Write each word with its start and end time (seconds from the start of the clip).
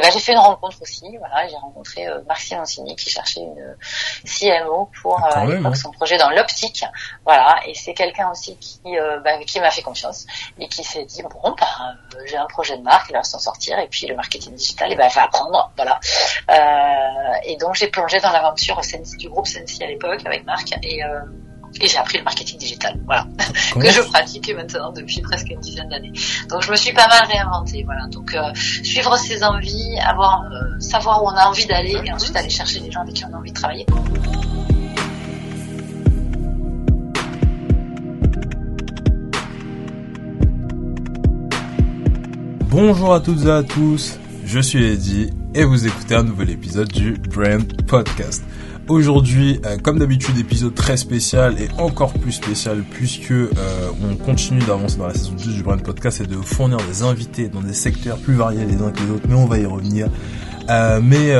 Et 0.00 0.02
ben 0.02 0.10
j'ai 0.12 0.20
fait 0.20 0.32
une 0.32 0.38
rencontre 0.38 0.80
aussi. 0.80 1.04
Voilà, 1.18 1.46
j'ai 1.46 1.56
rencontré 1.56 2.06
euh, 2.06 2.22
Marc 2.26 2.40
Simoncini 2.40 2.96
qui 2.96 3.10
cherchait 3.10 3.40
une 3.40 3.76
CMO 4.24 4.88
pour 5.02 5.20
Ah, 5.22 5.44
euh, 5.44 5.62
hein. 5.62 5.74
son 5.74 5.90
projet 5.90 6.16
dans 6.16 6.30
l'optique. 6.30 6.84
Voilà, 7.26 7.60
et 7.66 7.74
c'est 7.74 7.92
quelqu'un 7.92 8.30
aussi 8.30 8.56
qui 8.56 8.80
euh, 8.98 9.20
bah, 9.20 9.36
qui 9.46 9.60
m'a 9.60 9.70
fait 9.70 9.82
confiance 9.82 10.26
et 10.58 10.68
qui 10.68 10.82
s'est 10.84 11.04
dit 11.04 11.22
bon 11.22 11.54
bah 11.58 11.66
euh, 12.14 12.18
j'ai 12.24 12.38
un 12.38 12.46
projet 12.46 12.78
de 12.78 12.82
marque, 12.82 13.10
il 13.10 13.12
va 13.12 13.22
s'en 13.24 13.38
sortir 13.38 13.78
et 13.78 13.88
puis 13.88 14.06
le 14.06 14.16
marketing 14.16 14.54
digital, 14.54 14.90
il 14.90 14.96
va 14.96 15.08
va 15.08 15.24
apprendre. 15.24 15.70
Voilà. 15.76 16.00
Euh, 16.50 17.34
et 17.44 17.56
donc 17.56 17.74
j'ai 17.74 17.88
plongé 17.88 18.20
dans 18.20 18.30
l'aventure 18.30 18.80
du 19.18 19.28
groupe 19.28 19.46
Sensi 19.46 19.84
à 19.84 19.86
l'époque 19.86 20.20
avec 20.24 20.44
Marc 20.44 20.72
et 20.82 21.04
euh, 21.04 21.20
et 21.80 21.86
j'ai 21.88 21.98
appris 21.98 22.18
le 22.18 22.24
marketing 22.24 22.58
digital, 22.58 22.98
voilà, 23.06 23.26
Comment- 23.72 23.84
que 23.84 23.90
je 23.92 24.00
pratique 24.00 24.52
maintenant 24.54 24.92
depuis 24.92 25.20
presque 25.20 25.48
une 25.50 25.60
dizaine 25.60 25.88
d'années. 25.88 26.12
Donc 26.48 26.62
je 26.62 26.70
me 26.70 26.76
suis 26.76 26.92
pas 26.92 27.06
mal 27.08 27.24
réinventée, 27.30 27.82
voilà. 27.84 28.06
Donc 28.08 28.34
euh, 28.34 28.40
suivre 28.54 29.16
ses 29.16 29.42
envies, 29.44 29.98
avoir, 30.00 30.42
euh, 30.52 30.78
savoir 30.80 31.22
où 31.22 31.26
on 31.28 31.36
a 31.36 31.46
envie 31.46 31.66
d'aller, 31.66 31.96
et 32.04 32.12
ensuite 32.12 32.34
aller 32.36 32.50
chercher 32.50 32.80
les 32.80 32.90
gens 32.90 33.02
avec 33.02 33.14
qui 33.14 33.24
on 33.24 33.34
a 33.34 33.38
envie 33.38 33.50
de 33.52 33.56
travailler. 33.56 33.86
Bonjour 42.70 43.14
à 43.14 43.20
toutes 43.20 43.44
et 43.44 43.50
à 43.50 43.62
tous, 43.62 44.18
je 44.44 44.60
suis 44.60 44.84
Eddy 44.84 45.30
et 45.54 45.64
vous 45.64 45.86
écoutez 45.86 46.14
un 46.14 46.22
nouvel 46.22 46.50
épisode 46.50 46.88
du 46.88 47.12
Brand 47.12 47.66
Podcast. 47.86 48.44
Aujourd'hui, 48.90 49.60
euh, 49.66 49.78
comme 49.78 50.00
d'habitude, 50.00 50.36
épisode 50.36 50.74
très 50.74 50.96
spécial 50.96 51.54
et 51.62 51.68
encore 51.78 52.12
plus 52.12 52.32
spécial 52.32 52.82
puisque 52.82 53.30
euh, 53.30 53.46
on 54.02 54.16
continue 54.16 54.58
d'avancer 54.58 54.98
dans 54.98 55.06
la 55.06 55.14
saison 55.14 55.34
2 55.34 55.52
du 55.52 55.62
Brand 55.62 55.80
Podcast 55.80 56.22
et 56.22 56.26
de 56.26 56.34
fournir 56.34 56.78
des 56.78 57.04
invités 57.04 57.48
dans 57.48 57.60
des 57.60 57.72
secteurs 57.72 58.18
plus 58.18 58.34
variés 58.34 58.64
les 58.64 58.82
uns 58.82 58.90
que 58.90 59.00
les 59.04 59.10
autres, 59.12 59.26
mais 59.28 59.36
on 59.36 59.46
va 59.46 59.58
y 59.58 59.64
revenir. 59.64 60.08
Euh, 60.70 61.00
mais 61.00 61.32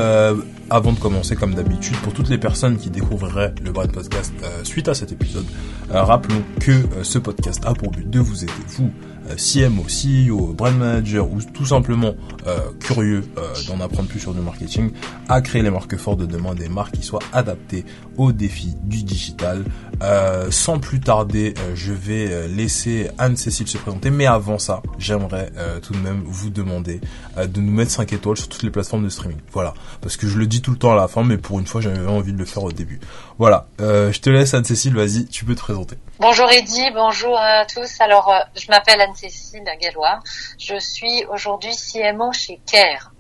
avant 0.70 0.92
de 0.92 1.00
commencer, 1.00 1.34
comme 1.34 1.54
d'habitude, 1.54 1.96
pour 2.04 2.12
toutes 2.12 2.28
les 2.28 2.38
personnes 2.38 2.76
qui 2.76 2.88
découvriraient 2.88 3.52
le 3.65 3.73
Brand 3.73 3.90
Podcast 3.90 4.32
suite 4.62 4.87
à 4.87 4.95
cet 4.95 5.10
épisode, 5.10 5.46
rappelons 5.90 6.45
que 6.60 6.84
ce 7.02 7.18
podcast 7.18 7.65
a 7.66 7.74
pour 7.74 7.90
but 7.90 8.09
de 8.09 8.21
vous 8.21 8.45
aider, 8.45 8.52
vous, 8.68 8.93
CMO, 9.36 9.84
CEO, 9.84 10.52
brand 10.52 10.76
manager 10.76 11.30
ou 11.30 11.40
tout 11.42 11.66
simplement 11.66 12.14
euh, 12.46 12.59
curieux 12.80 13.24
euh, 13.37 13.52
d'en 13.68 13.80
apprendre 13.80 14.09
plus 14.09 14.20
sur 14.20 14.32
du 14.32 14.40
marketing, 14.40 14.92
à 15.28 15.40
créer 15.40 15.62
les 15.62 15.70
marques 15.70 15.96
fortes 15.96 16.18
de 16.18 16.26
demain, 16.26 16.54
des 16.54 16.68
marques 16.68 16.92
qui 16.92 17.02
soient 17.02 17.20
adaptées 17.32 17.84
aux 18.16 18.32
défis 18.32 18.74
du 18.82 19.02
digital. 19.02 19.64
Euh, 20.02 20.50
sans 20.50 20.78
plus 20.78 21.00
tarder, 21.00 21.54
je 21.74 21.92
vais 21.92 22.48
laisser 22.48 23.10
Anne-Cécile 23.18 23.68
se 23.68 23.78
présenter, 23.78 24.10
mais 24.10 24.26
avant 24.26 24.59
ça, 24.59 24.82
j'aimerais 24.98 25.52
tout 25.82 25.92
de 25.92 25.98
même 25.98 26.22
vous 26.24 26.50
demander 26.50 27.00
de 27.37 27.60
nous 27.60 27.72
mettre 27.72 27.90
5 27.90 28.12
étoiles 28.12 28.37
sur 28.37 28.48
toutes 28.48 28.62
les 28.62 28.70
plateformes 28.70 29.04
de 29.04 29.09
streaming. 29.09 29.38
Voilà, 29.52 29.74
parce 30.00 30.16
que 30.16 30.26
je 30.26 30.38
le 30.38 30.46
dis 30.46 30.62
tout 30.62 30.70
le 30.70 30.78
temps 30.78 30.92
à 30.92 30.96
la 30.96 31.09
fin, 31.09 31.22
mais 31.22 31.37
pour 31.37 31.59
une 31.59 31.66
fois, 31.66 31.80
j'avais 31.80 32.06
envie 32.06 32.32
de 32.32 32.38
le 32.38 32.44
faire 32.44 32.62
au 32.62 32.72
début. 32.72 33.00
Voilà, 33.38 33.66
je 33.78 34.18
te 34.18 34.30
laisse 34.30 34.54
Anne-Cécile, 34.54 34.94
vas-y, 34.94 35.26
tu 35.26 35.44
peux 35.44 35.54
te 35.54 35.60
présenter. 35.60 35.96
Bonjour 36.18 36.50
Eddy, 36.50 36.90
bonjour 36.94 37.38
à 37.38 37.65
tous. 37.65 38.00
Alors, 38.00 38.32
je 38.54 38.66
m'appelle 38.68 39.00
Anne-Cécile 39.23 39.65
Gallois. 39.80 40.21
Je 40.59 40.79
suis 40.79 41.24
aujourd'hui 41.26 41.73
CMO 41.76 42.32
chez 42.32 42.60
CARE. 42.71 43.13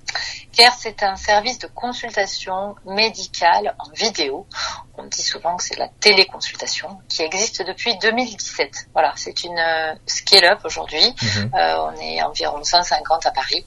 CARE, 0.56 0.74
c'est 0.76 1.02
un 1.02 1.16
service 1.16 1.58
de 1.58 1.66
consultation 1.68 2.74
médicale 2.84 3.74
en 3.78 3.90
vidéo. 3.92 4.46
On 4.98 5.04
dit 5.04 5.22
souvent 5.22 5.56
que 5.56 5.62
c'est 5.62 5.78
la 5.78 5.88
téléconsultation 5.88 6.98
qui 7.08 7.22
existe 7.22 7.64
depuis 7.66 7.96
2017. 7.98 8.88
Voilà, 8.92 9.12
c'est 9.16 9.44
une 9.44 9.58
euh, 9.58 9.94
scale-up 10.06 10.58
aujourd'hui. 10.64 11.14
Mhm. 11.22 11.50
Euh, 11.54 11.76
on 11.86 12.00
est 12.00 12.22
environ 12.22 12.62
150 12.62 13.26
à 13.26 13.30
Paris. 13.30 13.64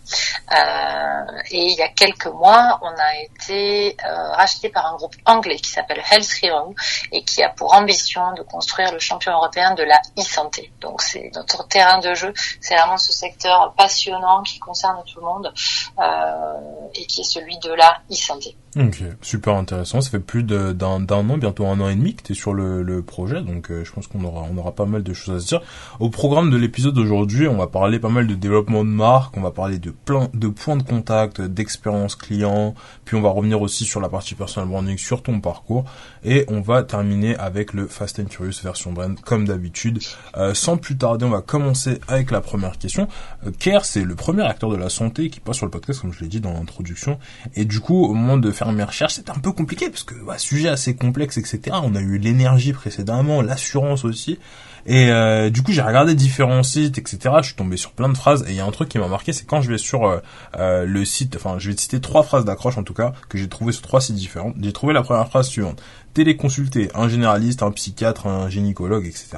Euh, 0.52 1.42
et 1.52 1.66
il 1.72 1.76
y 1.78 1.82
a 1.82 1.88
quelques 1.90 2.28
mois, 2.28 2.80
on 2.82 2.88
a 2.88 3.16
été 3.24 3.98
euh, 4.06 4.32
racheté 4.34 4.70
par 4.70 4.86
un 4.86 4.96
groupe 4.96 5.16
anglais 5.26 5.56
qui 5.56 5.72
s'appelle 5.72 6.04
Health 6.12 6.44
Hero 6.44 6.76
et 7.12 7.24
qui 7.24 7.42
a 7.42 7.50
pour 7.50 7.74
ambition 7.74 8.34
de 8.34 8.44
construire 8.44 8.92
le 8.92 9.00
champion 9.00 9.32
européen 9.34 9.74
de 9.74 9.84
la 9.84 10.00
e-santé. 10.20 10.72
Donc 10.82 11.02
c'est 11.02 11.32
notre 11.34 11.68
terrain 11.68 12.00
de 12.00 12.14
jeu. 12.14 12.34
C'est 12.62 12.76
vraiment 12.76 12.98
ce 12.98 13.14
secteur 13.14 13.74
passionnant 13.76 14.44
qui 14.44 14.60
concerne 14.60 15.02
tout 15.06 15.20
le 15.20 15.26
monde 15.26 15.54
euh, 16.00 16.83
et 16.96 17.06
qui 17.06 17.22
est 17.22 17.26
celui 17.26 17.58
de 17.60 17.72
la 17.72 18.02
e-santé. 18.12 18.56
Ok, 18.76 19.04
super 19.22 19.54
intéressant. 19.54 20.02
Ça 20.02 20.10
fait 20.10 20.20
plus 20.20 20.42
d'un 20.42 20.74
an, 21.12 21.38
bientôt 21.38 21.68
un 21.68 21.80
an 21.80 21.90
et 21.90 21.96
demi 21.96 22.16
que 22.16 22.24
tu 22.24 22.32
es 22.32 22.36
sur 22.36 22.56
le, 22.56 22.82
le 22.82 23.04
projet, 23.04 23.40
donc 23.42 23.70
euh, 23.70 23.84
je 23.86 23.92
pense 23.92 24.08
qu'on 24.08 24.24
aura, 24.24 24.48
on 24.52 24.58
aura 24.58 24.72
pas 24.72 24.86
mal 24.86 25.04
de 25.04 25.14
choses 25.14 25.36
à 25.36 25.40
se 25.40 25.48
dire. 25.48 25.62
Au 26.00 26.10
programme 26.10 26.50
de 26.50 26.58
l'épisode 26.58 26.96
d'aujourd'hui, 26.96 27.48
on 27.48 27.58
va 27.58 27.68
parler 27.68 28.00
pas 28.00 28.10
mal 28.10 28.26
de 28.26 28.34
développement 28.34 28.84
de 28.84 28.90
marque, 28.90 29.38
on 29.38 29.42
va 29.42 29.52
parler 29.52 29.78
de 29.78 29.92
plein 29.92 30.28
de 30.34 30.48
points 30.48 30.76
de 30.76 30.82
contact, 30.82 31.40
d'expérience 31.40 32.16
client, 32.16 32.74
puis 33.06 33.16
on 33.16 33.22
va 33.22 33.30
revenir 33.30 33.62
aussi 33.62 33.86
sur 33.86 34.02
la 34.02 34.10
partie 34.10 34.34
personal 34.34 34.68
branding, 34.68 34.98
sur 34.98 35.22
ton 35.22 35.40
parcours, 35.40 35.86
et 36.24 36.46
on 36.48 36.62
va 36.62 36.82
terminer 36.82 37.36
avec 37.38 37.74
le 37.74 37.86
Fast 37.86 38.20
and 38.20 38.26
Curious 38.26 38.64
version 38.64 38.92
brand, 38.92 39.20
comme 39.22 39.46
d'habitude. 39.46 40.00
Euh, 40.38 40.56
sans 40.56 40.78
plus 40.78 40.98
tarder, 40.98 41.26
on 41.26 41.30
va 41.30 41.42
commencer 41.42 42.00
avec 42.08 42.32
la 42.32 42.42
première 42.42 42.80
question. 42.80 43.08
Euh, 43.46 43.52
Care, 43.60 43.86
c'est 43.86 44.04
le 44.04 44.16
premier 44.16 44.42
acteur 44.44 44.72
de 44.72 44.78
la 44.78 44.90
santé 44.90 45.30
qui 45.30 45.40
passe 45.40 45.58
sur 45.58 45.68
le 45.68 45.72
podcast, 45.72 46.02
comme 46.02 46.12
je 46.12 46.22
l'ai 46.22 46.28
dit 46.28 46.42
dans 46.42 46.54
l'introduction, 46.54 47.20
et 47.54 47.66
du 47.66 47.80
coup, 47.80 48.04
au 48.06 48.16
moment 48.16 48.38
de 48.38 48.52
faire 48.52 48.63
mes 48.72 48.84
recherches, 48.84 49.16
c'était 49.16 49.32
un 49.32 49.40
peu 49.40 49.52
compliqué 49.52 49.90
parce 49.90 50.04
que 50.04 50.16
bah, 50.26 50.38
sujet 50.38 50.70
assez 50.70 50.96
complexe, 50.96 51.38
etc. 51.38 51.60
On 51.84 51.96
a 51.96 52.00
eu 52.00 52.18
l'énergie 52.18 52.74
précédemment, 52.74 53.42
l'assurance 53.42 54.06
aussi. 54.06 54.40
Et 54.86 55.10
euh, 55.10 55.50
du 55.50 55.64
coup, 55.64 55.72
j'ai 55.72 55.82
regardé 55.82 56.14
différents 56.14 56.64
sites, 56.64 56.98
etc. 56.98 57.36
Je 57.42 57.48
suis 57.48 57.56
tombé 57.56 57.78
sur 57.78 57.92
plein 57.92 58.10
de 58.10 58.18
phrases. 58.18 58.44
Et 58.48 58.52
il 58.52 58.56
y 58.56 58.60
a 58.60 58.66
un 58.66 58.72
truc 58.72 58.90
qui 58.90 59.00
m'a 59.00 59.08
marqué, 59.08 59.32
c'est 59.32 59.46
quand 59.46 59.62
je 59.62 59.70
vais 59.70 59.78
sur 59.78 60.06
euh, 60.06 60.20
euh, 60.58 60.86
le 60.86 61.06
site, 61.06 61.36
enfin, 61.38 61.58
je 61.58 61.70
vais 61.70 61.76
te 61.76 61.82
citer 61.82 62.02
trois 62.02 62.24
phrases 62.24 62.46
d'accroche 62.46 62.78
en 62.78 62.84
tout 62.84 62.94
cas 62.94 63.14
que 63.30 63.38
j'ai 63.38 63.48
trouvé 63.48 63.72
sur 63.72 63.82
trois 63.82 64.02
sites 64.02 64.16
différents. 64.16 64.54
J'ai 64.62 64.74
trouvé 64.74 64.94
la 64.94 65.02
première 65.02 65.28
phrase 65.28 65.48
suivante 65.48 65.82
téléconsulter 66.14 66.90
un 66.94 67.08
généraliste, 67.08 67.64
un 67.64 67.72
psychiatre, 67.72 68.28
un 68.28 68.48
gynécologue, 68.48 69.08
etc. 69.08 69.30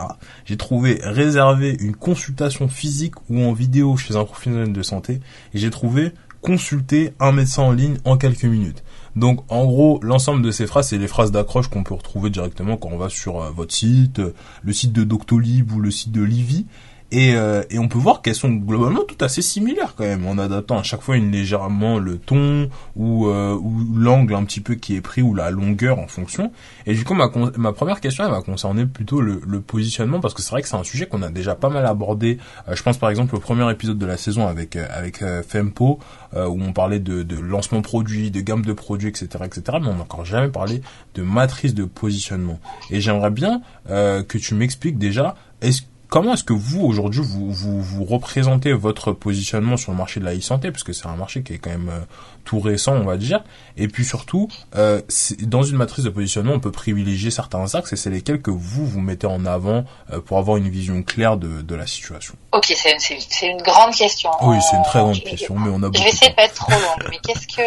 J'ai 0.43 0.57
trouvé 0.57 0.99
réserver 1.01 1.77
une 1.79 1.95
consultation 1.95 2.67
physique 2.67 3.15
ou 3.29 3.41
en 3.43 3.53
vidéo 3.53 3.95
chez 3.95 4.17
un 4.17 4.25
professionnel 4.25 4.73
de 4.73 4.83
santé. 4.83 5.21
Et 5.53 5.59
j'ai 5.59 5.69
trouvé 5.69 6.11
consulter 6.41 7.13
un 7.19 7.31
médecin 7.31 7.63
en 7.63 7.71
ligne 7.71 7.97
en 8.05 8.17
quelques 8.17 8.43
minutes. 8.43 8.83
Donc 9.15 9.41
en 9.49 9.65
gros, 9.65 9.99
l'ensemble 10.01 10.41
de 10.41 10.51
ces 10.51 10.67
phrases, 10.67 10.89
c'est 10.89 10.97
les 10.97 11.07
phrases 11.07 11.31
d'accroche 11.31 11.69
qu'on 11.69 11.83
peut 11.83 11.93
retrouver 11.93 12.29
directement 12.29 12.77
quand 12.77 12.89
on 12.91 12.97
va 12.97 13.09
sur 13.09 13.41
euh, 13.41 13.49
votre 13.49 13.73
site, 13.73 14.19
euh, 14.19 14.33
le 14.63 14.73
site 14.73 14.91
de 14.91 15.03
Doctolib 15.03 15.71
ou 15.71 15.79
le 15.79 15.91
site 15.91 16.11
de 16.11 16.21
Livy. 16.21 16.65
Et, 17.11 17.35
euh, 17.35 17.63
et 17.69 17.79
on 17.79 17.87
peut 17.87 17.99
voir 17.99 18.21
qu'elles 18.21 18.35
sont 18.35 18.49
globalement 18.49 19.01
toutes 19.07 19.21
assez 19.21 19.41
similaires 19.41 19.93
quand 19.95 20.03
même, 20.03 20.25
en 20.25 20.37
adaptant 20.37 20.79
à 20.79 20.83
chaque 20.83 21.01
fois 21.01 21.15
une 21.15 21.31
légèrement 21.31 21.99
le 21.99 22.17
ton 22.17 22.69
ou, 22.95 23.27
euh, 23.27 23.53
ou 23.53 23.95
l'angle 23.95 24.33
un 24.33 24.43
petit 24.43 24.59
peu 24.59 24.75
qui 24.75 24.95
est 24.95 25.01
pris 25.01 25.21
ou 25.21 25.35
la 25.35 25.51
longueur 25.51 25.99
en 25.99 26.07
fonction. 26.07 26.51
Et 26.87 26.93
du 26.93 27.03
coup, 27.03 27.13
ma, 27.13 27.29
ma 27.57 27.73
première 27.73 28.01
question, 28.01 28.25
elle 28.25 28.31
va 28.31 28.41
concerner 28.41 28.85
plutôt 28.85 29.21
le, 29.21 29.41
le 29.45 29.61
positionnement 29.61 30.19
parce 30.19 30.33
que 30.33 30.41
c'est 30.41 30.51
vrai 30.51 30.61
que 30.61 30.67
c'est 30.67 30.75
un 30.75 30.83
sujet 30.83 31.05
qu'on 31.05 31.21
a 31.21 31.29
déjà 31.29 31.55
pas 31.55 31.69
mal 31.69 31.85
abordé. 31.85 32.37
Euh, 32.67 32.75
je 32.75 32.83
pense 32.83 32.97
par 32.97 33.09
exemple 33.09 33.35
au 33.35 33.39
premier 33.39 33.69
épisode 33.71 33.97
de 33.97 34.05
la 34.05 34.17
saison 34.17 34.47
avec 34.47 34.75
euh, 34.75 34.87
avec 34.91 35.21
euh, 35.21 35.43
Fempo 35.43 35.99
où 36.35 36.61
on 36.61 36.73
parlait 36.73 36.99
de, 36.99 37.23
de 37.23 37.39
lancement 37.39 37.81
produit, 37.81 38.29
de 38.29 38.41
gamme 38.41 38.65
de 38.65 38.73
produits, 38.73 39.07
etc., 39.07 39.27
etc. 39.45 39.77
Mais 39.81 39.87
on 39.87 39.95
n'a 39.95 40.01
encore 40.01 40.25
jamais 40.25 40.49
parlé 40.49 40.81
de 41.13 41.21
matrice 41.21 41.73
de 41.73 41.85
positionnement. 41.85 42.59
Et 42.91 42.99
j'aimerais 42.99 43.29
bien 43.29 43.61
que 43.87 44.37
tu 44.37 44.53
m'expliques 44.53 44.97
déjà 44.97 45.35
est-ce 45.61 45.83
Comment 46.15 46.35
est-ce 46.35 46.45
que 46.45 46.53
vous, 46.53 46.79
aujourd'hui, 46.81 47.19
vous, 47.21 47.51
vous, 47.51 47.81
vous 47.81 48.05
représentez 48.05 48.71
votre 48.71 49.11
positionnement 49.11 49.75
sur 49.75 49.91
le 49.91 49.97
marché 49.97 50.21
de 50.21 50.25
la 50.25 50.33
e-santé, 50.33 50.71
parce 50.71 50.85
que 50.85 50.93
c'est 50.93 51.07
un 51.07 51.15
marché 51.17 51.43
qui 51.43 51.51
est 51.51 51.57
quand 51.57 51.71
même 51.71 51.89
euh, 51.89 51.99
tout 52.45 52.61
récent, 52.61 52.93
on 52.93 53.03
va 53.03 53.17
dire, 53.17 53.43
et 53.75 53.89
puis 53.89 54.05
surtout, 54.05 54.47
euh, 54.77 55.01
dans 55.41 55.63
une 55.63 55.75
matrice 55.75 56.05
de 56.05 56.09
positionnement, 56.09 56.53
on 56.53 56.61
peut 56.61 56.71
privilégier 56.71 57.31
certains 57.31 57.75
axes, 57.75 57.91
et 57.91 57.97
c'est 57.97 58.09
lesquels 58.11 58.41
que 58.41 58.49
vous, 58.49 58.87
vous 58.87 59.01
mettez 59.01 59.27
en 59.27 59.45
avant 59.45 59.83
euh, 60.13 60.21
pour 60.21 60.37
avoir 60.37 60.55
une 60.55 60.69
vision 60.69 61.03
claire 61.03 61.35
de, 61.35 61.61
de 61.61 61.75
la 61.75 61.85
situation. 61.85 62.35
Ok, 62.53 62.67
c'est 62.73 62.97
c'est- 62.97 63.17
c'est 63.29 63.47
une 63.49 63.61
grande 63.61 63.93
question. 63.93 64.29
Oui, 64.43 64.55
c'est 64.61 64.77
une 64.77 64.83
très 64.83 64.99
grande 64.99 65.21
question, 65.21 65.59
mais 65.59 65.69
on 65.69 65.83
a 65.83 65.89
Je 65.93 66.01
vais 66.01 66.07
essayer 66.11 66.31
de 66.31 66.35
pas 66.37 66.45
être 66.45 66.53
trop 66.55 66.71
longue, 66.71 67.09
mais 67.09 67.17
qu'est-ce 67.27 67.45
que... 67.45 67.61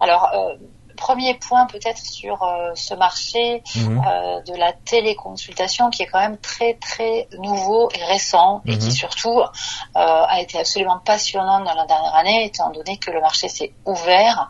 Alors, 0.00 0.28
euh, 0.34 0.56
premier 1.00 1.34
point 1.34 1.66
peut-être 1.66 1.98
sur 1.98 2.42
euh, 2.42 2.70
ce 2.74 2.94
marché 2.94 3.62
Mhm. 3.74 4.02
euh, 4.06 4.40
de 4.42 4.54
la 4.54 4.72
téléconsultation 4.72 5.90
qui 5.90 6.02
est 6.02 6.06
quand 6.06 6.20
même 6.20 6.38
très 6.38 6.74
très 6.74 7.26
nouveau 7.38 7.88
et 7.98 8.04
récent 8.04 8.60
et 8.66 8.72
Mhm. 8.72 8.78
qui 8.78 8.92
surtout 8.92 9.40
euh, 9.40 9.44
a 9.96 10.40
été 10.40 10.58
absolument 10.60 10.98
passionnant 11.04 11.60
dans 11.60 11.74
la 11.74 11.86
dernière 11.86 12.14
année 12.14 12.44
étant 12.44 12.70
donné 12.70 12.98
que 12.98 13.10
le 13.10 13.20
marché 13.20 13.48
s'est 13.48 13.72
ouvert 13.86 14.48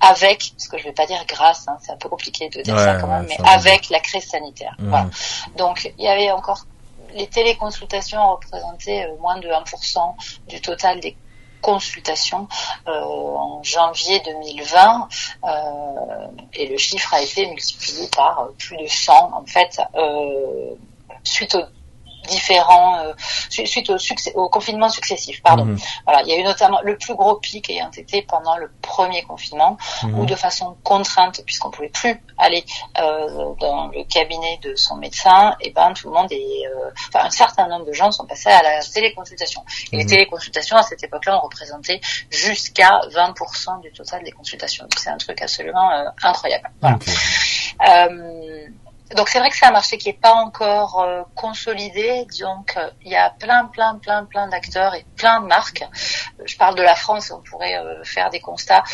avec, 0.00 0.52
ce 0.58 0.68
que 0.68 0.76
je 0.78 0.84
vais 0.84 0.92
pas 0.92 1.06
dire 1.06 1.24
grâce, 1.26 1.66
hein, 1.68 1.76
c'est 1.80 1.92
un 1.92 1.96
peu 1.96 2.08
compliqué 2.08 2.48
de 2.48 2.60
dire 2.62 2.74
Ouais, 2.74 2.84
ça 2.84 2.96
quand 2.96 3.06
même, 3.06 3.26
ouais, 3.26 3.36
mais 3.40 3.48
avec 3.48 3.88
la 3.90 4.00
crise 4.00 4.28
sanitaire. 4.28 4.74
Mhm. 4.78 4.88
Voilà. 4.90 5.06
Donc 5.56 5.92
il 5.98 6.04
y 6.04 6.08
avait 6.08 6.30
encore 6.32 6.64
les 7.14 7.26
téléconsultations 7.26 8.32
représentaient 8.32 9.08
moins 9.20 9.38
de 9.38 9.48
1% 9.48 10.14
du 10.48 10.60
total 10.60 11.00
des 11.00 11.16
consultations 11.60 12.48
euh, 12.86 12.90
en 12.92 13.62
janvier 13.62 14.20
2020 14.20 15.08
euh, 15.44 15.48
et 16.52 16.68
le 16.68 16.76
chiffre 16.76 17.12
a 17.14 17.22
été 17.22 17.46
multiplié 17.46 18.08
par 18.16 18.40
euh, 18.40 18.54
plus 18.58 18.76
de 18.76 18.86
100 18.86 19.32
en 19.32 19.44
fait 19.46 19.80
euh, 19.94 20.74
suite 21.24 21.54
au 21.54 21.62
différents 22.26 22.98
euh, 22.98 23.12
suite 23.48 23.90
au, 23.90 23.98
succès, 23.98 24.32
au 24.34 24.48
confinement 24.48 24.88
successif. 24.88 25.42
Pardon. 25.42 25.64
Mhm. 25.64 25.78
Voilà, 26.04 26.22
il 26.22 26.28
y 26.28 26.32
a 26.32 26.38
eu 26.38 26.44
notamment 26.44 26.80
le 26.82 26.96
plus 26.96 27.14
gros 27.14 27.36
pic 27.36 27.70
ayant 27.70 27.90
été 27.90 28.22
pendant 28.22 28.56
le 28.56 28.70
premier 28.82 29.22
confinement, 29.22 29.76
mhm. 30.02 30.18
où 30.18 30.26
de 30.26 30.34
façon 30.34 30.76
contrainte, 30.82 31.42
puisqu'on 31.44 31.70
pouvait 31.70 31.88
plus 31.88 32.20
aller 32.38 32.64
euh, 32.98 33.54
dans 33.60 33.88
le 33.88 34.04
cabinet 34.04 34.58
de 34.62 34.74
son 34.76 34.96
médecin, 34.96 35.56
et 35.60 35.70
ben 35.70 35.92
tout 35.92 36.08
le 36.08 36.14
monde 36.14 36.30
est, 36.30 36.66
euh, 36.66 36.90
enfin 37.08 37.26
un 37.26 37.30
certain 37.30 37.68
nombre 37.68 37.86
de 37.86 37.92
gens 37.92 38.10
sont 38.10 38.26
passés 38.26 38.50
à 38.50 38.62
la 38.62 38.80
téléconsultation. 38.82 39.62
Et 39.92 39.98
les 39.98 40.04
mhm. 40.04 40.10
téléconsultations 40.10 40.76
à 40.76 40.82
cette 40.82 41.02
époque-là 41.02 41.38
ont 41.38 41.42
représenté 41.42 42.00
jusqu'à 42.30 43.00
20% 43.12 43.80
du 43.80 43.92
total 43.92 44.22
des 44.24 44.32
consultations. 44.32 44.86
C'est 44.96 45.10
un 45.10 45.18
truc 45.18 45.40
absolument 45.42 45.90
euh, 45.92 46.04
incroyable. 46.22 46.70
Voilà. 46.80 46.98
Euh, 47.88 48.66
donc 49.16 49.28
c'est 49.28 49.38
vrai 49.38 49.50
que 49.50 49.56
c'est 49.56 49.66
un 49.66 49.70
marché 49.72 49.96
qui 49.98 50.08
n'est 50.08 50.14
pas 50.14 50.34
encore 50.34 51.00
euh, 51.00 51.22
consolidé. 51.34 52.26
Donc 52.40 52.76
euh, 52.76 52.90
il 53.02 53.10
y 53.10 53.16
a 53.16 53.30
plein, 53.30 53.66
plein, 53.66 53.96
plein, 53.96 54.24
plein 54.24 54.48
d'acteurs 54.48 54.94
et 54.94 55.04
plein 55.16 55.40
de 55.40 55.46
marques. 55.46 55.84
Je 56.44 56.56
parle 56.56 56.74
de 56.74 56.82
la 56.82 56.94
France, 56.94 57.30
on 57.30 57.40
pourrait 57.40 57.76
euh, 57.76 58.04
faire 58.04 58.30
des 58.30 58.40
constats 58.40 58.84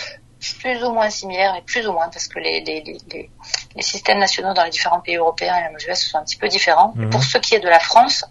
plus 0.60 0.84
ou 0.84 0.92
moins 0.92 1.08
similaires, 1.08 1.54
mais 1.54 1.62
plus 1.62 1.88
ou 1.88 1.92
moins 1.92 2.10
parce 2.10 2.28
que 2.28 2.38
les, 2.38 2.60
les, 2.60 2.82
les, 2.82 3.30
les 3.74 3.82
systèmes 3.82 4.18
nationaux 4.18 4.52
dans 4.52 4.64
les 4.64 4.70
différents 4.70 5.00
pays 5.00 5.16
européens 5.16 5.56
et 5.56 5.72
les 5.72 5.90
US 5.90 6.10
sont 6.10 6.18
un 6.18 6.24
petit 6.24 6.36
peu 6.36 6.48
différents. 6.48 6.92
Mhm. 6.96 7.08
Pour 7.08 7.24
ce 7.24 7.38
qui 7.38 7.54
est 7.54 7.60
de 7.60 7.68
la 7.68 7.80
France, 7.80 8.26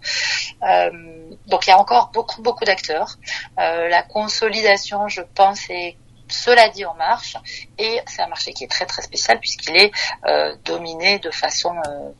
donc 1.46 1.66
il 1.66 1.70
y 1.70 1.72
a 1.72 1.78
encore 1.78 2.10
beaucoup, 2.12 2.40
beaucoup 2.40 2.64
d'acteurs. 2.64 3.18
la 3.56 4.02
consolidation, 4.04 5.08
je 5.08 5.22
pense, 5.34 5.68
est 5.70 5.96
cela 6.34 6.68
dit, 6.68 6.84
en 6.84 6.94
marche 6.94 7.36
et 7.78 8.00
c'est 8.06 8.22
un 8.22 8.28
marché 8.28 8.52
qui 8.52 8.64
est 8.64 8.70
très 8.70 8.86
très 8.86 9.02
spécial 9.02 9.38
puisqu'il 9.40 9.76
est 9.76 9.90
euh, 10.26 10.54
dominé 10.64 11.18
de 11.18 11.30
façon 11.30 11.74
euh, 11.86 12.10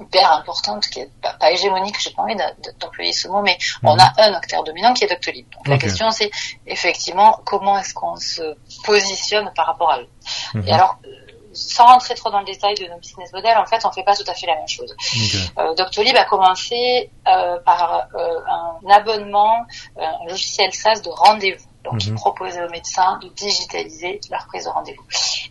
hyper 0.00 0.32
importante, 0.32 0.86
qui 0.88 1.00
est 1.00 1.10
pas, 1.20 1.50
hégémonique, 1.50 1.96
j'ai 2.00 2.10
pas 2.10 2.22
envie 2.22 2.36
d'employer 2.80 3.12
ce 3.12 3.28
mot, 3.28 3.42
mais 3.42 3.56
on 3.82 3.94
mhm. 3.94 4.00
a 4.00 4.12
un 4.18 4.34
acteur 4.34 4.64
dominant 4.64 4.92
qui 4.94 5.04
est 5.04 5.08
Doctolib. 5.08 5.46
Donc 5.50 5.68
la 5.68 5.78
question 5.78 6.10
c'est 6.10 6.30
effectivement 6.66 7.40
comment 7.44 7.78
est-ce 7.78 7.94
qu'on 7.94 8.16
se 8.16 8.56
positionne 8.84 9.50
par 9.54 9.66
rapport 9.66 9.90
à 9.90 10.00
eux. 10.00 10.08
Mhm. 10.54 10.68
Et 10.68 10.72
alors 10.72 10.98
sans 11.52 11.84
rentrer 11.86 12.14
trop 12.14 12.30
dans 12.30 12.40
le 12.40 12.46
détail 12.46 12.74
de 12.74 12.86
nos 12.86 12.98
business 12.98 13.32
models, 13.32 13.58
en 13.58 13.66
fait, 13.66 13.84
on 13.84 13.92
fait 13.92 14.02
pas 14.02 14.14
tout 14.14 14.24
à 14.26 14.34
fait 14.34 14.46
la 14.46 14.56
même 14.56 14.68
chose. 14.68 14.94
Euh, 15.58 15.74
Doctolib 15.74 16.16
a 16.16 16.24
commencé 16.24 17.10
euh, 17.26 17.58
par 17.60 18.08
euh, 18.14 18.40
un 18.48 18.90
abonnement, 18.90 19.66
un 19.98 20.28
logiciel 20.28 20.72
SaaS 20.72 21.00
de 21.00 21.10
rendez-vous. 21.10 21.68
Donc, 21.84 22.04
ils 22.04 22.12
mhm. 22.12 22.16
proposaient 22.16 22.64
aux 22.64 22.70
médecins 22.70 23.18
de 23.18 23.28
digitaliser 23.28 24.20
leur 24.30 24.46
prise 24.46 24.64
de 24.64 24.68
rendez-vous. 24.68 25.04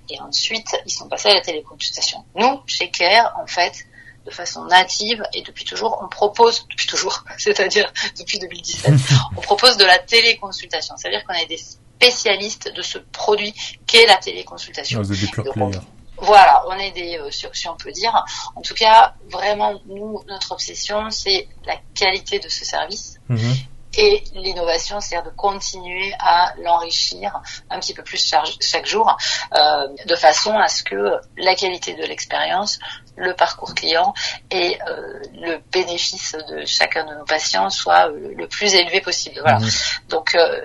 Et 0.10 0.19
ensuite, 0.22 0.75
ils 0.86 0.92
sont 0.92 1.07
passés 1.07 1.30
à 1.30 1.33
la 1.33 1.42
téléconsultation. 1.42 2.24
Nous, 2.36 2.62
chez 2.68 2.89
Care, 2.89 3.33
en 3.42 3.48
fait, 3.48 3.86
de 4.25 4.31
façon 4.31 4.66
native 4.66 5.24
et 5.33 5.42
depuis 5.42 5.66
toujours, 5.66 6.00
on 6.04 6.07
propose, 6.07 6.68
depuis 6.69 6.88
toujours, 6.88 7.24
c'est-à-dire 7.38 7.92
depuis 8.18 8.39
2017, 8.39 8.94
on 9.38 9.42
propose 9.42 9.78
de 9.78 9.86
la 9.86 10.00
téléconsultation. 10.00 10.95
C'est-à-dire 10.98 11.25
qu'on 11.25 11.33
est 11.33 11.48
des 11.48 11.57
spécialistes 11.57 12.74
de 12.74 12.81
ce 12.81 12.98
produit 12.98 13.54
qu'est 13.86 14.06
la 14.06 14.18
téléconsultation. 14.18 15.01
Vous 15.01 15.12
êtes 15.12 15.19
des 15.19 15.80
voilà, 16.24 16.63
on 16.68 16.74
est 16.74 16.92
des, 16.92 17.18
euh, 17.18 17.31
si 17.31 17.68
on 17.68 17.75
peut 17.75 17.92
dire. 17.92 18.13
En 18.56 18.62
tout 18.62 18.75
cas, 18.75 19.16
vraiment, 19.31 19.81
nous, 19.88 20.22
notre 20.27 20.51
obsession, 20.51 21.10
c'est 21.10 21.48
la 21.66 21.77
qualité 21.95 22.38
de 22.38 22.48
ce 22.48 22.63
service. 22.63 23.19
Mhm 23.27 23.56
et 23.97 24.23
l'innovation, 24.33 24.99
c'est-à-dire 24.99 25.31
de 25.31 25.35
continuer 25.35 26.13
à 26.19 26.53
l'enrichir 26.61 27.41
un 27.69 27.79
petit 27.79 27.93
peu 27.93 28.03
plus 28.03 28.33
chaque 28.59 28.85
jour, 28.85 29.17
euh, 29.53 29.88
de 30.05 30.15
façon 30.15 30.57
à 30.57 30.67
ce 30.67 30.83
que 30.83 31.19
la 31.38 31.55
qualité 31.55 31.93
de 31.93 32.03
l'expérience, 32.03 32.79
le 33.17 33.33
parcours 33.33 33.75
client 33.75 34.13
et 34.49 34.79
euh, 34.88 35.19
le 35.33 35.57
bénéfice 35.71 36.35
de 36.49 36.65
chacun 36.65 37.05
de 37.05 37.15
nos 37.15 37.25
patients 37.25 37.69
soit 37.69 38.07
le 38.07 38.47
plus 38.47 38.73
élevé 38.73 39.01
possible. 39.01 39.39
Voilà. 39.41 39.59
Mmh. 39.59 39.69
Donc 40.09 40.35
euh, 40.35 40.61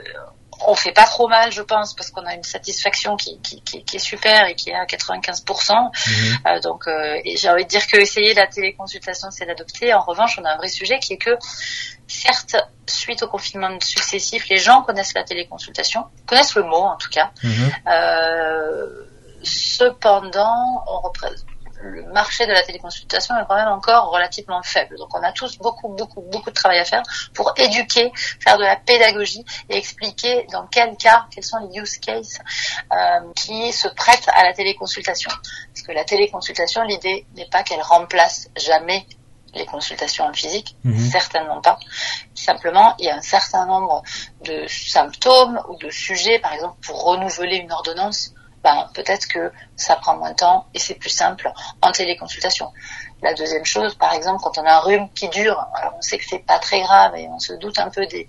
on 0.66 0.74
fait 0.74 0.92
pas 0.92 1.04
trop 1.04 1.28
mal, 1.28 1.52
je 1.52 1.62
pense, 1.62 1.94
parce 1.94 2.10
qu'on 2.10 2.24
a 2.24 2.34
une 2.34 2.42
satisfaction 2.42 3.16
qui, 3.16 3.40
qui, 3.40 3.60
qui, 3.62 3.84
qui, 3.84 3.96
est 3.96 4.00
super 4.00 4.46
et 4.46 4.54
qui 4.54 4.70
est 4.70 4.74
à 4.74 4.84
95%. 4.84 5.72
Mhm. 5.72 6.38
Euh, 6.46 6.60
donc, 6.60 6.86
euh, 6.86 7.18
j'ai 7.34 7.48
envie 7.48 7.64
de 7.64 7.68
dire 7.68 7.86
que 7.86 7.96
essayer 7.96 8.34
la 8.34 8.46
téléconsultation, 8.46 9.30
c'est 9.30 9.46
d'adopter. 9.46 9.92
En 9.94 10.02
revanche, 10.02 10.38
on 10.40 10.44
a 10.44 10.52
un 10.52 10.56
vrai 10.56 10.68
sujet 10.68 10.98
qui 10.98 11.14
est 11.14 11.18
que, 11.18 11.36
certes, 12.06 12.56
suite 12.86 13.22
au 13.22 13.28
confinement 13.28 13.78
successif, 13.80 14.48
les 14.48 14.58
gens 14.58 14.82
connaissent 14.82 15.14
la 15.14 15.24
téléconsultation, 15.24 16.04
connaissent 16.26 16.54
le 16.54 16.62
mot 16.62 16.84
en 16.84 16.96
tout 16.96 17.10
cas. 17.10 17.30
Mhm. 17.42 17.72
Euh, 17.88 18.86
cependant, 19.42 20.84
on 20.86 21.00
représente 21.00 21.44
le 21.82 22.04
marché 22.12 22.46
de 22.46 22.52
la 22.52 22.62
téléconsultation 22.62 23.36
est 23.36 23.44
quand 23.48 23.56
même 23.56 23.68
encore 23.68 24.10
relativement 24.10 24.62
faible. 24.62 24.96
Donc 24.96 25.14
on 25.16 25.22
a 25.22 25.32
tous 25.32 25.58
beaucoup, 25.58 25.88
beaucoup, 25.88 26.22
beaucoup 26.22 26.50
de 26.50 26.54
travail 26.54 26.78
à 26.78 26.84
faire 26.84 27.02
pour 27.34 27.52
éduquer, 27.56 28.12
faire 28.40 28.58
de 28.58 28.64
la 28.64 28.76
pédagogie 28.76 29.44
et 29.68 29.76
expliquer 29.76 30.46
dans 30.52 30.66
quel 30.66 30.96
cas, 30.96 31.26
quels 31.30 31.44
sont 31.44 31.58
les 31.68 31.78
use 31.80 31.98
cases 31.98 32.38
euh, 32.92 33.32
qui 33.34 33.72
se 33.72 33.88
prêtent 33.88 34.28
à 34.28 34.44
la 34.44 34.52
téléconsultation. 34.52 35.30
Parce 35.72 35.86
que 35.86 35.92
la 35.92 36.04
téléconsultation, 36.04 36.82
l'idée 36.82 37.26
n'est 37.34 37.48
pas 37.48 37.62
qu'elle 37.62 37.82
remplace 37.82 38.48
jamais 38.56 39.06
les 39.56 39.66
consultations 39.66 40.24
en 40.24 40.32
physique, 40.32 40.76
mhm. 40.84 41.10
certainement 41.10 41.60
pas. 41.60 41.78
Simplement, 42.34 42.94
il 42.98 43.06
y 43.06 43.10
a 43.10 43.16
un 43.16 43.22
certain 43.22 43.66
nombre 43.66 44.02
de 44.44 44.66
symptômes 44.68 45.60
ou 45.68 45.76
de 45.78 45.90
sujets, 45.90 46.38
par 46.38 46.52
exemple, 46.52 46.76
pour 46.82 47.02
renouveler 47.04 47.56
une 47.56 47.72
ordonnance, 47.72 48.32
ben, 48.66 48.90
peut-être 48.94 49.28
que 49.28 49.52
ça 49.76 49.94
prend 49.94 50.16
moins 50.16 50.32
de 50.32 50.36
temps 50.36 50.66
et 50.74 50.80
c'est 50.80 50.94
plus 50.94 51.10
simple 51.10 51.52
en 51.80 51.92
téléconsultation. 51.92 52.72
La 53.22 53.32
deuxième 53.32 53.64
chose, 53.64 53.94
par 53.94 54.12
exemple, 54.12 54.42
quand 54.42 54.58
on 54.58 54.66
a 54.66 54.72
un 54.72 54.80
rhume 54.80 55.08
qui 55.14 55.28
dure, 55.28 55.68
alors 55.76 55.94
on 55.96 56.02
sait 56.02 56.18
que 56.18 56.24
c'est 56.28 56.44
pas 56.44 56.58
très 56.58 56.80
grave 56.80 57.14
et 57.14 57.28
on 57.28 57.38
se 57.38 57.52
doute 57.52 57.78
un 57.78 57.90
peu 57.90 58.04
des 58.06 58.26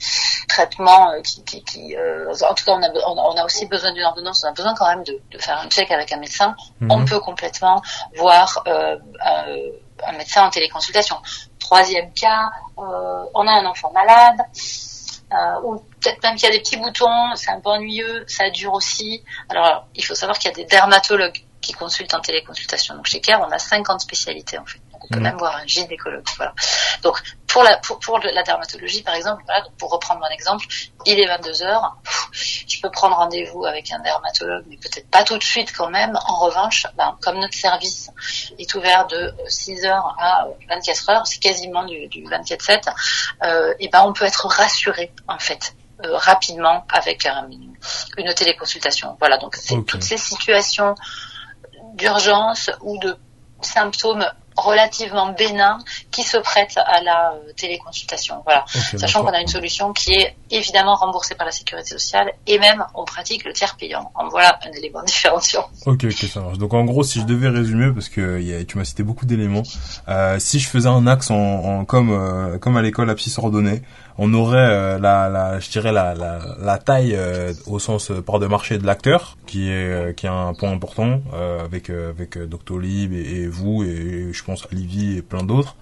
traitements 0.48 1.10
euh, 1.10 1.22
qui, 1.24 1.44
qui, 1.44 1.64
qui 1.64 1.98
euh, 1.98 2.32
en 2.48 2.54
tout 2.54 2.66
cas, 2.66 2.74
on 2.74 2.84
a, 2.84 2.90
on 3.08 3.36
a 3.36 3.46
aussi 3.46 3.66
besoin 3.66 3.92
d'une 3.94 4.04
ordonnance, 4.04 4.44
on 4.46 4.50
a 4.50 4.52
besoin 4.52 4.76
quand 4.76 4.88
même 4.88 5.04
de, 5.04 5.20
de 5.32 5.40
faire 5.40 5.60
un 5.60 5.70
check 5.70 5.90
avec 5.90 6.12
un 6.12 6.18
médecin. 6.18 6.56
Mhm. 6.82 6.92
On 6.92 7.04
peut 7.04 7.20
complètement 7.20 7.82
voir 8.16 8.62
euh, 8.68 8.96
un 10.06 10.12
médecin 10.12 10.46
en 10.46 10.52
téléconsultation. 10.52 11.18
Troisième 11.58 12.14
cas, 12.14 12.52
euh, 12.78 13.24
on 13.34 13.48
a 13.48 13.54
un 13.54 13.66
enfant 13.66 13.92
malade 13.92 14.38
euh, 15.34 15.62
ou 15.64 15.80
peut-être 16.02 16.24
même 16.24 16.36
qu'il 16.36 16.48
y 16.48 16.52
a 16.52 16.56
des 16.56 16.62
petits 16.62 16.78
boutons, 16.78 17.36
c'est 17.36 17.52
un 17.52 17.60
peu 17.60 17.70
ennuyeux, 17.70 18.24
ça 18.28 18.50
dure 18.50 18.74
aussi. 18.74 19.24
Alors, 19.50 19.88
il 19.96 20.04
faut 20.04 20.16
savoir 20.16 20.40
qu'il 20.40 20.50
y 20.50 20.54
a 20.54 20.56
des 20.56 20.66
dermatologues 20.66 21.44
qui 21.62 21.74
consultent 21.74 22.14
en 22.14 22.22
téléconsultation. 22.22 22.96
Donc 22.96 23.08
chez 23.08 23.20
CARE, 23.20 23.46
on 23.46 23.52
a 23.52 23.60
50 23.60 24.04
en 24.04 24.66
fait. 24.66 24.80
Donc 24.92 25.04
on 25.04 25.08
peut 25.08 25.20
mmh. 25.20 25.24
même 25.24 25.38
voir 25.38 25.58
un 25.58 25.68
gynécologue. 25.68 26.24
Voilà. 26.38 26.54
Donc 27.04 27.22
pour 27.58 27.64
la 27.64 27.78
pour, 27.78 27.98
pour 27.98 28.20
la 28.20 28.44
dermatologie 28.44 29.02
par 29.02 29.16
exemple, 29.16 29.42
voilà, 29.48 29.62
donc 29.62 29.74
pour 29.78 29.90
reprendre 29.90 30.20
mon 30.20 30.28
exemple, 30.28 30.68
il 31.08 31.20
est 31.20 31.26
22 31.26 31.50
h 31.50 31.92
Je 32.32 32.82
peux 32.82 32.92
prendre 32.92 33.16
rendez-vous 33.16 33.66
avec 33.66 33.92
un 33.92 33.98
dermatologue, 33.98 34.64
mais 34.70 34.78
peut-être 34.78 35.10
pas 35.10 35.24
tout 35.24 35.36
de 35.40 35.44
suite 35.44 35.74
quand 35.76 35.90
même. 35.90 36.16
En 36.28 36.36
revanche, 36.36 36.86
ben, 36.98 37.18
comme 37.20 37.40
notre 37.40 37.56
service 37.56 38.12
est 38.60 38.76
ouvert 38.76 39.08
de 39.08 39.34
6 39.48 39.82
h 39.82 39.90
à 39.90 40.46
24 40.70 41.10
heures, 41.10 41.26
c'est 41.26 41.40
quasiment 41.40 41.84
du, 41.84 42.08
du 42.10 42.24
24/7, 42.26 42.94
euh, 43.42 43.74
et 43.80 43.88
ben 43.88 44.04
on 44.04 44.14
peut 44.14 44.26
être 44.26 44.46
rassuré 44.46 45.12
en 45.28 45.40
fait. 45.40 45.74
Euh, 46.06 46.16
rapidement 46.16 46.86
avec 46.94 47.26
un, 47.26 47.50
une 48.20 48.34
téléconsultation. 48.36 49.18
Voilà, 49.18 49.40
donc 49.40 49.56
c'est 49.56 49.84
toutes 49.84 50.04
ces 50.04 50.20
situations 50.20 50.94
d'urgence 51.96 52.70
ou 52.82 53.00
de 53.00 53.18
symptômes 53.62 54.28
relativement 54.58 55.32
bénins 55.34 55.80
qui 56.12 56.24
se 56.24 56.38
prêtent 56.38 56.78
à 56.78 57.02
la 57.02 57.34
euh, 57.34 57.54
téléconsultation. 57.56 58.42
Voilà. 58.44 58.66
Sachant 58.98 59.24
qu'on 59.24 59.34
a 59.34 59.42
une 59.42 59.48
solution 59.48 59.94
qui 59.94 60.14
est 60.14 60.36
évidemment 60.50 60.96
remboursée 60.96 61.36
par 61.36 61.46
la 61.46 61.52
sécurité 61.52 61.90
sociale 61.90 62.32
et 62.48 62.60
même 62.60 62.84
on 62.96 63.06
pratique 63.06 63.46
le 63.46 63.54
tiers 63.54 63.76
payant. 63.78 64.12
En 64.16 64.28
voilà 64.30 64.60
un 64.66 64.72
élément 64.72 65.04
différenciant. 65.06 65.70
Ok, 65.86 66.06
ok, 66.06 66.30
ça 66.32 66.42
marche. 66.42 66.58
Donc 66.58 66.74
en 66.74 66.84
gros, 66.86 67.04
si 67.04 67.20
je 67.20 67.26
devais 67.26 67.50
résumer, 67.50 67.92
parce 67.94 68.10
que 68.10 68.42
y 68.42 68.54
a, 68.54 68.64
tu 68.66 68.78
m'as 68.78 68.86
cité 68.86 69.04
beaucoup 69.04 69.26
d'éléments, 69.26 69.64
euh, 70.08 70.40
si 70.40 70.60
je 70.60 70.68
faisais 70.68 70.90
un 70.90 71.08
axe 71.08 71.32
en, 71.32 71.36
en 71.36 71.86
comme 71.86 72.12
euh, 72.12 72.58
comme 72.58 72.78
à 72.78 72.82
l'école 72.82 73.10
à 73.10 73.16
ordonnée, 73.38 73.82
on 74.18 74.34
aurait 74.34 74.58
euh, 74.58 75.00
la, 75.00 75.30
la, 75.30 75.60
je 75.60 75.70
dirais 75.70 75.92
la, 75.92 76.16
la, 76.16 76.40
la 76.60 76.78
taille 76.78 77.14
euh, 77.16 77.54
au 77.68 77.80
sens 77.80 78.10
euh, 78.12 78.22
part 78.22 78.40
de 78.40 78.48
marché 78.48 78.78
de 78.78 78.86
l'acteur, 78.86 79.38
qui 79.46 79.70
est 79.70 80.16
qui 80.18 80.26
est 80.26 80.30
un 80.30 80.54
point 80.54 80.72
important 80.72 81.22
avec 81.64 81.90
avec 81.90 82.38
Doctolib 82.38 83.14
et, 83.14 83.42
et, 83.42 83.48
vous 83.48 83.84
et 83.84 84.30
je 84.32 84.44
pense 84.44 84.68
Livy 84.72 85.18
et 85.18 85.22
plein 85.22 85.44
d'autres. 85.44 85.76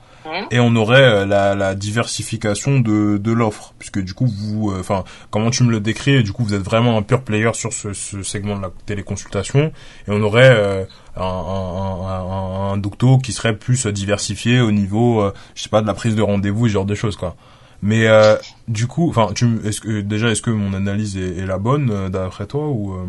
Et 0.50 0.60
on 0.60 0.76
aurait 0.76 1.24
la, 1.28 1.54
la 1.54 1.76
diversification 1.76 2.80
de, 2.80 3.18
de 3.18 3.32
l'offre, 3.32 3.76
puisque 3.78 4.00
du 4.00 4.16
coup 4.16 4.26
vous, 4.26 4.74
enfin 4.76 5.04
comment 5.30 5.52
tu 5.52 5.64
me 5.64 5.70
le 5.70 5.80
décris, 5.80 6.24
du 6.24 6.32
coup 6.32 6.44
vous 6.44 6.56
êtes 6.56 6.64
vraiment 6.64 6.98
un 6.98 7.04
pure 7.04 7.22
player 7.22 7.52
sur 7.54 7.72
ce, 7.72 7.94
ce 7.94 8.24
segment 8.24 8.58
de 8.58 8.64
la 8.64 8.72
téléconsultation, 8.88 9.72
et 10.08 10.10
on 10.10 10.20
aurait 10.24 10.88
un, 11.16 11.22
un, 11.22 12.08
un, 12.08 12.72
un, 12.72 12.78
docto 12.78 13.20
qui 13.20 13.34
serait 13.34 13.56
plus 13.56 13.86
diversifié 13.86 14.62
au 14.62 14.72
niveau, 14.72 15.32
je 15.54 15.62
sais 15.62 15.70
pas, 15.70 15.84
de 15.84 15.88
la 15.88 15.94
prise 15.94 16.16
de 16.16 16.24
rendez-vous, 16.24 16.68
ce 16.68 16.74
genre 16.74 16.86
de 16.86 16.96
choses 16.96 17.18
quoi. 17.18 17.36
Mais 17.82 18.08
euh, 18.08 18.36
du 18.68 18.88
coup, 18.88 19.10
enfin, 19.10 19.32
tu, 19.34 19.46
est-ce 19.68 19.82
que 19.82 20.02
déjà, 20.02 20.30
est-ce 20.30 20.42
que 20.42 20.50
mon 20.50 20.74
analyse 20.74 21.18
est, 21.18 21.46
la 21.46 21.58
bonne 21.58 21.92
euh, 21.92 22.10
d'après 22.10 22.46
toi 22.48 22.68
ou 22.68 22.94
euh? 22.96 23.06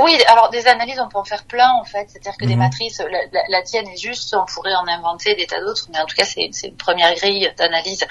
Oui, 0.00 0.18
alors 0.28 0.50
des 0.50 0.66
analyses, 0.66 1.00
on 1.00 1.08
peut 1.08 1.18
en 1.18 1.24
faire 1.24 1.44
plein 1.44 1.70
en 1.80 1.84
fait. 1.84 2.06
C'est-à-dire 2.10 2.36
que 2.38 2.44
des 2.44 2.54
Mhm. 2.54 2.58
matrices, 2.60 2.98
la, 2.98 3.20
la- 3.32 3.42
la 3.48 3.62
tienne 3.62 3.88
est 3.88 3.96
juste, 3.96 4.34
on 4.34 4.44
pourrait 4.44 4.74
en 4.74 4.86
inventer 4.86 5.34
des 5.34 5.46
tas 5.46 5.60
d'autres, 5.60 5.86
mais 5.92 5.98
en 5.98 6.04
tout 6.04 6.14
cas 6.16 6.24
c'est 6.26 6.50
une 6.64 6.76
première 6.76 7.14
grille 7.14 7.50
d'analyse 7.56 8.04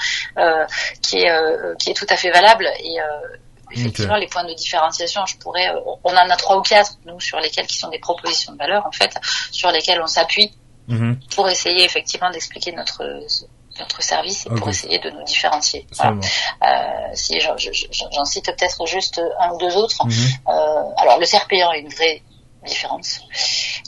qui 1.04 1.18
est 1.20 1.78
qui 1.80 1.92
est 1.92 1.94
tout 1.94 2.08
à 2.10 2.16
fait 2.18 2.32
valable 2.32 2.68
et 2.80 2.98
effectivement 3.72 4.16
les 4.16 4.28
points 4.28 4.46
de 4.46 4.54
différenciation, 4.56 5.26
je 5.28 5.38
pourrais, 5.38 5.68
on 6.04 6.10
en 6.12 6.30
a 6.30 6.36
trois 6.36 6.58
ou 6.58 6.62
quatre 6.64 6.94
nous 7.06 7.20
sur 7.20 7.40
lesquels 7.40 7.68
qui 7.68 7.78
sont 7.78 7.90
des 7.90 8.00
propositions 8.00 8.54
de 8.54 8.58
valeur 8.58 8.86
en 8.88 8.92
fait, 8.92 9.16
sur 9.52 9.72
lesquels 9.72 10.02
on 10.02 10.08
s'appuie 10.08 10.52
Mhm. 10.88 11.20
pour 11.36 11.48
essayer 11.50 11.84
effectivement 11.84 12.32
d'expliquer 12.32 12.72
notre 12.72 13.04
notre 13.80 14.02
service 14.02 14.46
et 14.46 14.50
pour 14.50 14.64
Ok. 14.64 14.70
essayer 14.70 15.00
de 15.00 15.10
nous 15.10 15.24
différencier. 15.24 15.86
Voilà. 15.94 16.18
Euh, 16.66 17.10
si 17.14 17.40
j'en 17.40 17.58
je- 17.58 17.72
je- 17.72 17.88
j'en 17.92 18.26
cite 18.26 18.46
peut-être 18.46 18.86
juste 18.86 19.22
un 19.40 19.52
ou 19.52 19.58
deux 19.58 19.76
autres. 19.78 20.06
Mhm. 20.06 20.12
Euh, 20.50 20.84
alors 20.98 21.18
le 21.20 21.48
payant 21.48 21.72
est 21.72 21.80
une 21.82 21.90
vraie 21.90 22.22
différence. 22.66 23.22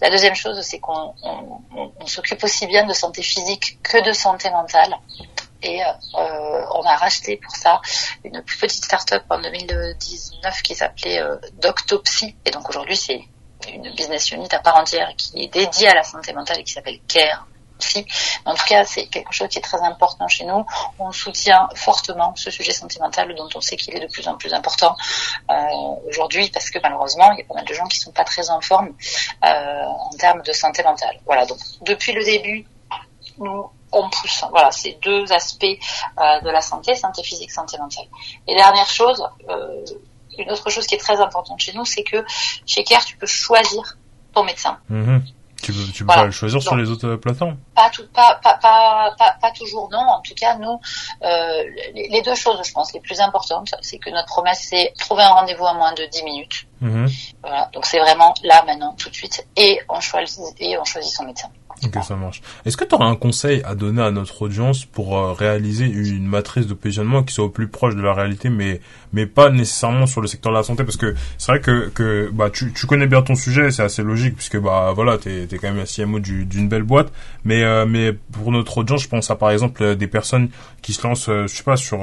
La 0.01 0.10
deuxième 0.10 0.36
chose, 0.36 0.62
c'est 0.62 0.79
qu'on 0.79 1.13
on, 1.24 1.60
on- 1.75 1.91
on 2.00 2.08
s'occupe 2.08 2.43
aussi 2.43 2.65
bien 2.67 2.86
de 2.86 2.93
santé 2.93 3.22
physique 3.22 3.77
que 3.84 4.01
de 4.03 4.13
santé 4.13 4.50
mentale. 4.50 4.96
Et 5.62 5.84
euh, 5.84 6.65
on 6.74 6.84
a 6.84 6.96
racheté 6.96 7.36
pour 7.36 7.53
ça 7.55 7.81
une 8.24 8.41
plus 8.43 8.58
petite 8.58 8.86
start-up 8.86 9.24
en 9.29 9.41
2019 9.41 10.62
qui 10.62 10.74
s'appelait 10.75 11.19
euh, 11.19 11.36
Doctopsy. 11.62 12.36
Et 12.46 12.51
donc 12.51 12.69
aujourd'hui, 12.69 12.96
c'est 12.96 13.22
une 13.74 13.93
business 13.93 14.31
unit 14.31 14.48
à 14.51 14.60
part 14.60 14.77
entière 14.77 15.10
qui 15.17 15.43
est 15.43 15.48
dédiée 15.53 15.89
à 15.89 15.96
la 15.96 16.03
santé 16.03 16.31
mentale 16.31 16.60
et 16.60 16.63
qui 16.63 16.72
s'appelle 16.72 17.00
Care. 17.10 17.46
En 18.46 18.56
tout 18.56 18.66
cas, 18.68 18.84
c'est 18.86 19.08
quelque 19.08 19.34
chose 19.34 19.48
qui 19.50 19.60
est 19.60 19.62
très 19.62 19.82
important 19.82 20.28
chez 20.28 20.46
nous. 20.46 20.66
On 21.00 21.12
soutient 21.12 21.70
fortement 21.76 22.34
ce 22.36 22.52
sujet 22.52 22.72
santé 22.72 23.00
mentale 23.00 23.34
dont 23.36 23.50
on 23.56 23.62
sait 23.62 23.76
qu'il 23.76 23.96
est 23.96 24.00
de 24.00 24.12
plus 24.12 24.28
en 24.28 24.36
plus 24.36 24.54
important 24.54 24.96
euh, 25.50 25.54
aujourd'hui 26.08 26.50
parce 26.50 26.70
que 26.70 26.80
malheureusement, 26.82 27.32
il 27.34 27.40
y 27.40 27.42
a 27.42 27.46
pas 27.46 27.56
mal 27.56 27.66
de 27.66 27.74
gens 27.74 27.86
qui 27.86 28.00
sont 28.00 28.12
pas 28.12 28.24
très 28.24 28.50
en 28.50 28.62
forme 28.62 28.90
euh, 29.46 29.84
en 29.84 30.10
termes 30.18 30.42
de 30.42 30.54
santé 30.54 30.84
mentale. 30.84 31.20
Voilà, 31.26 31.46
donc 31.46 31.58
depuis 31.82 32.14
le 32.14 32.24
début, 32.24 32.66
nous 33.38 33.70
on 33.92 34.08
pousse 34.10 34.44
voilà 34.52 34.72
ces 34.72 35.00
deux 35.02 35.32
aspects 35.32 35.66
euh, 35.66 36.42
de 36.42 36.50
la 36.50 36.62
santé, 36.62 36.94
santé 36.94 37.24
physique, 37.24 37.52
santé 37.52 37.78
mentale. 37.78 38.06
Et 38.48 38.56
dernière 38.56 38.90
chose, 38.90 39.24
une 40.38 40.52
autre 40.52 40.70
chose 40.70 40.86
qui 40.86 40.96
est 40.96 41.00
très 41.00 41.20
importante 41.20 41.60
chez 41.60 41.74
nous, 41.74 41.86
c'est 41.86 42.04
que 42.04 42.24
chez 42.66 42.84
Care, 42.84 43.04
tu 43.04 43.18
peux 43.18 43.28
choisir 43.28 43.98
ton 44.34 44.44
médecin. 44.44 44.80
Mhm. 44.90 45.24
Tu 45.72 45.78
peux, 45.78 45.92
tu 45.92 46.00
peux 46.04 46.06
Voilà. 46.06 46.22
pas 46.22 46.26
le 46.28 46.32
choisir 46.32 46.62
sur 46.62 46.76
les 46.76 46.90
autres 46.90 47.16
plateformes. 47.16 47.58
pas 47.76 47.90
tout, 47.90 48.04
pas, 48.14 48.40
pas, 48.44 48.58
pas, 48.62 49.16
pas, 49.42 49.52
toujours 49.52 49.90
non. 49.92 50.00
En 50.00 50.22
tout 50.22 50.34
cas, 50.36 50.56
nous, 50.58 50.80
euh, 51.24 51.64
les, 51.94 52.08
les 52.10 52.22
deux 52.22 52.36
choses, 52.36 52.60
je 52.66 52.72
pense, 52.72 52.94
les 52.94 53.00
plus 53.00 53.20
importantes, 53.20 53.74
c'est 53.82 53.98
que 53.98 54.10
notre 54.10 54.28
promesse, 54.28 54.66
c'est 54.70 54.94
trouver 55.00 55.24
un 55.24 55.30
rendez-vous 55.30 55.66
à 55.66 55.74
moins 55.74 55.94
de 55.94 56.06
10 56.06 56.24
minutes. 56.24 56.68
Mhm. 56.82 57.08
Voilà. 57.42 57.70
Donc 57.74 57.86
c'est 57.86 58.00
vraiment 58.00 58.34
là, 58.44 58.64
maintenant, 58.66 58.94
tout 58.98 59.10
de 59.10 59.16
suite, 59.16 59.46
et 59.56 59.80
on 59.90 60.00
choisit, 60.00 60.40
et 60.60 60.78
on 60.78 60.84
choisit 60.86 61.12
son 61.14 61.26
médecin. 61.26 61.50
Ok, 61.86 62.04
ça 62.04 62.16
marche. 62.16 62.42
Est-ce 62.66 62.76
que 62.78 62.84
tu 62.86 62.94
aurais 62.96 63.06
un 63.08 63.16
conseil 63.16 63.62
à 63.64 63.74
donner 63.76 64.02
à 64.02 64.12
notre 64.12 64.42
audience 64.42 64.86
pour 64.86 65.18
euh, 65.18 65.34
réaliser 65.34 65.86
une 65.86 66.26
matrice 66.28 66.68
de 66.68 66.74
positionnement 66.74 67.24
qui 67.24 67.34
soit 67.34 67.46
au 67.46 67.50
plus 67.50 67.68
proche 67.68 67.96
de 67.96 68.02
la 68.02 68.14
réalité, 68.14 68.50
mais 68.50 68.82
mais 69.14 69.26
pas 69.26 69.50
nécessairement 69.50 70.06
sur 70.06 70.22
le 70.22 70.28
secteur 70.28 70.52
de 70.52 70.58
la 70.58 70.64
santé, 70.64 70.84
parce 70.84 70.98
que 70.98 71.16
c'est 71.38 71.52
vrai 71.52 71.62
que 71.62 71.90
que 71.90 72.30
bah 72.34 72.50
tu 72.52 72.74
tu 72.74 72.86
connais 72.86 73.08
bien 73.08 73.22
ton 73.22 73.36
sujet, 73.36 73.72
c'est 73.72 73.82
assez 73.84 74.04
logique 74.04 74.36
puisque 74.36 74.58
bah 74.60 74.92
voilà 74.94 75.18
t'es 75.18 75.48
t'es 75.48 75.58
quand 75.58 75.72
même 75.72 75.80
un 75.82 75.86
CMO 75.86 76.20
du- 76.20 76.46
d'une 76.46 76.68
belle 76.70 76.84
boîte, 76.84 77.12
mais 77.46 77.64
euh, 77.64 77.86
mais 77.88 78.14
pour 78.32 78.52
notre 78.52 78.78
audience, 78.80 79.02
je 79.04 79.08
pense 79.08 79.32
à 79.32 79.36
par 79.36 79.52
exemple 79.52 79.82
euh, 79.84 79.96
des 79.96 80.08
personnes 80.08 80.50
qui 80.82 80.94
se 80.94 81.06
lancent, 81.08 81.30
euh, 81.30 81.48
je 81.48 81.56
sais 81.56 81.64
pas 81.64 81.78
sur 81.78 82.00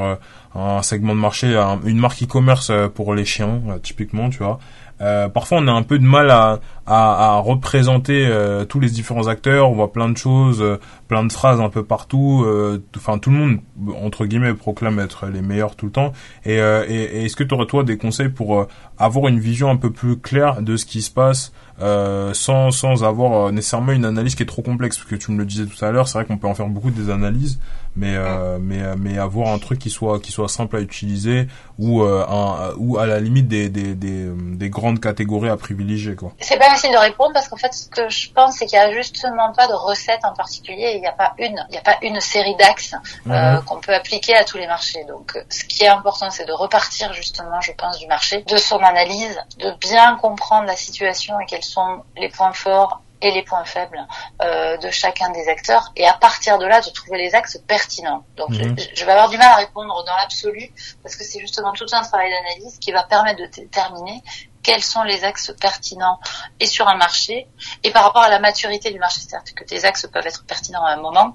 un 0.55 0.83
segment 0.83 1.15
de 1.15 1.21
marché, 1.21 1.55
un- 1.55 1.81
une 1.85 1.99
marque 1.99 2.23
e-commerce 2.23 2.73
pour 2.95 3.15
les 3.15 3.25
chiens, 3.27 3.61
typiquement, 3.83 4.31
tu 4.31 4.39
vois. 4.39 4.59
Euh, 5.01 5.29
parfois, 5.29 5.59
on 5.61 5.67
a 5.69 5.73
un 5.73 5.83
peu 5.83 5.99
de 5.99 6.05
mal 6.05 6.31
à, 6.31 6.61
à, 6.87 7.35
à 7.35 7.39
représenter 7.39 8.27
euh, 8.27 8.65
tous 8.65 8.81
les 8.81 8.89
différents 8.89 9.27
acteurs. 9.27 9.71
On 9.71 9.75
voit 9.75 9.93
plein 9.93 10.09
de 10.09 10.17
choses, 10.17 10.63
euh, 10.63 10.79
plein 11.09 11.25
de 11.25 11.33
phrases 11.33 11.61
un 11.61 11.69
peu 11.69 11.85
partout. 11.85 12.45
euh, 12.47 12.83
Enfin, 12.97 13.19
tout 13.19 13.31
le 13.31 13.37
monde 13.37 13.59
entre 14.03 14.25
guillemets 14.25 14.55
proclame 14.55 14.99
être 14.99 15.27
les 15.27 15.43
meilleurs 15.43 15.77
tout 15.77 15.87
le 15.87 15.93
temps. 15.93 16.13
Et, 16.45 16.61
euh, 16.61 16.85
et, 16.89 16.95
et 16.95 17.25
est-ce 17.27 17.37
que 17.37 17.45
tu 17.45 17.55
aurais 17.55 17.67
toi 17.67 17.85
des 17.85 17.99
conseils 17.99 18.31
pour 18.31 18.59
euh, 18.59 18.69
avoir 18.99 19.29
une 19.29 19.39
vision 19.39 19.69
un 19.69 19.77
peu 19.77 19.91
plus 19.91 20.17
claire 20.17 20.63
de 20.63 20.77
ce 20.77 20.87
qui 20.87 21.03
se 21.03 21.11
passe 21.11 21.53
sans 21.79 22.71
sans 22.71 23.05
avoir 23.05 23.53
nécessairement 23.53 23.93
une 23.93 24.07
analyse 24.07 24.35
qui 24.35 24.43
est 24.43 24.47
trop 24.47 24.63
complexe? 24.63 24.97
Parce 24.97 25.11
que 25.11 25.17
tu 25.17 25.31
me 25.31 25.39
le 25.39 25.45
disais 25.45 25.67
tout 25.67 25.85
à 25.85 25.91
l'heure, 25.91 26.09
c'est 26.09 26.17
vrai 26.19 26.25
qu'on 26.25 26.39
peut 26.39 26.49
en 26.49 26.55
faire 26.55 26.69
beaucoup 26.69 26.91
des 26.91 27.11
analyses, 27.11 27.61
mais 27.97 28.15
euh, 28.15 28.59
mais 28.61 28.83
euh, 28.83 28.95
mais 28.99 29.19
avoir 29.19 29.49
un 29.49 29.59
truc 29.59 29.79
qui 29.79 29.91
soit 29.91 30.21
qui 30.21 30.33
soit 30.33 30.49
simple 30.49 30.77
à 30.77 30.81
utiliser 30.81 31.49
ou 31.79 32.03
euh, 32.03 32.25
un, 32.29 32.75
ou 32.77 32.99
à 32.99 33.07
la 33.07 33.21
limite 33.21 33.49
des 33.49 33.69
des 33.69 33.95
des, 33.95 34.29
des 34.31 34.71
grandes 34.71 35.01
catégories 35.01 35.49
à 35.49 35.57
privilégier 35.57 36.15
quoi. 36.15 36.33
C'est 36.41 36.59
pas 36.59 36.71
facile 36.71 36.93
de 36.93 36.99
répondre 36.99 37.33
parce 37.33 37.49
qu'en 37.49 37.57
fait, 37.57 37.73
ce 37.73 37.89
que 37.89 38.09
je 38.09 38.31
pense, 38.31 38.57
c'est 38.57 38.67
qu'il 38.67 38.79
y 38.79 38.81
a 38.81 38.93
justement 38.93 39.53
pas 39.53 39.67
de 39.67 39.73
recette 39.73 40.25
en 40.25 40.33
particulier. 40.35 40.93
Il 40.95 41.01
n'y 41.01 41.07
a 41.07 41.13
pas 41.13 41.35
une, 41.39 41.65
il 41.69 41.73
n'y 41.73 41.79
a 41.79 41.83
pas 41.83 41.97
une 42.03 42.21
série 42.21 42.55
d'axes 42.57 42.95
euh, 43.27 43.61
qu'on 43.63 43.81
peut 43.81 43.95
appliquer 43.95 44.37
à 44.37 44.45
tous 44.45 44.59
les 44.59 44.67
marchés. 44.67 45.05
Donc, 45.05 45.37
euh, 45.37 45.43
ce 45.49 45.65
qui 45.65 45.85
est 45.85 45.89
important, 45.89 46.31
c'est 46.31 46.47
de 46.47 46.53
repartir 46.53 47.13
justement, 47.13 47.61
je 47.61 47.73
pense, 47.73 47.99
du 47.99 48.07
marché, 48.07 48.43
de 48.43 48.57
son 48.57 48.79
analyse, 48.79 49.39
de 49.59 49.73
bien 49.81 50.17
comprendre 50.17 50.67
la 50.67 50.77
situation 50.77 51.39
et 51.41 51.47
quels 51.47 51.65
sont 51.65 52.03
les 52.17 52.29
points 52.29 52.53
forts 52.53 53.03
et 53.23 53.31
les 53.31 53.43
points 53.43 53.65
faibles 53.65 54.07
euh, 54.43 54.77
de 54.77 54.91
chacun 54.91 55.31
des 55.31 55.49
acteurs 55.49 55.93
et 55.97 56.07
à 56.07 56.13
partir 56.15 56.59
de 56.59 56.67
là 56.67 56.81
de 56.81 56.91
trouver 56.91 57.19
les 57.19 57.35
axes 57.35 57.59
pertinents. 57.67 58.25
Donc 58.37 58.51
Mhm. 58.51 58.77
je, 58.79 58.85
je 58.95 59.05
vais 59.05 59.13
avoir 59.13 59.29
du 59.29 59.39
mal 59.39 59.49
à 59.49 59.57
répondre 59.57 60.05
dans 60.05 60.17
l'absolu 60.17 60.71
parce 61.03 61.17
que 61.17 61.25
c'est 61.25 61.41
justement 61.41 61.73
tout 61.73 61.87
un 61.93 62.03
travail 62.03 62.31
d'analyse 62.31 62.79
qui 62.79 62.93
va 62.93 63.05
permettre 63.05 63.41
de 63.41 63.47
déterminer 63.47 64.23
quels 64.63 64.83
sont 64.83 65.03
les 65.05 65.25
axes 65.25 65.53
pertinents 65.61 66.19
et 66.61 66.67
sur 66.67 66.89
un 66.89 66.97
marché 66.97 67.47
et 67.85 67.91
par 67.91 68.03
rapport 68.03 68.23
à 68.23 68.29
la 68.29 68.41
maturité 68.41 68.91
du 68.91 68.99
marché. 68.99 69.21
C'est-à-dire 69.21 69.55
que 69.55 69.65
tes 69.65 69.85
axes 69.85 70.07
peuvent 70.13 70.27
être 70.27 70.45
pertinents 70.45 70.85
à 70.85 70.91
un 70.91 70.97
moment 70.97 71.35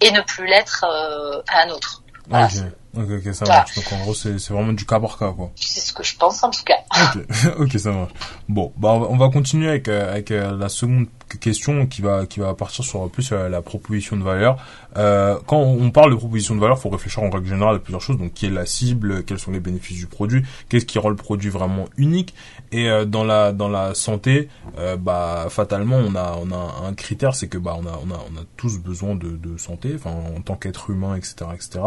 et 0.00 0.10
ne 0.10 0.20
plus 0.20 0.46
l'être 0.46 0.84
euh, 0.84 1.40
à 1.48 1.62
un 1.62 1.70
autre. 1.70 2.02
Voilà, 2.28 2.48
ok, 2.96 3.10
ok, 3.26 3.34
ça 3.34 3.44
Voilà. 3.44 3.60
marche. 3.60 3.74
Donc 3.76 3.92
en 3.92 3.98
gros, 4.02 4.14
c'est 4.14 4.48
vraiment 4.50 4.72
du 4.72 4.84
cas 4.86 5.00
par 5.00 5.18
cas 5.18 5.32
quoi. 5.32 5.50
c'est 5.56 5.80
ce 5.80 5.92
que 5.92 6.02
je 6.04 6.16
pense 6.16 6.42
en 6.42 6.50
tout 6.50 6.62
cas. 6.64 6.74
Ok, 7.14 7.58
ok, 7.58 7.78
ça 7.78 7.92
marche. 7.92 8.12
Bon, 8.48 8.72
bah 8.76 8.90
on 8.92 9.00
va- 9.00 9.06
on 9.10 9.16
va 9.16 9.28
continuer 9.30 9.68
avec 9.68 9.88
euh, 9.88 10.10
avec 10.12 10.30
euh, 10.30 10.56
la 10.56 10.68
seconde 10.68 11.06
question 11.40 11.86
qui 11.86 12.02
va 12.02 12.26
qui 12.26 12.40
va 12.40 12.54
partir 12.54 12.84
sur 12.84 13.08
plus 13.10 13.32
euh, 13.32 13.48
la 13.48 13.62
proposition 13.62 14.16
de 14.16 14.22
valeur. 14.22 14.56
Euh, 14.96 15.36
quand 15.46 15.58
on 15.58 15.90
parle 15.90 16.12
de 16.12 16.16
proposition 16.16 16.54
de 16.54 16.60
valeur, 16.60 16.78
faut 16.78 16.88
réfléchir 16.90 17.22
en 17.22 17.30
règle 17.30 17.48
générale 17.48 17.76
à 17.76 17.78
plusieurs 17.80 18.00
choses. 18.02 18.16
Donc, 18.18 18.32
qui 18.34 18.46
est 18.46 18.50
la 18.50 18.64
cible, 18.66 19.24
quels 19.24 19.40
sont 19.40 19.50
les 19.50 19.58
bénéfices 19.58 19.96
du 19.98 20.06
produit, 20.06 20.42
qu'est-ce 20.68 20.86
qui 20.86 20.98
rend 21.00 21.08
le 21.08 21.16
produit 21.16 21.50
vraiment 21.50 21.86
unique. 21.96 22.34
Et 22.74 22.90
euh, 22.90 23.04
dans 23.04 23.22
la 23.22 23.52
dans 23.52 23.68
la 23.68 23.94
santé, 23.94 24.48
euh, 24.78 24.96
bah 24.96 25.46
fatalement, 25.48 25.94
on 25.94 26.16
a 26.16 26.36
on 26.42 26.50
a 26.50 26.88
un 26.88 26.92
critère, 26.94 27.36
c'est 27.36 27.46
que 27.46 27.56
bah 27.56 27.76
on 27.78 27.86
a 27.86 28.00
on 28.04 28.10
a 28.12 28.44
tous 28.56 28.78
besoin 28.80 29.14
de 29.14 29.56
santé, 29.58 29.94
en 30.04 30.40
tant 30.40 30.56
qu'être 30.56 30.90
humain, 30.90 31.14
etc., 31.14 31.52
etc. 31.54 31.78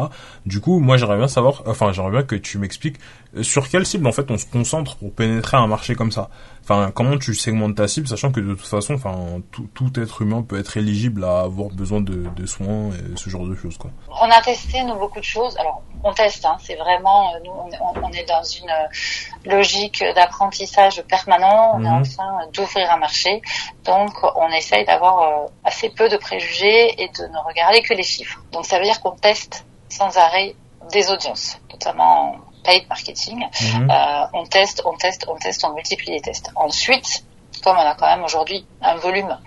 Du 0.46 0.62
coup, 0.62 0.79
moi 0.79 0.96
j'aimerais 0.96 1.17
bien 1.17 1.27
savoir, 1.27 1.63
enfin 1.65 1.91
j'aimerais 1.91 2.12
bien 2.12 2.24
que 2.24 2.36
tu 2.36 2.58
m'expliques 2.58 3.00
euh, 3.36 3.44
sur 3.44 3.67
quelle 3.67 3.86
cible 3.86 4.08
en 4.08 4.13
fait 4.13 4.32
on 4.32 4.38
se 4.38 4.46
concentre 4.46 4.96
pour 4.96 5.12
pénétrer 5.12 5.58
un 5.58 5.67
marché 5.67 5.94
comme 5.94 6.13
ça. 6.13 6.29
Enfin, 6.69 6.91
comment 6.93 7.17
tu 7.17 7.33
segmentes 7.33 7.75
ta 7.75 7.88
cible, 7.88 8.09
sachant 8.09 8.29
que 8.29 8.41
de 8.41 8.53
toute 8.53 8.67
façon, 8.67 8.95
enfin 8.95 9.39
tout, 9.53 9.69
tout 9.74 9.97
être 9.97 10.21
humain 10.21 10.41
peut 10.41 10.59
être 10.59 10.75
éligible 10.75 11.24
à 11.24 11.41
avoir 11.41 11.69
besoin 11.69 12.01
de, 12.01 12.27
de 12.36 12.45
soins 12.45 12.89
et 12.89 13.15
ce 13.15 13.29
genre 13.29 13.45
de 13.45 13.55
choses 13.55 13.77
quoi. 13.77 13.89
On 14.21 14.29
a 14.29 14.41
testé 14.41 14.83
nous 14.83 14.95
beaucoup 14.95 15.19
de 15.19 15.24
choses. 15.24 15.55
Alors 15.57 15.81
on 16.03 16.12
teste, 16.13 16.43
hein, 16.45 16.57
c'est 16.59 16.75
vraiment 16.75 17.33
euh, 17.33 17.39
nous 17.45 17.51
on, 17.51 17.69
est- 17.71 17.79
on 18.03 18.12
est 18.12 18.25
dans 18.27 18.43
une 18.43 18.69
euh, 18.69 19.50
logique 19.55 20.03
d'apprentissage 20.15 21.01
permanent. 21.03 21.71
On 21.75 21.86
est 21.86 21.89
en 21.89 22.00
Mhm. 22.00 22.07
train 22.09 22.38
d'ouvrir 22.53 22.91
un 22.91 22.97
marché, 22.97 23.41
donc 23.86 24.12
on 24.36 24.50
essaye 24.50 24.83
d'avoir 24.86 25.19
euh, 25.21 25.45
assez 25.63 25.89
peu 25.89 26.09
de 26.09 26.17
préjugés 26.17 27.01
et 27.01 27.07
de 27.07 27.24
ne 27.31 27.38
regarder 27.47 27.81
que 27.81 27.93
les 27.93 28.03
chiffres. 28.03 28.41
Donc 28.51 28.65
ça 28.65 28.77
veut 28.77 28.83
dire 28.83 29.00
qu'on 29.00 29.12
teste 29.15 29.65
sans 29.88 30.17
arrêt 30.17 30.53
des 30.91 31.09
audiences, 31.12 31.57
notamment 31.71 32.36
marketing. 32.89 33.39
Mhm. 33.62 33.89
Euh, 33.89 34.25
on 34.33 34.45
teste, 34.45 34.81
on 34.86 34.95
teste, 34.97 35.25
on 35.27 35.36
teste, 35.36 35.63
on 35.65 35.74
multiplie 35.74 36.12
les 36.12 36.21
tests. 36.21 36.51
Ensuite, 36.55 37.24
comme 37.63 37.77
on 37.77 37.81
a 37.81 37.95
quand 37.95 38.07
même 38.07 38.24
aujourd'hui 38.24 38.65
un 38.81 38.95
volume 38.95 39.38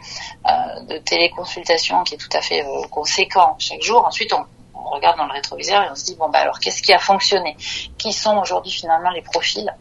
euh, 0.47 0.81
de 0.89 0.99
téléconsultation 0.99 2.03
qui 2.05 2.15
est 2.15 2.19
tout 2.19 2.37
à 2.37 2.41
fait 2.41 2.65
euh, 2.65 2.87
conséquent 2.91 3.57
chaque 3.59 3.83
jour, 3.83 4.05
ensuite 4.05 4.33
on, 4.33 4.45
on 4.75 4.91
regarde 4.91 5.19
dans 5.19 5.27
le 5.27 5.33
rétroviseur 5.33 5.83
et 5.83 5.91
on 5.91 5.95
se 5.95 6.05
dit 6.05 6.17
bon 6.17 6.29
bah 6.29 6.41
alors 6.41 6.59
qu'est-ce 6.59 6.83
qui 6.83 6.93
a 6.93 6.99
fonctionné? 6.99 7.57
Qui 7.99 8.13
sont 8.13 8.37
aujourd'hui 8.39 8.73
finalement 8.73 9.11
les 9.11 9.23
profils 9.23 9.73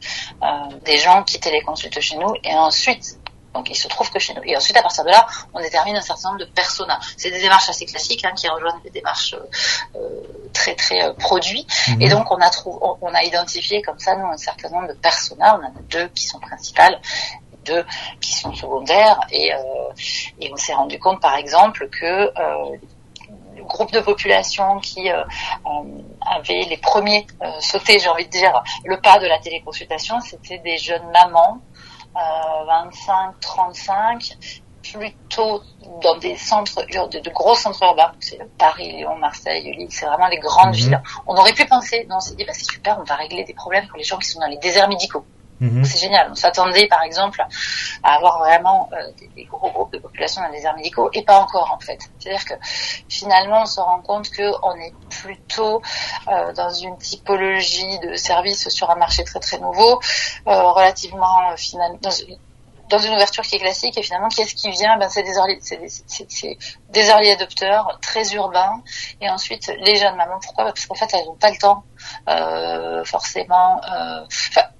euh, 0.44 0.48
des 0.86 0.98
gens 0.98 1.24
qui 1.24 1.40
téléconsultent 1.40 2.00
chez 2.00 2.18
nous? 2.18 2.34
Et 2.44 2.54
ensuite 2.54 3.18
donc 3.54 3.70
il 3.70 3.76
se 3.76 3.88
trouve 3.88 4.10
que 4.12 4.20
chez 4.20 4.34
nous. 4.34 4.42
Et 4.44 4.56
ensuite, 4.56 4.78
à 4.78 4.82
partir 4.82 5.04
de 5.04 5.10
là, 5.10 5.26
on 5.54 5.60
détermine 5.60 5.96
un 5.96 6.02
certain 6.02 6.30
nombre 6.30 6.42
de 6.42 6.52
personas. 6.52 7.00
C'est 7.18 7.32
des 7.32 7.42
démarches 7.42 7.70
assez 7.70 7.86
classiques 7.86 8.24
hein, 8.26 8.34
qui 8.36 8.48
rejoignent 8.48 8.82
des 8.84 8.90
démarches 8.90 9.34
euh, 9.34 10.00
euh, 10.00 10.50
très 10.54 10.76
très 10.76 11.04
euh, 11.04 11.14
produits. 11.14 11.66
Mhm. 11.88 12.02
Et 12.02 12.10
donc 12.10 12.32
on 12.32 12.38
a 12.38 12.50
trouvé, 12.50 12.78
on, 12.82 12.98
on 13.02 13.14
a 13.14 13.24
identifié 13.24 13.82
comme 13.82 14.00
ça 14.00 14.16
nous 14.16 14.28
un 14.28 14.38
certain 14.38 14.70
nombre 14.70 14.88
de 14.88 14.94
personas. 14.94 15.58
On 15.58 15.64
en 15.64 15.68
a 15.68 15.82
deux 15.90 16.08
qui 16.10 16.26
sont 16.26 16.40
principales, 16.40 17.00
deux 17.66 17.86
qui 18.22 18.34
sont 18.34 18.54
secondaires. 18.54 19.20
Et, 19.32 19.54
euh, 19.54 19.58
et 20.40 20.52
on 20.52 20.58
s'est 20.58 20.74
rendu 20.74 21.00
compte, 21.00 21.22
par 21.22 21.36
exemple, 21.36 21.90
que 21.90 22.06
euh, 22.06 22.78
le 23.56 23.64
groupe 23.64 23.92
de 23.92 24.00
population 24.00 24.80
qui 24.80 25.10
avait 25.10 26.64
les 26.64 26.78
premiers 26.78 27.28
euh, 27.42 27.52
sauté, 27.60 28.00
j'ai 28.00 28.10
envie 28.10 28.26
de 28.26 28.32
dire, 28.32 28.64
le 28.86 29.00
pas 29.00 29.20
de 29.20 29.28
la 29.28 29.38
téléconsultation, 29.40 30.20
c'était 30.22 30.60
des 30.60 30.78
jeunes 30.78 31.08
mamans 31.12 31.60
25-35 32.16 34.62
plutôt 34.82 35.62
dans 36.02 36.18
des 36.18 36.38
centres 36.38 36.84
de, 36.86 37.20
de 37.20 37.30
gros 37.30 37.56
centres 37.56 37.84
urbains, 37.84 38.12
c'est 38.20 38.40
Paris, 38.58 38.94
Lyon, 38.94 39.16
Marseille, 39.18 39.76
Lille, 39.76 39.88
c'est 39.92 40.06
vraiment 40.06 40.28
les 40.28 40.40
grandes 40.40 40.70
mhm. 40.70 40.74
villes. 40.74 41.04
On 41.28 41.36
aurait 41.36 41.54
pu 41.54 41.66
penser, 41.66 42.06
non, 42.10 42.18
on 42.18 42.20
s'est 42.20 42.36
dit 42.36 42.46
bah, 42.46 42.54
c'est 42.54 42.72
super, 42.72 43.00
on 43.00 43.04
va 43.04 43.16
régler 43.16 43.44
des 43.44 43.54
problèmes 43.54 43.88
pour 43.88 43.98
les 43.98 44.04
gens 44.04 44.18
qui 44.18 44.28
sont 44.28 44.40
dans 44.40 44.48
les 44.48 44.58
déserts 44.58 44.88
médicaux. 44.88 45.26
Mhm. 45.60 45.84
C'est 45.84 46.00
génial. 46.00 46.30
On 46.32 46.36
s'attendait, 46.36 46.88
par 46.88 47.04
exemple, 47.04 47.44
à 48.04 48.16
avoir 48.16 48.40
vraiment 48.40 48.90
euh, 48.94 49.12
des, 49.36 49.44
gros 49.46 49.70
groupes 49.72 49.94
de 49.94 50.00
population 50.00 50.42
dans 50.42 50.48
les 50.48 50.58
déserts 50.58 50.76
médicaux, 50.76 51.10
et 51.14 51.24
pas 51.24 51.40
encore 51.40 51.72
en 51.74 51.80
fait. 51.80 52.00
C'est-à-dire 52.20 52.46
que 52.46 52.54
finalement, 53.10 53.64
on 53.64 53.66
se 53.66 53.80
rend 53.80 54.02
compte 54.02 54.30
qu'on 54.30 54.76
est 54.76 54.94
plutôt 55.10 55.82
euh, 56.28 56.54
dans 56.54 56.70
une 56.70 56.98
typologie 56.98 58.00
de 58.00 58.16
services 58.16 58.70
sur 58.70 58.90
un 58.90 58.96
marché 58.96 59.24
très 59.24 59.40
très 59.40 59.60
nouveau, 59.60 60.00
euh, 60.48 60.62
relativement 60.72 61.56
finalement 61.58 62.00
dans 62.90 62.98
une 62.98 63.14
ouverture 63.14 63.44
qui 63.44 63.56
est 63.56 63.60
classique 63.60 63.98
et 63.98 64.04
finalement 64.04 64.30
qui 64.30 64.42
est-ce 64.42 64.56
qui 64.56 64.70
vient? 64.72 64.98
Ben 64.98 65.10
c'est 65.10 65.24
des 65.24 65.36
early 65.36 65.60
c'est 65.62 65.78
des, 65.78 66.58
des 66.90 67.10
adopteurs 67.10 68.00
très 68.02 68.34
urbains 68.34 68.82
et 69.22 69.30
ensuite 69.30 69.72
les 69.80 69.96
jeunes 69.96 70.16
mamans 70.16 70.40
pourquoi? 70.42 70.66
Parce 70.66 70.86
qu'en 70.86 70.96
fait 70.96 71.14
elles 71.14 71.26
n'ont 71.26 71.36
pas 71.36 71.52
le 71.52 71.58
temps 71.58 71.84
euh, 71.84 71.89
forcément 73.06 73.82
euh, 73.84 74.26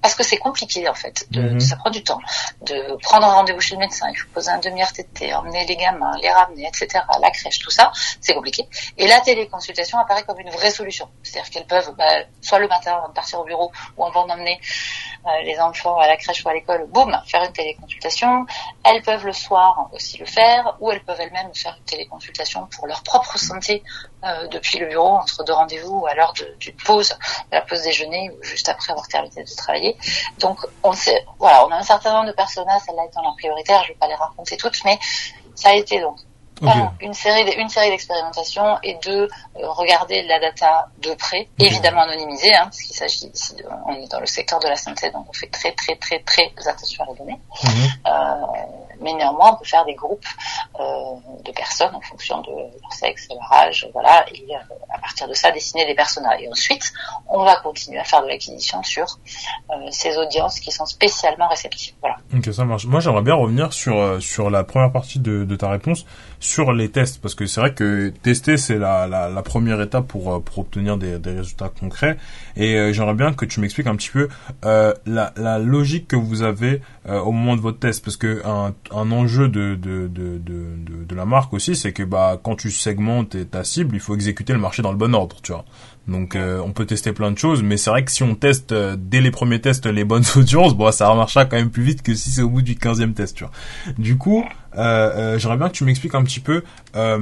parce 0.02 0.14
que 0.14 0.22
c'est 0.22 0.36
compliqué 0.36 0.88
en 0.88 0.94
fait 0.94 1.26
de, 1.30 1.42
mhm. 1.42 1.60
ça 1.60 1.76
prend 1.76 1.90
du 1.90 2.02
temps. 2.02 2.20
De 2.62 2.96
prendre 3.02 3.26
un 3.26 3.34
rendez-vous 3.34 3.60
chez 3.60 3.74
le 3.74 3.80
médecin 3.80 4.08
il 4.10 4.16
faut 4.16 4.28
poser 4.28 4.50
un 4.50 4.58
demi-RTT 4.58 5.34
emmener 5.34 5.66
les 5.66 5.76
gamins 5.76 6.12
les 6.22 6.30
ramener 6.30 6.66
etc 6.66 7.04
la 7.20 7.30
crèche 7.30 7.58
tout 7.58 7.70
ça 7.70 7.92
c'est 8.20 8.34
compliqué. 8.34 8.66
Et 8.98 9.06
la 9.06 9.20
téléconsultation 9.20 9.98
apparaît 9.98 10.22
comme 10.24 10.38
une 10.40 10.50
vraie 10.50 10.70
solution. 10.70 11.08
C'est-à-dire 11.22 11.50
qu'elles 11.50 11.66
peuvent 11.66 11.94
bah, 11.96 12.24
soit 12.40 12.58
le 12.58 12.68
matin 12.68 12.92
avant 12.96 13.08
de 13.08 13.14
partir 13.14 13.40
au 13.40 13.44
bureau 13.44 13.72
ou 13.96 14.04
avant 14.04 14.26
d'emmener 14.26 14.60
euh, 15.26 15.42
les 15.44 15.58
enfants 15.58 15.98
à 15.98 16.06
la 16.06 16.16
crèche 16.16 16.44
ou 16.44 16.48
à 16.48 16.54
l'école 16.54 16.86
boum 16.86 17.20
faire 17.26 17.42
une 17.42 17.52
téléconsultation. 17.52 18.46
Elles 18.84 19.02
peuvent 19.02 19.26
le 19.26 19.32
soir 19.32 19.88
aussi 19.92 20.18
le 20.18 20.26
faire, 20.26 20.76
ou 20.80 20.90
elles 20.90 21.02
peuvent 21.02 21.20
elles-mêmes 21.20 21.54
faire 21.54 21.76
une 21.78 21.84
téléconsultation 21.84 22.66
pour 22.66 22.86
leur 22.86 23.02
propre 23.02 23.38
santé 23.38 23.82
euh, 24.24 24.46
depuis 24.48 24.78
le 24.78 24.86
bureau, 24.86 25.16
entre 25.16 25.44
deux 25.44 25.52
rendez-vous, 25.52 26.00
ou 26.00 26.06
à 26.06 26.14
l'heure 26.14 26.32
d'une 26.32 26.76
pause, 26.76 27.16
la 27.50 27.60
pause 27.62 27.82
déjeuner, 27.82 28.30
ou 28.30 28.42
juste 28.42 28.68
après 28.68 28.92
avoir 28.92 29.08
terminé 29.08 29.42
de 29.42 29.56
travailler. 29.56 29.96
Donc, 30.38 30.58
on 30.82 30.92
sait, 30.92 31.24
voilà, 31.38 31.66
on 31.66 31.70
a 31.70 31.76
un 31.76 31.82
certain 31.82 32.12
nombre 32.12 32.26
de 32.26 32.32
personnages, 32.32 32.82
celle-là 32.86 33.04
étant 33.06 33.22
la 33.22 33.32
prioritaire, 33.38 33.82
je 33.84 33.88
ne 33.88 33.94
vais 33.94 33.98
pas 33.98 34.08
les 34.08 34.14
raconter 34.14 34.56
toutes, 34.56 34.84
mais 34.84 34.98
ça 35.54 35.70
a 35.70 35.74
été 35.74 36.00
donc 36.00 36.18
une 37.00 37.14
série, 37.14 37.50
une 37.56 37.68
série 37.68 37.90
d'expérimentations 37.90 38.78
et 38.82 38.98
de 39.04 39.22
euh, 39.22 39.28
regarder 39.70 40.22
la 40.22 40.38
data 40.38 40.88
de 40.98 41.14
près, 41.14 41.48
évidemment 41.58 42.02
anonymisée, 42.02 42.54
hein, 42.54 42.64
parce 42.64 42.82
qu'il 42.82 42.94
s'agit 42.94 43.26
ici 43.26 43.54
de, 43.56 43.64
on 43.86 43.94
est 43.94 44.08
dans 44.08 44.20
le 44.20 44.26
secteur 44.26 44.60
de 44.60 44.68
la 44.68 44.76
santé, 44.76 45.10
donc 45.10 45.26
on 45.28 45.32
fait 45.32 45.48
très 45.48 45.72
très 45.72 45.96
très 45.96 46.18
très 46.20 46.68
attention 46.68 47.04
à 47.04 47.06
les 47.06 47.18
données. 47.18 47.40
Mhm. 47.64 47.70
Euh, 48.06 48.89
mais 49.00 49.12
néanmoins, 49.14 49.52
on 49.54 49.56
peut 49.56 49.64
faire 49.64 49.84
des 49.84 49.94
groupes 49.94 50.26
euh, 50.78 50.84
de 51.44 51.52
personnes 51.52 51.94
en 51.94 52.00
fonction 52.00 52.40
de 52.42 52.50
leur 52.50 52.92
sexe, 52.92 53.28
leur 53.30 53.52
âge, 53.52 53.88
voilà, 53.92 54.24
et 54.32 54.44
euh, 54.54 54.74
à 54.92 54.98
partir 54.98 55.28
de 55.28 55.34
ça, 55.34 55.50
dessiner 55.50 55.86
des 55.86 55.94
personnages. 55.94 56.40
Et 56.42 56.48
ensuite, 56.48 56.92
on 57.28 57.44
va 57.44 57.56
continuer 57.56 57.98
à 57.98 58.04
faire 58.04 58.22
de 58.22 58.28
l'acquisition 58.28 58.82
sur 58.82 59.04
euh, 59.70 59.74
ces 59.90 60.16
audiences 60.18 60.60
qui 60.60 60.70
sont 60.70 60.86
spécialement 60.86 61.48
réceptives. 61.48 61.94
Voilà. 62.00 62.16
Ok, 62.34 62.52
ça 62.52 62.64
marche. 62.64 62.86
Moi, 62.86 63.00
j'aimerais 63.00 63.22
bien 63.22 63.34
revenir 63.34 63.72
sur 63.72 63.98
euh, 63.98 64.20
sur 64.20 64.50
la 64.50 64.64
première 64.64 64.92
partie 64.92 65.18
de, 65.18 65.44
de 65.44 65.56
ta 65.56 65.70
réponse 65.70 66.04
sur 66.38 66.72
les 66.72 66.90
tests, 66.90 67.20
parce 67.20 67.34
que 67.34 67.46
c'est 67.46 67.60
vrai 67.60 67.74
que 67.74 68.08
tester, 68.22 68.56
c'est 68.56 68.78
la, 68.78 69.06
la, 69.06 69.28
la, 69.28 69.42
première 69.42 69.80
étape 69.80 70.06
pour 70.06 70.32
euh, 70.32 70.40
pour 70.40 70.58
obtenir 70.58 70.96
des, 70.96 71.18
des 71.18 71.32
résultats 71.32 71.68
concrets. 71.68 72.16
Et 72.56 72.92
j'aimerais 72.92 73.14
bien 73.14 73.32
que 73.32 73.44
tu 73.44 73.60
m'expliques 73.60 73.86
un 73.86 73.96
petit 73.96 74.10
peu 74.10 74.28
la, 74.62 75.32
la 75.36 75.58
logique 75.58 76.08
que 76.08 76.16
vous 76.16 76.42
avez 76.42 76.82
au 77.08 77.32
moment 77.32 77.56
de 77.56 77.60
votre 77.62 77.78
test, 77.78 78.04
parce 78.04 78.16
que 78.16 78.42
un, 78.44 78.74
un 78.90 79.10
enjeu 79.10 79.48
de, 79.48 79.74
de, 79.74 80.06
de, 80.06 80.38
de, 80.38 81.04
de 81.04 81.14
la 81.14 81.24
marque 81.24 81.52
aussi, 81.54 81.74
c'est 81.74 81.92
que 81.92 82.02
bah 82.02 82.38
quand 82.42 82.56
tu 82.56 82.70
segmentes 82.70 83.50
ta 83.50 83.64
cible, 83.64 83.96
il 83.96 84.00
faut 84.00 84.14
exécuter 84.14 84.52
le 84.52 84.58
marché 84.58 84.82
dans 84.82 84.92
le 84.92 84.98
bon 84.98 85.14
ordre, 85.14 85.36
tu 85.42 85.52
vois. 85.52 85.64
Donc 86.08 86.34
euh, 86.34 86.60
on 86.64 86.72
peut 86.72 86.86
tester 86.86 87.12
plein 87.12 87.30
de 87.30 87.38
choses, 87.38 87.62
mais 87.62 87.76
c'est 87.76 87.90
vrai 87.90 88.04
que 88.04 88.10
si 88.10 88.22
on 88.22 88.34
teste 88.34 88.72
euh, 88.72 88.96
dès 88.98 89.20
les 89.20 89.30
premiers 89.30 89.60
tests 89.60 89.86
les 89.86 90.04
bonnes 90.04 90.24
audiences, 90.36 90.74
bon 90.74 90.90
ça 90.90 91.14
marchera 91.14 91.44
quand 91.44 91.56
même 91.56 91.70
plus 91.70 91.82
vite 91.84 92.02
que 92.02 92.14
si 92.14 92.30
c'est 92.30 92.42
au 92.42 92.50
bout 92.50 92.62
du 92.62 92.74
15e 92.74 93.14
test, 93.14 93.36
tu 93.36 93.44
vois. 93.44 93.52
Du 93.96 94.18
coup, 94.18 94.44
euh, 94.44 94.44
j'aimerais 94.74 95.56
bien 95.56 95.68
que 95.68 95.74
tu 95.74 95.84
m'expliques 95.84 96.14
un 96.14 96.24
petit 96.24 96.40
peu 96.40 96.62
la, 96.94 97.16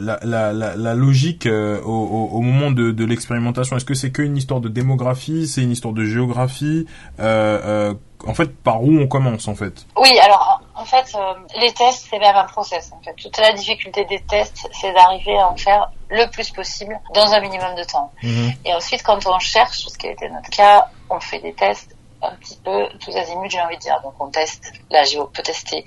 la, 0.00 0.52
la, 0.52 0.76
la, 0.76 0.94
logique 0.94 1.46
au, 1.46 1.88
au, 1.88 2.28
au, 2.32 2.40
moment 2.40 2.70
de, 2.70 2.90
de 2.90 3.04
l'expérimentation. 3.04 3.76
Est-ce 3.76 3.84
que 3.84 3.94
c'est 3.94 4.12
qu'une 4.12 4.36
histoire 4.36 4.60
de 4.60 4.68
démographie, 4.68 5.46
c'est 5.46 5.62
une 5.62 5.72
histoire 5.72 5.94
de 5.94 6.04
géographie 6.04 6.86
En 7.18 8.34
fait, 8.34 8.56
par 8.56 8.82
où 8.82 8.98
on 8.98 9.06
commence 9.06 9.48
en 9.48 9.54
fait? 9.54 9.86
Oui, 9.96 10.18
alors 10.22 10.60
en 10.76 10.84
fait, 10.84 11.06
euh, 11.14 11.34
les 11.60 11.72
tests, 11.72 12.06
c'est 12.10 12.18
même 12.18 12.36
un 12.36 12.44
process. 12.44 12.92
En 12.92 13.00
fait. 13.02 13.14
Toute 13.14 13.38
la 13.38 13.52
difficulté 13.52 14.04
des 14.04 14.20
tests, 14.20 14.68
c'est 14.72 14.92
d'arriver 14.92 15.36
à 15.38 15.48
en 15.48 15.56
faire 15.56 15.90
le 16.10 16.30
plus 16.30 16.50
possible 16.50 17.00
dans 17.14 17.32
un 17.32 17.40
minimum 17.40 17.74
de 17.76 17.84
temps. 17.84 18.12
Mhm. 18.22 18.52
Et 18.64 18.74
ensuite, 18.74 19.02
quand 19.02 19.26
on 19.26 19.38
cherche, 19.38 19.86
ce 19.88 19.96
qui 19.96 20.06
a 20.06 20.12
été 20.12 20.28
notre 20.28 20.50
cas, 20.50 20.88
on 21.08 21.18
fait 21.18 21.40
des 21.40 21.54
tests 21.54 21.95
un 22.22 22.34
petit 22.36 22.58
peu 22.64 22.86
tous 23.00 23.14
azimuts, 23.16 23.50
j'ai 23.50 23.60
envie 23.60 23.76
de 23.76 23.80
dire. 23.80 24.00
Donc 24.02 24.14
on 24.20 24.28
teste, 24.28 24.72
la 24.90 25.04
géo, 25.04 25.26
peut 25.26 25.42
tester 25.42 25.84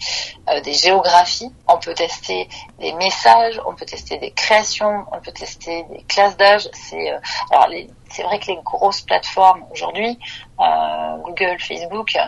euh, 0.50 0.62
des 0.62 0.74
géographies, 0.74 1.52
on 1.68 1.78
peut 1.78 1.94
tester 1.94 2.48
des 2.80 2.94
messages, 2.94 3.60
on 3.66 3.76
peut 3.76 3.86
tester 3.86 4.18
des 4.18 4.32
créations, 4.32 5.06
on 5.12 5.20
peut 5.20 5.32
tester 5.32 5.84
des 5.84 6.04
classes 6.04 6.38
d'âge. 6.38 6.70
C'est 6.74 7.12
euh, 7.12 7.20
alors 7.52 7.68
les, 7.68 7.90
c'est 8.12 8.24
vrai 8.24 8.40
que 8.40 8.48
les 8.48 8.60
grosses 8.64 9.02
plateformes 9.02 9.66
aujourd'hui, 9.72 10.20
euh, 10.60 11.18
Google, 11.24 11.58
Facebook, 11.60 12.16
euh, 12.16 12.26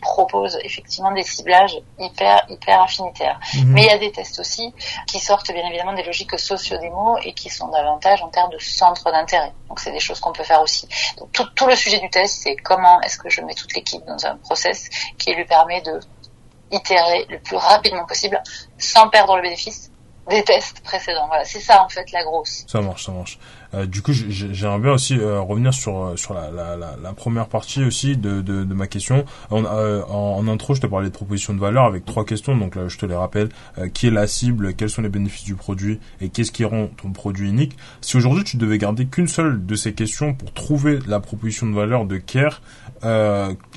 proposent 0.00 0.58
effectivement 0.62 1.12
des 1.12 1.22
ciblages 1.22 1.78
hyper 1.98 2.44
hyper 2.48 2.82
affinitaires. 2.82 3.40
Mhm. 3.54 3.72
Mais 3.72 3.82
il 3.82 3.86
y 3.86 3.90
a 3.90 3.98
des 3.98 4.12
tests 4.12 4.38
aussi 4.38 4.72
qui 5.06 5.18
sortent 5.18 5.52
bien 5.52 5.66
évidemment 5.66 5.92
des 5.92 6.02
logiques 6.02 6.38
socio-démo 6.38 7.18
et 7.22 7.32
qui 7.32 7.50
sont 7.50 7.68
davantage 7.68 8.22
en 8.22 8.28
termes 8.28 8.50
de 8.50 8.58
centre 8.58 9.10
d'intérêt. 9.10 9.52
Donc 9.68 9.80
c'est 9.80 9.92
des 9.92 10.00
choses 10.00 10.20
qu'on 10.20 10.32
peut 10.32 10.44
faire 10.44 10.60
aussi. 10.60 10.88
Donc 11.18 11.32
tout, 11.32 11.46
tout 11.54 11.66
le 11.66 11.76
sujet 11.76 11.98
du 11.98 12.10
test, 12.10 12.42
c'est 12.42 12.56
comment 12.56 13.00
est-ce 13.00 13.18
que 13.18 13.30
je 13.30 13.40
mets 13.40 13.54
toute 13.54 13.74
l'équipe 13.74 14.04
dans 14.06 14.26
un 14.26 14.36
process 14.36 14.88
qui 15.18 15.34
lui 15.34 15.44
permet 15.44 15.80
de 15.80 16.00
itérer 16.70 17.26
le 17.28 17.38
plus 17.38 17.56
rapidement 17.56 18.04
possible 18.04 18.42
sans 18.78 19.08
perdre 19.08 19.36
le 19.36 19.42
bénéfice 19.42 19.90
des 20.28 20.42
tests 20.42 20.80
précédents. 20.82 21.26
Voilà, 21.26 21.44
c'est 21.44 21.60
ça 21.60 21.82
en 21.82 21.88
fait 21.88 22.10
la 22.12 22.24
grosse. 22.24 22.64
Ça 22.66 22.80
marche, 22.80 23.04
ça 23.04 23.12
marche. 23.12 23.38
Euh, 23.74 23.86
du 23.86 24.02
coup, 24.02 24.12
j'aimerais 24.12 24.78
bien 24.78 24.92
aussi 24.92 25.18
euh, 25.18 25.40
revenir 25.40 25.74
sur 25.74 26.04
euh, 26.04 26.16
sur 26.16 26.34
la, 26.34 27.12
première 27.16 27.48
partie 27.48 27.84
aussi 27.84 28.16
de, 28.16 28.40
de, 28.40 28.74
ma 28.74 28.86
question. 28.86 29.24
En, 29.50 29.64
en, 29.64 30.48
intro, 30.48 30.74
je 30.74 30.80
te 30.80 30.86
parlais 30.86 31.08
de 31.08 31.12
proposition 31.12 31.54
de 31.54 31.60
valeur 31.60 31.84
avec 31.84 32.04
trois 32.04 32.24
questions. 32.24 32.56
Donc 32.56 32.74
là, 32.76 32.88
je 32.88 32.98
te 32.98 33.06
les 33.06 33.14
rappelle. 33.14 33.48
qui 33.92 34.08
est 34.08 34.10
la 34.10 34.26
cible? 34.26 34.74
Quels 34.74 34.90
sont 34.90 35.02
les 35.02 35.08
bénéfices 35.08 35.44
du 35.44 35.54
produit? 35.54 36.00
Et 36.20 36.28
qu'est-ce 36.28 36.52
qui 36.52 36.64
rend 36.64 36.88
ton 36.88 37.12
produit 37.12 37.48
unique? 37.48 37.76
Si 38.00 38.16
aujourd'hui 38.16 38.44
tu 38.44 38.56
devais 38.56 38.78
garder 38.78 39.06
qu'une 39.06 39.28
seule 39.28 39.64
de 39.64 39.74
ces 39.74 39.94
questions 39.94 40.34
pour 40.34 40.52
trouver 40.52 40.98
la 41.06 41.20
proposition 41.20 41.66
de 41.66 41.74
valeur 41.74 42.04
de 42.04 42.16
Care, 42.16 42.62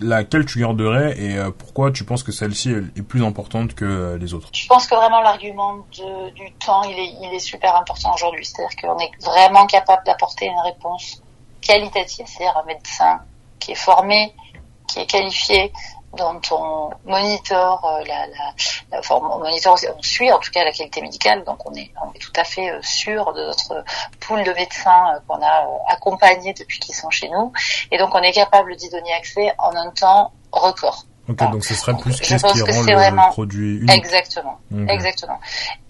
laquelle 0.02 0.46
tu 0.46 0.60
garderais 0.60 1.20
et 1.20 1.38
pourquoi 1.58 1.92
tu 1.92 2.04
penses 2.04 2.24
que 2.24 2.32
celle-ci 2.32 2.72
est 2.72 3.02
plus 3.02 3.24
importante 3.24 3.76
que 3.76 4.18
les 4.20 4.34
autres? 4.34 4.50
Je 4.54 4.68
pense 4.68 4.88
que 4.88 4.96
vraiment 4.96 5.22
l'argument 5.22 5.86
du 5.92 6.52
temps, 6.66 6.84
il 6.84 6.98
est, 6.98 7.14
il 7.22 7.36
est 7.36 7.40
super 7.40 7.76
important 7.76 8.14
aujourd'hui. 8.14 8.46
C'est-à-dire 8.46 8.76
qu'on 8.82 9.00
est 9.00 9.12
vraiment 9.24 9.66
capable 9.68 9.87
d'apporter 10.06 10.46
une 10.46 10.60
réponse 10.60 11.22
qualitative, 11.62 12.26
c'est-à-dire 12.28 12.58
un 12.58 12.66
médecin 12.66 13.22
qui 13.60 13.72
est 13.72 13.76
formé, 13.76 14.34
qui 14.88 15.00
est 15.00 15.06
qualifié, 15.06 15.72
dont 16.14 16.42
on 16.52 16.90
monitore 17.06 17.86
euh, 17.86 18.04
la, 18.06 18.28
la, 18.28 19.02
on 19.12 19.40
monitore, 19.40 19.78
on 19.96 20.02
suit 20.02 20.32
en 20.32 20.40
tout 20.40 20.52
cas 20.52 20.64
la 20.64 20.72
qualité 20.72 21.02
médicale, 21.02 21.44
donc 21.44 21.70
on 21.70 21.74
est, 21.74 21.92
on 22.04 22.14
est 22.14 22.20
tout 22.20 22.32
à 22.36 22.44
fait 22.44 22.72
euh, 22.72 22.80
sûr 22.82 23.34
de 23.34 23.44
notre 23.46 23.84
pool 24.22 24.44
de 24.44 24.52
médecins 24.54 25.16
euh, 25.16 25.20
qu'on 25.28 25.42
a 25.42 25.68
accompagnés 25.90 26.54
depuis 26.54 26.80
qu'ils 26.80 26.96
sont 26.96 27.10
chez 27.10 27.30
nous, 27.30 27.52
et 27.92 27.98
donc 27.98 28.16
on 28.16 28.22
est 28.22 28.32
capable 28.32 28.76
d'y 28.76 28.90
donner 28.90 29.14
accès 29.14 29.54
en 29.58 29.76
un 29.76 29.92
temps 29.92 30.32
record. 30.52 31.06
Ok, 31.30 31.52
donc 31.52 31.66
ce 31.66 31.74
serait 31.74 31.96
plus 31.98 32.20
qu'est-ce 32.20 32.46
qui 32.54 32.62
rend 32.62 32.84
le, 32.84 32.94
vraiment... 32.94 33.30
produit 33.30 33.78
unique. 33.78 33.96
Exactement, 33.96 34.60
exactement. 34.88 35.40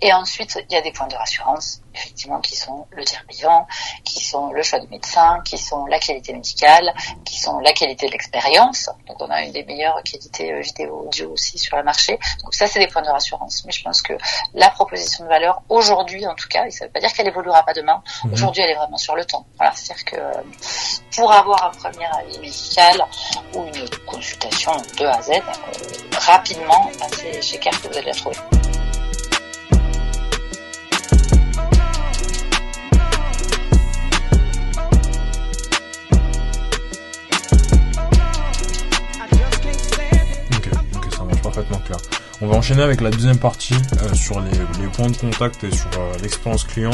Et 0.02 0.12
ensuite, 0.13 0.60
il 0.69 0.73
y 0.73 0.78
a 0.78 0.82
des 0.82 0.91
points 0.91 1.08
de 1.08 1.15
rassurance, 1.15 1.82
effectivement, 1.93 2.39
qui 2.39 2.56
sont 2.56 2.88
le 2.91 3.04
tiers 3.04 3.23
vivant, 3.30 3.67
qui 4.04 4.23
sont 4.23 4.52
le 4.52 4.63
choix 4.63 4.80
du 4.80 4.88
médecin, 4.88 5.41
qui 5.45 5.58
sont 5.58 5.86
la 5.86 6.00
qualité 6.00 6.34
médicale, 6.34 6.93
qui 7.26 7.39
sont 7.39 7.60
la 7.60 7.71
qualité 7.73 8.08
de 8.08 8.12
l'expérience. 8.12 8.89
Donc, 9.08 9.21
on 9.21 9.30
a 9.30 9.43
une 9.43 9.52
des 9.52 9.63
meilleures 9.63 10.02
qualités 10.04 10.54
euh, 10.54 10.62
vidéo 10.62 11.06
audio 11.08 11.32
aussi 11.32 11.58
sur 11.58 11.78
le 11.78 11.84
marché. 11.84 12.19
Donc, 12.43 12.54
ça, 12.54 12.67
c'est 12.67 12.80
des 12.80 12.88
points 12.88 13.02
de 13.02 13.10
rassurance. 13.10 13.63
Mais 13.65 13.71
je 13.71 13.84
pense 13.84 14.02
que 14.02 14.13
la 14.54 14.69
proposition 14.69 15.23
de 15.23 15.30
valeur, 15.30 15.62
aujourd'hui, 15.69 16.26
en 16.26 16.36
tout 16.36 16.47
cas, 16.47 16.65
et 16.65 16.71
ça 16.71 16.86
ne 16.86 16.89
veut 16.89 16.93
pas 16.93 17.00
dire 17.00 17.13
qu'elle 17.13 17.28
évoluera 17.28 17.63
pas 17.63 17.73
demain. 17.73 18.02
Mhm. 18.23 18.34
Aujourd'hui, 18.34 18.63
elle 18.63 18.71
est 18.71 18.76
vraiment 18.76 18.97
sur 18.97 19.15
le 19.15 19.26
temps. 19.26 19.45
Voilà, 19.58 19.71
c'est-à-dire 19.76 20.06
que 20.06 20.15
euh, 20.15 20.41
pour 21.15 21.32
avoir 21.32 21.65
un 21.65 21.71
premier 21.71 22.06
avis 22.06 22.39
médical 22.39 23.04
ou 23.54 23.65
une 23.65 23.89
consultation 24.06 24.71
de 25.00 25.06
à 25.06 25.21
Rapidement, 26.26 26.92
c'est 27.16 27.42
chez 27.42 27.58
que 27.58 27.88
vous 27.88 27.98
allez 27.98 28.08
la 28.08 28.13
trouver. 28.13 28.38
On 42.39 42.45
va 42.45 42.56
enchaîner 42.56 42.84
avec 42.84 43.02
la 43.02 43.10
deuxième 43.10 43.39
partie 43.39 43.73
euh, 43.73 44.13
sur 44.13 44.39
les, 44.39 44.52
les, 44.52 44.88
points 44.93 45.10
de 45.10 45.17
contact 45.17 45.63
et 45.63 45.71
sur 45.71 45.89
euh, 45.97 46.13
l'expérience 46.21 46.65
client, 46.65 46.91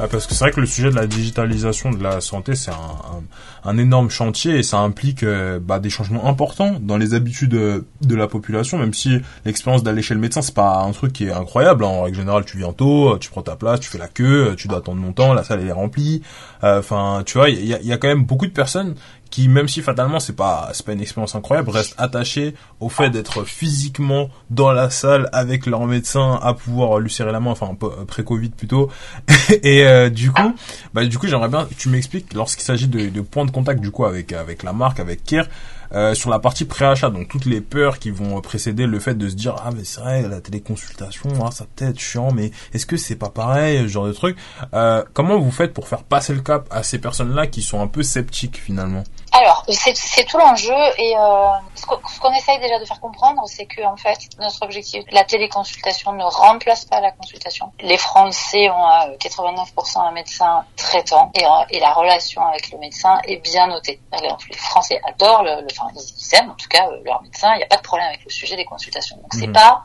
euh, 0.00 0.06
parce 0.06 0.26
que 0.26 0.32
c'est 0.32 0.42
vrai 0.42 0.52
que 0.52 0.60
le 0.60 0.66
sujet 0.66 0.88
de 0.88 0.94
la 0.94 1.06
digitalisation 1.06 1.90
de 1.90 2.02
la 2.02 2.22
santé, 2.22 2.54
c'est 2.54 2.70
un, 2.70 3.22
un, 3.64 3.76
énorme 3.76 4.08
chantier 4.08 4.56
et 4.56 4.62
ça 4.62 4.78
implique 4.78 5.22
bah, 5.60 5.80
des 5.80 5.90
changements 5.90 6.26
importants 6.26 6.76
dans 6.80 6.96
les 6.96 7.12
habitudes 7.12 7.50
de 7.50 8.14
la 8.14 8.26
population, 8.26 8.78
même 8.78 8.94
si 8.94 9.20
l'expérience 9.44 9.82
d'aller 9.82 10.00
chez 10.00 10.14
le 10.14 10.20
médecin, 10.20 10.40
c'est 10.40 10.54
pas 10.54 10.78
un 10.78 10.92
truc 10.92 11.12
qui 11.12 11.26
est 11.26 11.32
incroyable. 11.32 11.84
Hein. 11.84 11.88
En 11.88 12.02
règle 12.04 12.16
générale, 12.16 12.46
tu 12.46 12.56
viens 12.56 12.72
tôt, 12.72 13.18
tu 13.18 13.28
prends 13.28 13.42
ta 13.42 13.56
place, 13.56 13.80
tu 13.80 13.90
fais 13.90 13.98
la 13.98 14.08
queue, 14.08 14.54
tu 14.56 14.66
dois 14.66 14.78
attendre 14.78 15.02
longtemps, 15.02 15.34
la 15.34 15.44
salle 15.44 15.60
est 15.66 15.72
remplie. 15.72 16.22
Enfin, 16.62 17.22
tu 17.26 17.36
vois, 17.36 17.50
il 17.50 17.66
y 17.66 17.74
a, 17.74 17.82
y 17.82 17.92
a 17.92 17.98
quand 17.98 18.08
même 18.08 18.24
beaucoup 18.24 18.46
de 18.46 18.52
personnes 18.52 18.94
qui 19.36 19.48
même 19.48 19.68
si 19.68 19.82
fatalement 19.82 20.18
c'est 20.18 20.34
pas 20.34 20.70
c'est 20.72 20.86
pas 20.86 20.94
une 20.94 21.02
expérience 21.02 21.34
incroyable 21.34 21.68
reste 21.68 21.94
attaché 21.98 22.54
au 22.80 22.88
fait 22.88 23.10
d'être 23.10 23.44
physiquement 23.44 24.30
dans 24.48 24.72
la 24.72 24.88
salle 24.88 25.28
avec 25.30 25.66
leur 25.66 25.84
médecin 25.84 26.40
à 26.42 26.54
pouvoir 26.54 27.00
lui 27.00 27.10
serrer 27.10 27.32
la 27.32 27.40
main 27.40 27.50
enfin 27.50 27.76
pré 28.06 28.24
Covid 28.24 28.48
plutôt 28.48 28.90
et 29.62 29.84
euh, 29.84 30.08
du 30.08 30.32
coup 30.32 30.54
bah 30.94 31.04
du 31.04 31.18
coup 31.18 31.26
j'aimerais 31.26 31.50
bien 31.50 31.66
que 31.66 31.74
tu 31.74 31.90
m'expliques 31.90 32.32
lorsqu'il 32.32 32.64
s'agit 32.64 32.88
de, 32.88 33.10
de 33.10 33.20
points 33.20 33.44
de 33.44 33.50
contact 33.50 33.82
du 33.82 33.90
coup 33.90 34.06
avec 34.06 34.32
avec 34.32 34.62
la 34.62 34.72
marque 34.72 35.00
avec 35.00 35.22
Care 35.24 35.48
euh, 35.92 36.14
sur 36.14 36.30
la 36.30 36.38
partie 36.38 36.64
préachat, 36.64 37.10
donc 37.10 37.28
toutes 37.28 37.44
les 37.46 37.60
peurs 37.60 37.98
qui 37.98 38.10
vont 38.10 38.40
précéder 38.40 38.86
le 38.86 38.98
fait 38.98 39.14
de 39.14 39.28
se 39.28 39.34
dire 39.34 39.54
ah 39.64 39.70
mais 39.74 39.84
c'est 39.84 40.00
vrai 40.00 40.28
la 40.28 40.40
téléconsultation, 40.40 41.30
ah, 41.44 41.50
ça 41.50 41.66
peut 41.76 41.84
être 41.84 42.00
chiant, 42.00 42.32
mais 42.32 42.50
est-ce 42.72 42.86
que 42.86 42.96
c'est 42.96 43.16
pas 43.16 43.28
pareil, 43.28 43.78
ce 43.82 43.88
genre 43.88 44.06
de 44.06 44.12
truc. 44.12 44.36
Euh, 44.74 45.04
comment 45.12 45.38
vous 45.38 45.50
faites 45.50 45.72
pour 45.72 45.88
faire 45.88 46.02
passer 46.02 46.34
le 46.34 46.40
cap 46.40 46.66
à 46.70 46.82
ces 46.82 46.98
personnes-là 46.98 47.46
qui 47.46 47.62
sont 47.62 47.80
un 47.80 47.86
peu 47.86 48.02
sceptiques 48.02 48.58
finalement? 48.58 49.04
Alors, 49.36 49.64
c'est 49.68 50.24
tout 50.24 50.38
l'enjeu 50.38 50.74
et 50.98 51.16
euh, 51.16 51.48
ce 51.74 52.20
qu'on 52.20 52.32
essaye 52.32 52.58
déjà 52.58 52.78
de 52.78 52.84
faire 52.84 53.00
comprendre, 53.00 53.42
c'est 53.46 53.66
que 53.66 53.82
en 53.84 53.96
fait, 53.96 54.18
notre 54.38 54.62
objectif, 54.62 55.04
la 55.10 55.24
téléconsultation 55.24 56.12
ne 56.12 56.24
remplace 56.24 56.84
pas 56.84 57.00
la 57.00 57.12
consultation. 57.12 57.72
Les 57.80 57.98
Français 57.98 58.70
ont 58.70 58.84
à 58.84 59.08
89% 59.18 60.00
un 60.00 60.12
médecin 60.12 60.64
traitant 60.76 61.30
et, 61.34 61.44
et, 61.70 61.80
la 61.80 61.92
relation 61.92 62.44
avec 62.46 62.70
le 62.70 62.78
médecin 62.78 63.20
est 63.24 63.36
bien 63.36 63.66
notée. 63.66 64.00
Les 64.22 64.56
Français 64.56 65.00
adorent 65.06 65.42
le, 65.42 65.60
le 65.60 65.66
enfin 65.70 65.90
ils 65.94 66.34
aiment 66.36 66.50
en 66.50 66.54
tout 66.54 66.68
cas 66.68 66.86
euh, 66.86 67.02
leur 67.04 67.22
médecin. 67.22 67.52
Il 67.54 67.58
n'y 67.58 67.64
a 67.64 67.68
pas 67.68 67.76
de 67.76 67.82
problème 67.82 68.08
avec 68.08 68.24
le 68.24 68.30
sujet 68.30 68.56
des 68.56 68.64
consultations. 68.64 69.16
Donc 69.16 69.32
c'est 69.32 69.46
mhm. 69.46 69.52
pas 69.52 69.82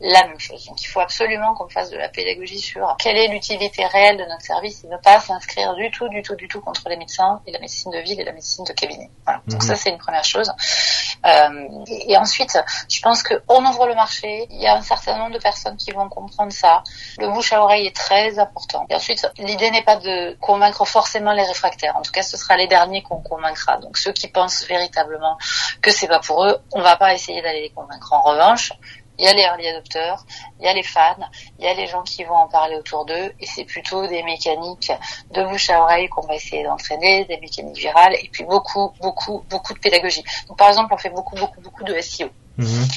la 0.00 0.26
même 0.26 0.40
chose. 0.40 0.64
Donc 0.66 0.80
il 0.82 0.86
faut 0.86 1.00
absolument 1.00 1.54
qu'on 1.54 1.68
fasse 1.68 1.90
de 1.90 1.96
la 1.96 2.08
pédagogie 2.08 2.58
sur 2.58 2.96
quelle 2.98 3.16
est 3.16 3.28
l'utilité 3.28 3.84
réelle 3.86 4.16
de 4.16 4.24
notre 4.24 4.42
service 4.42 4.82
et 4.84 4.88
ne 4.88 4.96
pas 4.96 5.20
s'inscrire 5.20 5.74
du 5.74 5.90
tout, 5.90 6.08
du 6.08 6.22
tout, 6.22 6.34
du 6.34 6.48
tout 6.48 6.60
contre 6.60 6.88
les 6.88 6.96
médecins 6.96 7.40
et 7.46 7.52
la 7.52 7.58
médecine 7.58 7.90
de 7.92 7.98
ville 7.98 8.18
et 8.18 8.24
la 8.24 8.32
médecine 8.32 8.64
de 8.64 8.72
cabinet. 8.72 9.10
Voilà. 9.24 9.42
Donc 9.46 9.62
mhm. 9.62 9.68
ça 9.68 9.76
c'est 9.76 9.90
une 9.90 9.98
première 9.98 10.24
chose. 10.24 10.50
Euh, 11.26 11.84
et, 11.86 12.16
ensuite, 12.16 12.58
je 12.88 13.00
pense 13.02 13.22
qu'on 13.22 13.64
ouvre 13.66 13.86
le 13.86 13.94
marché, 13.94 14.46
il 14.50 14.60
y 14.60 14.66
a 14.66 14.76
un 14.76 14.82
certain 14.82 15.18
nombre 15.18 15.32
de 15.32 15.38
personnes 15.38 15.76
qui 15.76 15.90
vont 15.90 16.08
comprendre 16.08 16.52
ça. 16.52 16.82
Le 17.18 17.28
bouche 17.28 17.52
à 17.52 17.62
oreille 17.62 17.86
est 17.86 17.96
très 17.96 18.38
important. 18.38 18.86
Et 18.88 18.94
ensuite, 18.94 19.28
l'idée 19.38 19.70
n'est 19.70 19.82
pas 19.82 19.96
de 19.96 20.36
convaincre 20.40 20.86
forcément 20.86 21.32
les 21.32 21.42
réfractaires. 21.42 21.96
En 21.96 22.02
tout 22.02 22.12
cas, 22.12 22.22
ce 22.22 22.36
sera 22.36 22.56
les 22.56 22.68
derniers 22.68 23.02
qu'on 23.02 23.20
convaincra. 23.20 23.76
Donc 23.78 23.98
ceux 23.98 24.12
qui 24.12 24.28
pensent 24.28 24.64
véritablement 24.66 25.36
que 25.82 25.90
c'est 25.90 26.08
pas 26.08 26.20
pour 26.20 26.44
eux, 26.44 26.58
on 26.72 26.80
va 26.80 26.96
pas 26.96 27.12
essayer 27.12 27.42
d'aller 27.42 27.62
les 27.62 27.70
convaincre. 27.70 28.12
En 28.12 28.22
revanche, 28.22 28.72
il 29.20 29.24
y 29.24 29.28
a 29.28 29.34
les 29.34 29.42
early 29.42 29.68
adopters, 29.68 30.24
il 30.58 30.64
y 30.64 30.68
a 30.68 30.72
les 30.72 30.82
fans, 30.82 31.28
il 31.58 31.64
y 31.66 31.68
a 31.68 31.74
les 31.74 31.86
gens 31.86 32.02
qui 32.02 32.24
vont 32.24 32.36
en 32.36 32.48
parler 32.48 32.76
autour 32.76 33.04
d'eux, 33.04 33.32
et 33.38 33.46
c'est 33.46 33.64
plutôt 33.64 34.06
des 34.06 34.22
mécaniques 34.22 34.92
de 35.32 35.44
bouche 35.44 35.68
à 35.68 35.82
oreille 35.82 36.08
qu'on 36.08 36.26
va 36.26 36.36
essayer 36.36 36.64
d'entraîner, 36.64 37.26
des 37.26 37.38
mécaniques 37.38 37.76
virales, 37.76 38.14
et 38.14 38.30
puis 38.32 38.44
beaucoup, 38.44 38.92
beaucoup, 39.02 39.44
beaucoup 39.50 39.74
de 39.74 39.78
pédagogie. 39.78 40.24
Donc 40.48 40.56
par 40.56 40.68
exemple, 40.68 40.94
on 40.94 40.96
fait 40.96 41.10
beaucoup, 41.10 41.36
beaucoup, 41.36 41.60
beaucoup 41.60 41.84
de 41.84 42.00
SEO. 42.00 42.30
Mhm. 42.56 42.88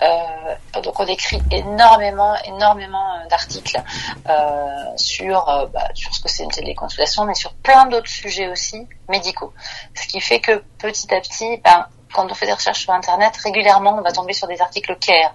Euh, 0.00 0.80
donc 0.80 0.98
on 1.00 1.06
écrit 1.06 1.40
énormément, 1.50 2.34
énormément 2.44 3.16
euh, 3.16 3.28
d'articles 3.28 3.82
euh, 4.28 4.96
sur 4.96 5.48
euh, 5.48 5.66
bah, 5.66 5.88
sur 5.94 6.14
ce 6.14 6.20
que 6.20 6.28
c'est 6.28 6.44
une 6.44 6.50
téléconsultation, 6.50 7.24
mais 7.24 7.34
sur 7.34 7.52
plein 7.54 7.86
d'autres 7.86 8.10
sujets 8.10 8.48
aussi 8.48 8.86
médicaux. 9.08 9.52
Ce 9.94 10.06
qui 10.06 10.20
fait 10.20 10.40
que 10.40 10.62
petit 10.78 11.12
à 11.12 11.20
petit, 11.20 11.60
ben, 11.64 11.86
quand 12.12 12.30
on 12.30 12.34
fait 12.34 12.46
des 12.46 12.52
recherches 12.52 12.82
sur 12.82 12.92
Internet, 12.92 13.36
régulièrement, 13.36 13.96
on 13.98 14.02
va 14.02 14.12
tomber 14.12 14.32
sur 14.32 14.46
des 14.46 14.60
articles 14.60 14.96
CARE. 14.98 15.34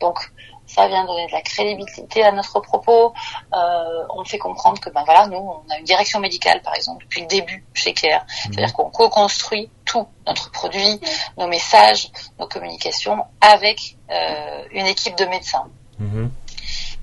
Donc, 0.00 0.18
ça 0.66 0.86
vient 0.86 1.04
donner 1.04 1.26
de 1.26 1.32
la 1.32 1.42
crédibilité 1.42 2.22
à 2.22 2.30
notre 2.30 2.60
propos. 2.60 3.12
Euh, 3.52 4.06
on 4.10 4.24
fait 4.24 4.38
comprendre 4.38 4.80
que, 4.80 4.88
ben 4.90 5.02
voilà, 5.04 5.26
nous, 5.26 5.36
on 5.36 5.70
a 5.70 5.78
une 5.78 5.84
direction 5.84 6.20
médicale, 6.20 6.62
par 6.62 6.74
exemple, 6.76 7.04
depuis 7.04 7.22
le 7.22 7.26
début 7.26 7.64
chez 7.74 7.92
CARE. 7.92 8.22
Mhm. 8.22 8.52
C'est-à-dire 8.52 8.72
qu'on 8.74 8.90
co-construit 8.90 9.68
tout, 9.84 10.06
notre 10.26 10.50
produit, 10.52 11.00
nos 11.36 11.48
messages, 11.48 12.10
nos 12.38 12.46
communications, 12.46 13.24
avec 13.40 13.96
euh, 14.10 14.64
une 14.70 14.86
équipe 14.86 15.16
de 15.16 15.24
médecins. 15.24 15.66
Mhm. 15.98 16.30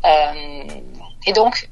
Euh, 0.06 0.64
et 1.26 1.34
donc, 1.34 1.70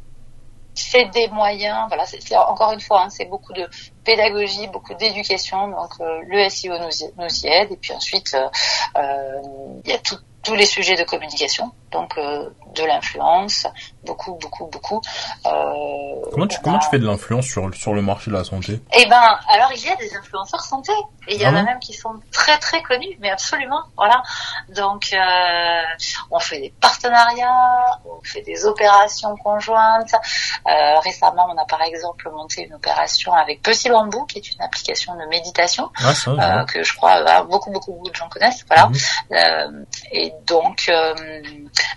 c'est 0.74 1.06
des 1.06 1.30
moyens, 1.30 1.86
voilà, 1.88 2.06
c'est 2.06 2.36
encore 2.36 2.74
une 2.74 2.82
fois, 2.82 3.04
hein, 3.04 3.10
c'est 3.10 3.26
beaucoup 3.26 3.54
de 3.54 3.70
pédagogie, 4.06 4.68
beaucoup 4.68 4.94
d'éducation. 4.94 5.68
Donc 5.68 5.92
euh, 6.00 6.22
le 6.28 6.48
SEO 6.50 6.78
nous 6.78 7.28
y, 7.44 7.48
aide 7.48 7.72
et 7.72 7.78
puis 7.78 7.94
ensuite 7.94 8.36
euh, 8.36 8.48
euh, 8.98 9.42
il 9.84 9.92
y 9.92 9.94
a 9.94 9.98
tout, 9.98 10.18
tous 10.46 10.56
les 10.56 10.66
sujets 10.66 10.96
de 10.96 11.04
communication, 11.04 11.72
donc 11.92 12.18
euh, 12.18 12.50
de 12.76 12.84
l'influence, 12.84 13.68
beaucoup, 14.06 14.36
beaucoup, 14.36 14.68
beaucoup. 14.68 15.02
Euh, 15.46 15.52
comment 16.32 16.48
tu 16.48 16.60
comment 16.62 16.80
tu 16.80 16.90
fais 16.90 17.00
de 17.00 17.06
l'influence 17.06 17.46
sur 17.46 17.74
sur 17.74 17.94
le 17.94 18.02
marché 18.02 18.30
de 18.30 18.36
la 18.36 18.44
santé? 18.44 18.80
Eh 18.94 19.06
ben, 19.08 19.40
alors 19.50 19.72
il 19.76 19.84
y 19.84 19.90
a 19.90 19.96
des 19.96 20.16
influenceurs 20.16 20.62
santé 20.62 20.92
et 21.28 21.36
il 21.36 21.42
y 21.42 21.48
en 21.48 21.56
a 21.56 21.60
ah 21.60 21.64
même 21.64 21.80
qui 21.80 21.94
sont 21.94 22.14
très 22.32 22.58
très 22.60 22.82
connus, 22.84 23.18
mais 23.20 23.32
absolument, 23.32 23.82
voilà. 23.98 24.22
Donc 24.70 25.10
euh, 25.14 25.82
on 26.30 26.40
fait 26.40 26.60
des 26.60 26.74
partenariats, 26.80 28.00
on 28.06 28.24
fait 28.24 28.42
des 28.42 28.66
opérations 28.66 29.36
conjointes. 29.38 30.14
Euh, 30.68 31.00
récemment, 31.00 31.48
on 31.52 31.58
a 31.58 31.66
par 31.66 31.82
exemple 31.82 32.30
monté 32.30 32.66
une 32.66 32.76
opération 32.76 33.34
avec 33.34 33.64
Petit 33.64 33.90
Bambou, 33.90 34.26
qui 34.26 34.38
est 34.38 34.54
une 34.54 34.62
application 34.62 35.16
de 35.16 35.26
méditation 35.26 35.90
ah, 35.98 36.14
euh, 36.28 36.66
que 36.66 36.84
je 36.84 36.96
crois 36.96 37.24
bah, 37.24 37.44
beaucoup 37.44 37.72
beaucoup 37.72 38.00
de 38.08 38.14
gens 38.14 38.30
connaissent, 38.30 38.64
voilà. 38.68 38.90
Mhm. 38.90 39.86
et 40.12 40.35
donc, 40.46 40.86
euh, 40.90 41.14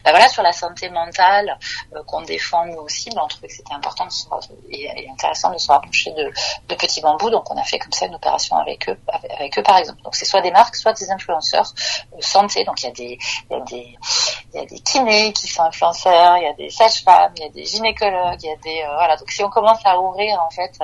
bah 0.04 0.10
voilà, 0.10 0.28
sur 0.28 0.42
la 0.42 0.52
santé 0.52 0.88
mentale 0.88 1.58
euh, 1.94 2.02
qu'on 2.04 2.22
défend 2.22 2.64
nous 2.66 2.78
aussi, 2.78 3.10
bah, 3.10 3.22
on 3.24 3.28
trouvait 3.28 3.48
que 3.48 3.54
c'était 3.54 3.74
important 3.74 4.06
de 4.06 4.12
se, 4.12 4.26
et, 4.70 5.08
intéressant 5.10 5.52
de 5.52 5.58
se 5.58 5.70
rapprocher 5.70 6.12
de, 6.12 6.32
de 6.68 6.74
Petit 6.74 7.00
Bambou. 7.00 7.30
Donc, 7.30 7.50
on 7.50 7.56
a 7.56 7.62
fait 7.62 7.78
comme 7.78 7.92
ça 7.92 8.06
une 8.06 8.14
opération 8.14 8.56
avec 8.56 8.88
eux, 8.88 8.98
avec, 9.38 9.58
eux 9.58 9.62
par 9.62 9.78
exemple. 9.78 10.02
Donc, 10.02 10.14
c'est 10.14 10.24
soit 10.24 10.40
des 10.40 10.50
marques, 10.50 10.76
soit 10.76 10.92
des 10.94 11.10
influenceurs 11.10 11.72
euh, 12.14 12.16
santé. 12.20 12.64
Donc, 12.64 12.82
il 12.82 12.86
y 12.86 12.88
a 12.88 12.92
des, 12.92 13.18
il 13.50 13.56
y 13.56 13.60
a 13.60 13.64
des, 13.64 13.98
il 14.54 14.60
y 14.60 14.62
a 14.62 14.66
des 14.66 14.80
kinés 14.80 15.32
qui 15.32 15.46
sont 15.46 15.62
influenceurs, 15.62 16.38
il 16.38 16.44
y 16.44 16.46
a 16.46 16.54
des 16.54 16.70
sages-femmes, 16.70 17.32
il 17.36 17.42
y 17.42 17.46
a 17.46 17.50
des 17.50 17.64
gynécologues, 17.64 18.42
il 18.42 18.48
y 18.48 18.52
a 18.52 18.56
des, 18.56 18.84
voilà. 18.94 19.16
Donc, 19.16 19.30
si 19.30 19.42
on 19.44 19.50
commence 19.50 19.80
à 19.84 19.98
ouvrir 19.98 20.40
en 20.40 20.50
fait 20.50 20.78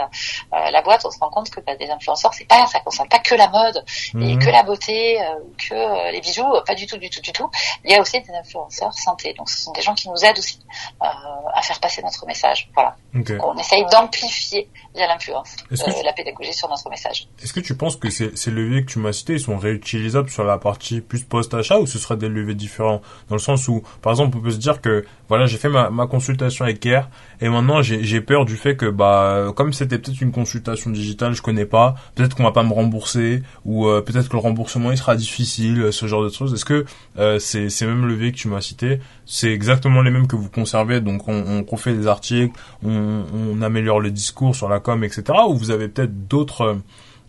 la 0.53 0.83
boîte, 0.83 1.05
on 1.05 1.11
se 1.11 1.19
rend 1.19 1.31
compte 1.31 1.51
que 1.51 1.61
bah, 1.61 1.77
des 1.77 1.91
influenceurs, 1.91 2.35
c'est 2.35 2.45
pas, 2.47 2.67
ça 2.67 2.81
concerne 2.81 3.09
pas 3.09 3.19
que 3.19 3.35
la 3.35 3.49
mode 3.49 3.85
et 4.15 4.17
mhm. 4.17 4.39
que 4.39 4.51
la 4.51 4.63
beauté, 4.63 5.19
que 5.59 6.13
les 6.13 6.21
bijoux, 6.21 6.45
pas 6.67 6.75
du 6.75 6.87
tout, 6.87 6.99
du 6.99 7.11
tout, 7.11 7.21
du 7.21 7.33
tout. 7.33 7.44
Il 7.85 7.91
y 7.91 7.95
a 7.95 8.01
aussi 8.01 8.21
des 8.21 8.33
influenceurs 8.33 8.93
santé. 8.93 9.35
Donc, 9.35 9.49
ce 9.51 9.59
sont 9.65 9.73
des 9.73 9.83
gens 9.83 9.95
qui 9.95 10.09
nous 10.09 10.25
aident 10.25 10.39
aussi 10.39 10.59
euh, 11.03 11.07
à 11.55 11.63
faire 11.63 11.81
passer 11.81 12.03
notre 12.03 12.27
message. 12.27 12.71
Voilà. 12.75 12.97
on 13.15 13.57
essaye 13.57 13.85
d'amplifier 13.91 14.69
via 14.95 15.07
l'influence 15.07 15.57
euh, 15.73 16.03
la 16.05 16.13
pédagogie 16.13 16.53
sur 16.53 16.69
notre 16.69 16.89
message. 16.91 17.29
Est-ce 17.43 17.53
que 17.53 17.61
tu 17.61 17.77
penses 17.77 17.97
que 17.97 18.11
ces, 18.11 18.37
ces 18.37 18.51
leviers 18.51 18.85
que 18.85 18.91
tu 18.91 18.99
m'as 18.99 19.13
cités, 19.13 19.35
ils 19.35 19.41
sont 19.41 19.59
réutilisables 19.59 20.31
sur 20.31 20.45
la 20.45 20.59
partie 20.59 21.01
plus 21.01 21.23
post-achat 21.25 21.79
ou 21.79 21.87
ce 21.87 21.99
seraient 21.99 22.17
des 22.17 22.29
leviers 22.29 22.55
différents? 22.55 23.01
Dans 23.29 23.37
le 23.37 23.41
sens 23.41 23.69
où, 23.69 23.83
par 24.03 24.13
exemple, 24.13 24.37
on 24.39 24.41
peut 24.41 24.51
se 24.51 24.59
dire 24.59 24.81
que, 24.81 25.05
voilà, 25.29 25.47
j'ai 25.47 25.59
fait 25.59 25.69
ma, 25.69 25.91
ma 25.91 26.07
consultation 26.07 26.65
avec 26.65 26.81
Care 26.81 27.09
et 27.41 27.49
maintenant 27.49 27.83
j'ai 27.83 28.21
peur 28.21 28.45
du 28.45 28.57
fait 28.57 28.77
que, 28.77 28.87
bah, 28.87 29.53
comme 29.57 29.73
c'était 29.73 29.99
peut-être 29.99 30.21
une 30.21 30.33
consultation 30.33 30.91
digitale, 30.91 31.35
je 31.35 31.43
connais 31.43 31.67
pas, 31.67 31.95
peut-être 32.15 32.37
qu'on 32.37 32.45
va 32.45 32.53
pas 32.53 32.63
me 32.63 32.73
rembourser 32.73 33.43
ou 33.65 33.87
euh, 33.87 34.01
peut-être 34.01 34.29
que 34.29 34.35
le 34.35 34.43
remboursement 34.43 34.91
il 34.91 34.99
sera 34.99 35.17
difficile, 35.17 35.93
ce 35.93 36.07
genre 36.07 36.23
de 36.23 36.29
choses. 36.31 36.55
Est-ce 36.55 36.65
que 36.65 36.85
euh, 37.25 37.39
ces, 37.39 37.71
ces 37.71 37.87
mêmes 37.87 38.07
leviers 38.07 38.33
que 38.33 38.37
tu 38.37 38.49
m'as 38.49 38.61
cités, 38.61 39.01
c'est 39.27 39.51
exactement 39.51 40.03
les 40.03 40.11
mêmes 40.11 40.27
que 40.27 40.37
vous 40.37 40.51
conservez, 40.51 41.01
donc 41.01 41.29
on, 41.29 41.45
on 41.47 41.65
refait 41.65 41.95
des 41.95 42.07
articles, 42.07 42.59
on, 42.85 43.25
on 43.33 43.63
améliore 43.63 44.01
le 44.01 44.11
discours 44.11 44.55
sur 44.55 44.69
la 44.69 44.81
com, 44.81 45.03
etc. 45.05 45.25
Ou 45.49 45.57
vous 45.57 45.71
avez 45.71 45.89
peut-être 45.89 46.27
d'autres 46.29 46.79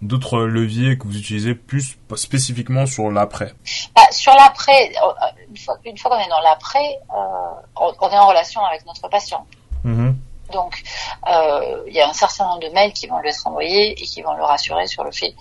d'autres 0.01 0.39
leviers 0.39 0.97
que 0.97 1.05
vous 1.05 1.17
utilisez 1.17 1.55
plus 1.55 1.97
spécifiquement 2.15 2.85
sur 2.85 3.11
l'après? 3.11 3.53
Bah, 3.95 4.01
Sur 4.11 4.33
l'après, 4.35 4.91
euh, 5.01 5.27
une 5.49 5.57
fois, 5.57 5.77
une 5.85 5.97
fois 5.97 6.11
qu'on 6.11 6.23
est 6.23 6.29
dans 6.29 6.41
l'après, 6.41 6.99
euh, 7.11 7.93
on, 8.01 8.09
est 8.09 8.17
en 8.17 8.27
relation 8.27 8.63
avec 8.63 8.85
notre 8.85 9.07
patient. 9.09 9.45
Mm-hmm. 9.85 10.13
Donc, 10.53 10.83
euh, 11.27 11.83
il 11.87 11.93
y 11.93 12.01
a 12.01 12.09
un 12.09 12.13
certain 12.13 12.45
nombre 12.45 12.59
de 12.59 12.69
mails 12.69 12.93
qui 12.93 13.07
vont 13.07 13.19
lui 13.19 13.29
être 13.29 13.47
envoyés 13.47 13.91
et 13.91 14.05
qui 14.05 14.21
vont 14.21 14.35
le 14.35 14.43
rassurer 14.43 14.85
sur 14.87 15.03
le 15.03 15.11
fait 15.11 15.33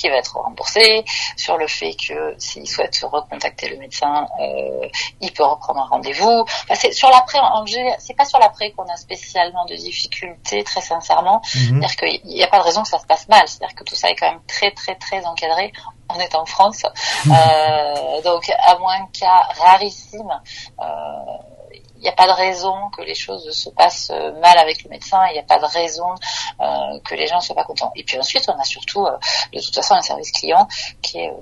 qui 0.00 0.08
va 0.08 0.16
être 0.16 0.36
remboursé, 0.36 1.04
sur 1.36 1.56
le 1.56 1.66
fait 1.66 1.94
que 1.94 2.34
s'il 2.38 2.68
souhaite 2.68 2.98
recontacter 3.02 3.68
le 3.68 3.76
médecin, 3.76 4.26
euh, 4.40 4.88
il 5.20 5.32
peut 5.32 5.44
reprendre 5.44 5.80
un 5.80 5.86
rendez-vous. 5.86 6.44
Enfin, 6.64 6.74
c'est 6.74 6.92
sur 6.92 7.10
l'après, 7.10 7.38
c'est 7.98 8.14
pas 8.14 8.24
sur 8.24 8.38
l'après 8.38 8.70
qu'on 8.72 8.84
a 8.84 8.96
spécialement 8.96 9.64
de 9.66 9.74
difficultés, 9.74 10.62
très 10.64 10.80
sincèrement. 10.80 11.40
Mhm. 11.54 11.82
C'est-à-dire 11.82 11.96
qu'il 11.96 12.30
n'y 12.30 12.42
a 12.42 12.48
pas 12.48 12.58
de 12.58 12.64
raison 12.64 12.82
que 12.82 12.88
ça 12.88 12.98
se 12.98 13.06
passe 13.06 13.28
mal. 13.28 13.46
C'est-à-dire 13.46 13.74
que 13.74 13.84
tout 13.84 13.96
ça 13.96 14.10
est 14.10 14.16
quand 14.16 14.30
même 14.30 14.42
très 14.46 14.70
très 14.72 14.94
très 14.94 15.24
encadré. 15.24 15.72
On 16.10 16.18
est 16.18 16.34
en 16.34 16.46
France, 16.46 16.84
euh, 17.26 18.22
donc 18.22 18.50
à 18.66 18.78
moins 18.78 19.06
cas 19.12 19.46
rarissime. 19.60 20.40
Euh, 20.80 20.84
il 21.98 22.02
n'y 22.02 22.08
a 22.08 22.12
pas 22.12 22.26
de 22.26 22.32
raison 22.32 22.90
que 22.96 23.02
les 23.02 23.14
choses 23.14 23.50
se 23.50 23.70
passent 23.70 24.10
euh, 24.10 24.32
mal 24.40 24.56
avec 24.58 24.84
le 24.84 24.90
médecin, 24.90 25.26
il 25.30 25.32
n'y 25.32 25.40
a 25.40 25.42
pas 25.42 25.58
de 25.58 25.66
raison 25.66 26.14
euh, 26.60 27.00
que 27.04 27.14
les 27.16 27.26
gens 27.26 27.36
ne 27.36 27.40
soient 27.40 27.56
pas 27.56 27.64
contents. 27.64 27.90
Et 27.96 28.04
puis 28.04 28.18
ensuite, 28.18 28.48
on 28.48 28.58
a 28.58 28.64
surtout, 28.64 29.04
euh, 29.04 29.18
de 29.52 29.60
toute 29.60 29.74
façon, 29.74 29.94
un 29.94 30.02
service 30.02 30.30
client 30.30 30.68
qui 31.02 31.18
est 31.18 31.32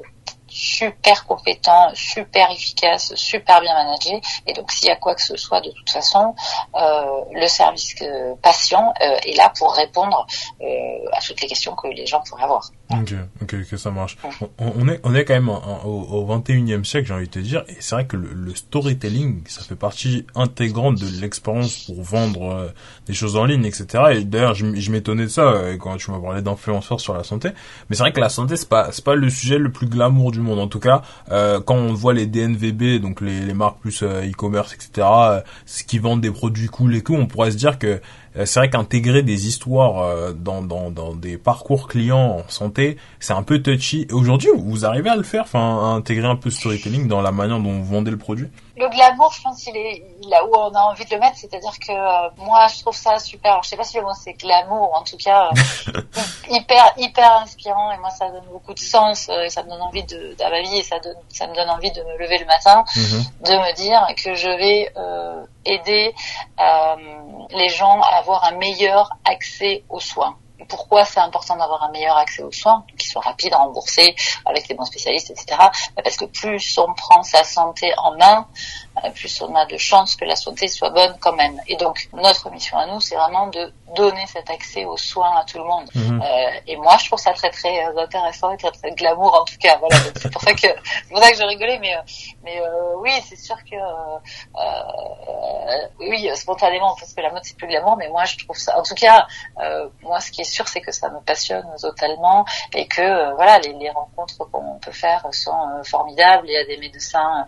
super 0.56 1.26
compétent, 1.26 1.90
super 1.94 2.50
efficace, 2.50 3.14
super 3.14 3.60
bien 3.60 3.74
managé. 3.74 4.20
Et 4.46 4.54
donc, 4.54 4.72
s'il 4.72 4.88
y 4.88 4.90
a 4.90 4.96
quoi 4.96 5.14
que 5.14 5.22
ce 5.22 5.36
soit, 5.36 5.60
de 5.60 5.70
toute 5.70 5.90
façon, 5.90 6.34
euh, 6.74 7.20
le 7.32 7.46
service 7.46 7.94
patient 8.42 8.94
euh, 9.02 9.16
est 9.26 9.36
là 9.36 9.52
pour 9.58 9.74
répondre 9.74 10.26
euh, 10.62 10.64
à 11.12 11.20
toutes 11.20 11.40
les 11.42 11.48
questions 11.48 11.74
que 11.74 11.88
les 11.88 12.06
gens 12.06 12.22
pourraient 12.26 12.44
avoir. 12.44 12.70
Ok, 12.90 13.12
ok, 13.42 13.54
ok, 13.54 13.78
ça 13.78 13.90
marche. 13.90 14.16
On, 14.58 14.88
est, 14.88 15.00
on 15.04 15.14
est 15.14 15.24
quand 15.24 15.34
même 15.34 15.48
au, 15.48 15.54
au 15.54 16.38
21e 16.38 16.84
siècle, 16.84 17.08
j'ai 17.08 17.14
envie 17.14 17.26
de 17.26 17.32
te 17.32 17.38
dire, 17.38 17.64
et 17.68 17.76
c'est 17.80 17.94
vrai 17.94 18.06
que 18.06 18.16
le, 18.16 18.54
storytelling, 18.54 19.46
ça 19.48 19.62
fait 19.62 19.76
partie 19.76 20.24
intégrante 20.34 20.94
de 20.96 21.20
l'expérience 21.20 21.84
pour 21.84 22.02
vendre 22.02 22.72
des 23.06 23.12
choses 23.12 23.36
en 23.36 23.44
ligne, 23.44 23.64
etc. 23.66 24.04
Et 24.12 24.24
d'ailleurs, 24.24 24.54
je, 24.54 24.74
je 24.74 24.90
m'étonnais 24.90 25.24
de 25.24 25.28
ça 25.28 25.52
quand 25.78 25.96
tu 25.98 26.10
m'as 26.10 26.20
parlé 26.20 26.40
d'influenceurs 26.40 27.00
sur 27.00 27.12
la 27.12 27.24
santé. 27.24 27.50
Mais 27.90 27.96
c'est 27.96 28.02
vrai 28.02 28.12
que 28.12 28.20
la 28.20 28.30
santé, 28.30 28.56
c'est 28.56 28.68
pas, 28.68 28.92
c'est 28.92 29.04
pas 29.04 29.14
le 29.14 29.28
sujet 29.28 29.58
le 29.58 29.70
plus 29.70 29.88
glamour 29.88 30.30
du 30.32 30.40
monde. 30.40 30.45
En 30.52 30.68
tout 30.68 30.80
cas, 30.80 31.02
euh, 31.30 31.60
quand 31.60 31.74
on 31.74 31.92
voit 31.92 32.14
les 32.14 32.26
DNVB, 32.26 33.00
donc 33.00 33.20
les, 33.20 33.54
marques 33.54 33.78
plus 33.80 34.02
euh, 34.02 34.22
e-commerce, 34.22 34.74
etc., 34.74 35.06
euh, 35.06 35.40
ce 35.64 35.84
qui 35.84 35.98
vendent 35.98 36.20
des 36.20 36.30
produits 36.30 36.68
cool 36.68 36.94
et 36.94 37.02
tout, 37.02 37.14
on 37.14 37.26
pourrait 37.26 37.50
se 37.50 37.56
dire 37.56 37.78
que 37.78 38.00
c'est 38.44 38.60
vrai 38.60 38.68
qu'intégrer 38.68 39.22
des 39.22 39.48
histoires 39.48 40.34
dans, 40.34 40.90
des 41.14 41.38
parcours 41.38 41.88
clients 41.88 42.44
en 42.44 42.48
santé, 42.48 42.98
c'est 43.18 43.32
un 43.32 43.42
peu 43.42 43.62
touchy. 43.62 44.06
Aujourd'hui, 44.12 44.50
vous 44.54 44.84
arrivez 44.84 45.08
à 45.08 45.16
le 45.16 45.22
faire, 45.22 45.44
enfin, 45.44 45.58
à 45.58 45.86
intégrer 45.94 46.26
un 46.26 46.36
peu 46.36 46.50
storytelling 46.50 47.08
dans 47.08 47.22
la 47.22 47.32
manière 47.32 47.58
dont 47.60 47.78
vous 47.78 47.86
vendez 47.86 48.10
le 48.10 48.18
produit? 48.18 48.48
Le 48.76 48.88
glamour, 48.88 49.32
je 49.32 49.42
pense 49.42 49.62
qu'il 49.62 49.76
est 49.76 50.04
là 50.28 50.44
où 50.44 50.54
on 50.54 50.74
a 50.74 50.80
envie 50.80 51.04
de 51.04 51.14
le 51.14 51.20
mettre, 51.20 51.36
c'est-à-dire 51.36 51.72
que 51.78 51.92
euh, 51.92 52.28
moi, 52.38 52.66
je 52.68 52.80
trouve 52.80 52.94
ça 52.94 53.18
super. 53.18 53.52
Alors, 53.52 53.62
je 53.62 53.70
sais 53.70 53.76
pas 53.76 53.84
si 53.84 53.96
le 53.96 54.02
mot 54.02 54.12
c'est 54.14 54.34
glamour, 54.34 54.94
en 54.94 55.02
tout 55.02 55.16
cas, 55.16 55.50
hyper, 56.50 56.92
hyper 56.98 57.32
inspirant, 57.38 57.92
et 57.92 57.98
moi, 57.98 58.10
ça 58.10 58.30
donne 58.30 58.44
beaucoup 58.52 58.74
de 58.74 58.78
sens, 58.78 59.28
et 59.28 59.48
ça 59.48 59.62
me 59.62 59.70
donne 59.70 59.80
envie 59.80 60.04
de, 60.04 60.36
de 60.38 60.50
ma 60.50 60.60
vie, 60.60 60.78
et 60.78 60.82
ça, 60.82 60.98
donne, 60.98 61.16
ça 61.28 61.46
me 61.46 61.54
donne 61.54 61.70
envie 61.70 61.90
de 61.90 62.02
me 62.02 62.18
lever 62.18 62.38
le 62.38 62.46
matin, 62.46 62.84
mhm. 62.94 63.24
de 63.40 63.52
me 63.52 63.74
dire 63.74 64.06
que 64.22 64.34
je 64.34 64.48
vais 64.48 64.92
aider 65.64 66.14
les 67.50 67.68
gens 67.68 68.00
à 68.02 68.16
avoir 68.16 68.44
un 68.44 68.52
meilleur 68.52 69.10
accès 69.24 69.84
aux 69.88 70.00
soins. 70.00 70.36
Pourquoi 70.68 71.04
c'est 71.04 71.20
important 71.20 71.56
d'avoir 71.56 71.82
un 71.84 71.90
meilleur 71.90 72.16
accès 72.16 72.42
aux 72.42 72.52
soins, 72.52 72.84
qui 72.98 73.08
soit 73.08 73.22
rapide, 73.22 73.54
remboursé, 73.54 74.14
avec 74.44 74.68
les 74.68 74.74
bons 74.74 74.84
spécialistes, 74.84 75.30
etc. 75.30 75.58
Parce 76.02 76.16
que 76.16 76.24
plus 76.24 76.78
on 76.78 76.92
prend 76.94 77.22
sa 77.22 77.44
santé 77.44 77.92
en 77.98 78.16
main, 78.16 78.46
plus 79.14 79.40
on 79.42 79.54
a 79.54 79.66
de 79.66 79.76
chances 79.76 80.16
que 80.16 80.24
la 80.24 80.36
santé 80.36 80.68
soit 80.68 80.90
bonne 80.90 81.16
quand 81.20 81.34
même. 81.34 81.60
Et 81.68 81.76
donc 81.76 82.08
notre 82.12 82.50
mission 82.50 82.78
à 82.78 82.86
nous, 82.86 83.00
c'est 83.00 83.16
vraiment 83.16 83.46
de 83.48 83.72
donner 83.94 84.26
cet 84.26 84.50
accès 84.50 84.84
aux 84.84 84.96
soins 84.96 85.38
à 85.38 85.44
tout 85.44 85.58
le 85.58 85.64
monde. 85.64 85.88
Mhm. 85.94 86.22
Euh, 86.22 86.50
et 86.66 86.76
moi, 86.76 86.96
je 86.98 87.06
trouve 87.06 87.18
ça 87.18 87.32
très 87.32 87.50
très 87.50 87.84
euh, 87.86 87.98
intéressant 87.98 88.52
et 88.52 88.56
très 88.56 88.70
très 88.70 88.92
glamour 88.92 89.34
en 89.40 89.44
tout 89.44 89.56
cas. 89.60 89.76
Voilà, 89.78 89.96
c'est 90.16 90.32
pour 90.32 90.42
ça 90.42 90.52
que 90.52 90.60
c'est 90.60 91.08
pour 91.08 91.18
ça 91.18 91.30
que 91.30 91.36
je 91.36 91.42
rigolais, 91.42 91.78
mais 91.78 91.96
mais 92.42 92.60
oui, 92.98 93.12
c'est 93.28 93.36
sûr 93.36 93.56
que 93.70 93.76
oui, 95.98 96.30
spontanément, 96.34 96.94
parce 96.98 97.12
que 97.12 97.20
la 97.20 97.30
mode 97.30 97.42
c'est 97.44 97.56
plus 97.56 97.66
glamour, 97.66 97.96
mais 97.96 98.08
moi 98.08 98.24
je 98.24 98.38
trouve 98.38 98.56
ça. 98.56 98.78
En 98.78 98.82
tout 98.82 98.94
cas, 98.94 99.26
moi, 100.02 100.20
ce 100.20 100.30
qui 100.30 100.40
est 100.42 100.44
sûr, 100.44 100.66
c'est 100.68 100.80
que 100.80 100.92
ça 100.92 101.08
me 101.10 101.20
passionne 101.20 101.66
totalement 101.80 102.44
et 102.72 102.86
que 102.86 103.34
voilà, 103.34 103.58
les, 103.58 103.72
les 103.74 103.90
rencontres 103.90 104.44
qu'on 104.50 104.78
peut 104.78 104.92
faire 104.92 105.26
sont 105.32 105.82
formidables. 105.84 106.48
Il 106.48 106.54
y 106.54 106.56
a 106.56 106.64
des 106.64 106.78
médecins 106.78 107.46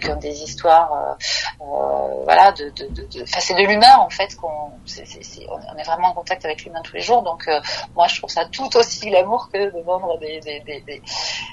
qui 0.00 0.10
ont 0.10 0.16
des 0.16 0.42
histoires 0.42 0.85
euh, 0.92 1.14
euh, 1.62 2.24
voilà, 2.24 2.52
de, 2.52 2.70
de, 2.70 2.86
de, 2.88 3.02
de 3.02 3.24
c'est 3.26 3.54
de 3.54 3.62
l'humain 3.66 3.96
en 3.98 4.10
fait 4.10 4.34
qu'on, 4.36 4.48
on 4.48 5.78
est 5.78 5.82
vraiment 5.84 6.08
en 6.08 6.14
contact 6.14 6.44
avec 6.44 6.64
l'humain 6.64 6.80
tous 6.82 6.94
les 6.94 7.02
jours. 7.02 7.22
Donc 7.22 7.46
euh, 7.48 7.60
moi 7.94 8.06
je 8.08 8.18
trouve 8.18 8.30
ça 8.30 8.44
tout 8.46 8.76
aussi 8.76 9.10
l'amour 9.10 9.48
que 9.52 9.76
de 9.76 9.82
vendre 9.82 10.18
des, 10.18 10.40
des, 10.40 10.60
des, 10.60 11.02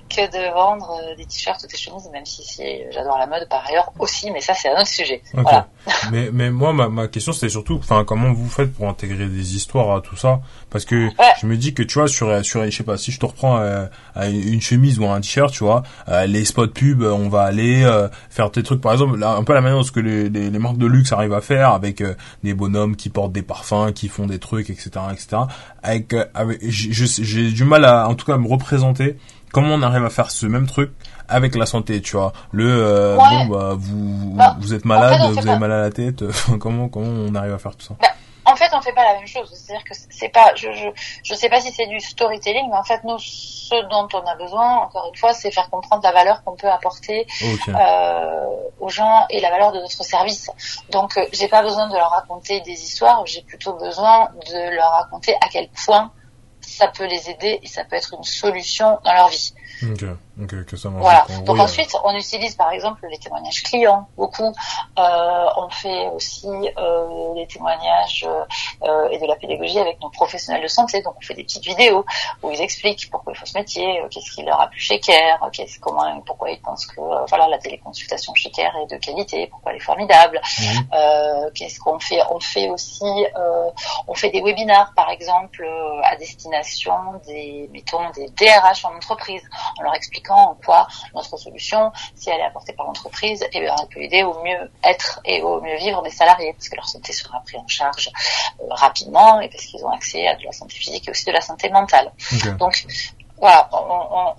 que 0.10 0.32
de 0.32 0.54
vendre 0.54 1.16
des 1.18 1.26
t-shirts 1.26 1.64
ou 1.64 1.68
des 1.68 1.78
chemises, 1.78 2.10
même 2.12 2.26
si, 2.26 2.44
si 2.44 2.64
j'adore 2.92 3.18
la 3.18 3.28
mode 3.28 3.48
par 3.50 3.66
ailleurs 3.68 3.92
aussi, 4.00 4.32
mais 4.32 4.42
ça 4.42 4.54
c'est 4.54 4.70
un 4.70 4.80
autre 4.80 4.88
sujet. 4.88 5.22
Voilà. 5.34 5.68
mais 6.12 6.30
mais 6.32 6.50
moi 6.50 6.74
ma, 6.74 6.90
ma 6.90 7.08
question 7.08 7.34
c'était 7.34 7.50
surtout, 7.50 7.78
enfin 7.78 8.04
comment 8.06 8.32
vous 8.34 8.50
faites 8.50 8.74
pour 8.74 8.88
intégrer 8.88 9.28
des 9.28 9.56
histoires 9.56 9.96
à 9.96 10.02
tout 10.02 10.16
ça? 10.16 10.42
Parce 10.74 10.84
que 10.84 11.08
je 11.40 11.48
me 11.48 11.56
dis 11.56 11.74
que 11.74 11.84
tu 11.84 12.00
vois 12.00 12.10
sur 12.10 12.44
sur 12.44 12.66
je 12.66 12.70
sais 12.72 12.84
pas 12.84 12.98
si 12.98 13.14
je 13.14 13.20
te 13.20 13.26
reprends 13.26 13.62
une 14.18 14.62
chemise 14.62 15.00
ou 15.00 15.06
un 15.08 15.22
t-shirt, 15.22 15.54
tu 15.54 15.64
vois, 15.64 15.84
les 16.28 16.44
spots 16.44 16.68
pub, 16.68 17.04
on 17.04 17.30
va 17.30 17.44
aller 17.44 17.90
faire 18.30 18.52
tes 18.52 18.64
trucs 18.64 18.82
par 18.82 18.92
exemple 18.92 19.24
un 19.24 19.44
peu 19.44 19.54
la 19.54 19.62
manière 19.62 19.78
dont 19.78 19.84
ce 19.84 19.92
que 19.92 20.00
les, 20.00 20.30
les, 20.30 20.50
les, 20.50 20.60
marques 20.60 20.78
de 20.78 20.88
luxe 20.88 21.12
arrivent 21.12 21.34
à 21.34 21.42
faire 21.42 21.72
avec 21.72 22.02
euh, 22.02 22.16
des 22.44 22.54
bonhommes 22.54 22.96
qui 22.96 23.10
portent 23.10 23.32
des 23.32 23.42
parfums, 23.42 23.92
qui 23.94 24.08
font 24.08 24.26
des 24.26 24.40
trucs, 24.40 24.70
etc., 24.70 24.92
etc. 25.12 25.44
Avec, 25.82 26.14
euh, 26.14 26.26
avec 26.34 26.60
j'ai 26.64 27.52
du 27.52 27.64
mal 27.64 27.86
à, 27.86 28.08
en 28.08 28.16
tout 28.16 28.26
cas, 28.26 28.36
à 28.36 28.38
me 28.38 28.48
représenter 28.48 29.18
comment 29.52 29.76
on 29.76 29.82
arrive 29.82 30.04
à 30.04 30.10
faire 30.10 30.32
ce 30.32 30.46
même 30.46 30.66
truc 30.66 30.92
avec 31.28 31.56
la 31.56 31.66
santé, 31.66 32.02
tu 32.02 32.18
vois. 32.18 32.34
Le 32.52 32.68
euh, 32.68 33.18
bon 33.18 33.46
bah 33.46 33.76
vous 33.78 34.34
bah, 34.36 34.58
vous 34.60 34.74
êtes 34.74 34.86
malade, 34.86 35.20
vous 35.32 35.48
avez 35.48 35.60
mal 35.60 35.72
à 35.72 35.82
la 35.82 35.90
tête, 35.90 36.24
comment 36.60 36.90
comment 36.90 37.08
on 37.08 37.36
arrive 37.36 37.54
à 37.54 37.58
faire 37.58 37.76
tout 37.76 37.86
ça? 37.86 37.96
Bah, 38.02 38.08
en 38.54 38.56
fait, 38.56 38.70
on 38.74 38.82
fait 38.82 38.94
pas 38.94 39.04
la 39.04 39.16
même 39.16 39.28
chose. 39.28 39.52
C'est-à-dire 39.52 39.84
que 39.84 39.96
c'est 40.10 40.30
pas, 40.30 40.54
je, 40.56 40.72
je, 40.72 40.88
je 41.24 41.34
sais 41.34 41.50
pas 41.50 41.60
si 41.60 41.72
c'est 41.72 41.88
du 41.88 42.00
storytelling, 42.00 42.70
mais 42.70 42.78
en 42.78 42.84
fait, 42.84 43.04
nous, 43.04 43.18
ce 43.18 43.76
dont 43.90 44.08
on 44.14 44.26
a 44.28 44.36
besoin, 44.36 44.78
encore 44.78 45.10
une 45.12 45.18
fois, 45.18 45.34
c'est 45.34 45.50
faire 45.52 45.70
comprendre 45.72 46.04
la 46.04 46.12
valeur 46.12 46.44
qu'on 46.44 46.56
peut 46.56 46.70
apporter 46.70 47.26
euh, 47.70 48.46
aux 48.80 48.90
gens 48.90 49.26
et 49.32 49.40
la 49.40 49.50
valeur 49.50 49.72
de 49.72 49.80
notre 49.80 50.04
service. 50.04 50.52
Donc, 50.92 51.18
euh, 51.18 51.26
j'ai 51.34 51.48
pas 51.48 51.64
besoin 51.64 51.88
de 51.88 51.96
leur 51.96 52.12
raconter 52.12 52.62
des 52.62 52.74
histoires, 52.74 53.26
j'ai 53.26 53.42
plutôt 53.42 53.74
besoin 53.74 54.30
de 54.52 54.76
leur 54.76 54.92
raconter 54.92 55.34
à 55.42 55.50
quel 55.52 55.68
point 55.70 56.12
ça 56.62 56.88
peut 56.88 57.06
les 57.06 57.30
aider 57.30 57.60
et 57.62 57.68
ça 57.68 57.84
peut 57.84 57.96
être 57.96 58.14
une 58.16 58.24
solution 58.24 59.00
dans 59.04 59.14
leur 59.14 59.30
vie. 59.30 59.54
Ok, 60.42 60.66
que 60.66 60.76
ça 60.76 60.90
Voilà. 60.90 61.26
Donc 61.46 61.60
ensuite, 61.60 61.96
on 62.04 62.16
utilise 62.16 62.56
par 62.56 62.72
exemple 62.72 63.06
les 63.10 63.18
témoignages 63.18 63.64
clients 63.64 64.08
beaucoup. 64.18 64.54
Euh, 64.98 65.46
on 65.58 65.70
fait 65.70 66.08
aussi 66.10 66.48
euh, 66.48 67.34
des 67.36 67.48
témoignages 67.48 68.28
euh, 68.84 69.10
et 69.10 69.20
de 69.20 69.26
la 69.26 69.36
pédagogie 69.36 69.80
avec 69.80 70.00
nos 70.02 70.10
professionnels 70.10 70.64
de 70.64 70.68
santé. 70.68 71.02
Donc 71.02 71.16
on 71.18 71.22
fait 71.22 71.34
des 71.34 71.44
petites 71.44 71.66
vidéos 71.66 72.06
où 72.42 72.52
ils 72.52 72.62
expliquent 72.62 73.10
pourquoi 73.12 73.34
il 73.34 73.40
faut 73.40 73.46
ce 73.46 73.58
métier, 73.58 74.02
euh, 74.02 74.08
qu'est-ce 74.10 74.32
qui 74.32 74.44
leur 74.44 74.60
a 74.60 74.68
plu 74.68 74.80
chez 74.80 75.00
Care, 75.00 75.50
qu'est-ce 75.52 75.80
comment, 75.80 76.20
pourquoi 76.22 76.52
ils 76.52 76.62
pensent 76.62 76.86
que 76.88 77.00
euh, 77.00 77.26
voilà 77.28 77.48
la 77.48 77.58
téléconsultation 77.58 78.34
chez 78.36 78.50
Care 78.52 78.76
est 78.78 78.94
de 78.94 78.98
qualité, 78.98 79.48
pourquoi 79.48 79.72
elle 79.72 79.78
est 79.78 79.82
formidable. 79.82 80.42
Mhm. 80.60 80.88
Euh, 80.94 81.50
qu'est-ce 81.54 81.80
qu'on 81.80 82.00
fait? 82.00 82.20
On 82.32 82.40
fait 82.40 82.70
aussi, 82.70 83.06
on 84.08 84.14
fait 84.14 84.30
des 84.30 84.42
webinars 84.42 84.94
par 84.96 85.10
exemple 85.10 85.68
à 86.04 86.16
destination 86.16 86.94
des 87.28 87.70
mettons 87.72 88.10
des 88.12 88.30
DRH 88.30 88.86
en 88.86 88.96
entreprise 88.96 89.44
en 89.80 89.84
leur 89.84 89.96
expliquant 89.96 90.23
en 90.32 90.56
quoi 90.64 90.88
notre 91.14 91.38
solution, 91.38 91.92
si 92.16 92.30
elle 92.30 92.40
est 92.40 92.46
apportée 92.46 92.74
par 92.74 92.86
l'entreprise, 92.86 93.46
eh 93.54 93.58
elle 93.58 93.88
peut 93.92 94.02
aider 94.02 94.24
au 94.24 94.42
mieux 94.44 94.72
être 94.84 95.20
et 95.26 95.42
au 95.42 95.62
mieux 95.62 95.78
vivre 95.78 96.02
des 96.02 96.10
salariés, 96.10 96.54
parce 96.54 96.70
que 96.70 96.76
leur 96.76 96.88
santé 96.88 97.14
sera 97.14 97.42
prise 97.42 97.60
en 97.60 97.68
charge 97.68 98.10
euh, 98.60 98.66
rapidement 98.72 99.40
et 99.42 99.50
parce 99.50 99.66
qu'ils 99.66 99.84
ont 99.86 99.92
accès 99.92 100.28
à 100.28 100.36
de 100.36 100.44
la 100.44 100.52
santé 100.52 100.76
physique 100.76 101.08
et 101.08 101.12
aussi 101.12 101.26
de 101.26 101.32
la 101.32 101.42
santé 101.42 101.70
mentale. 101.70 102.12
Donc 102.60 102.86
voilà, 103.38 103.70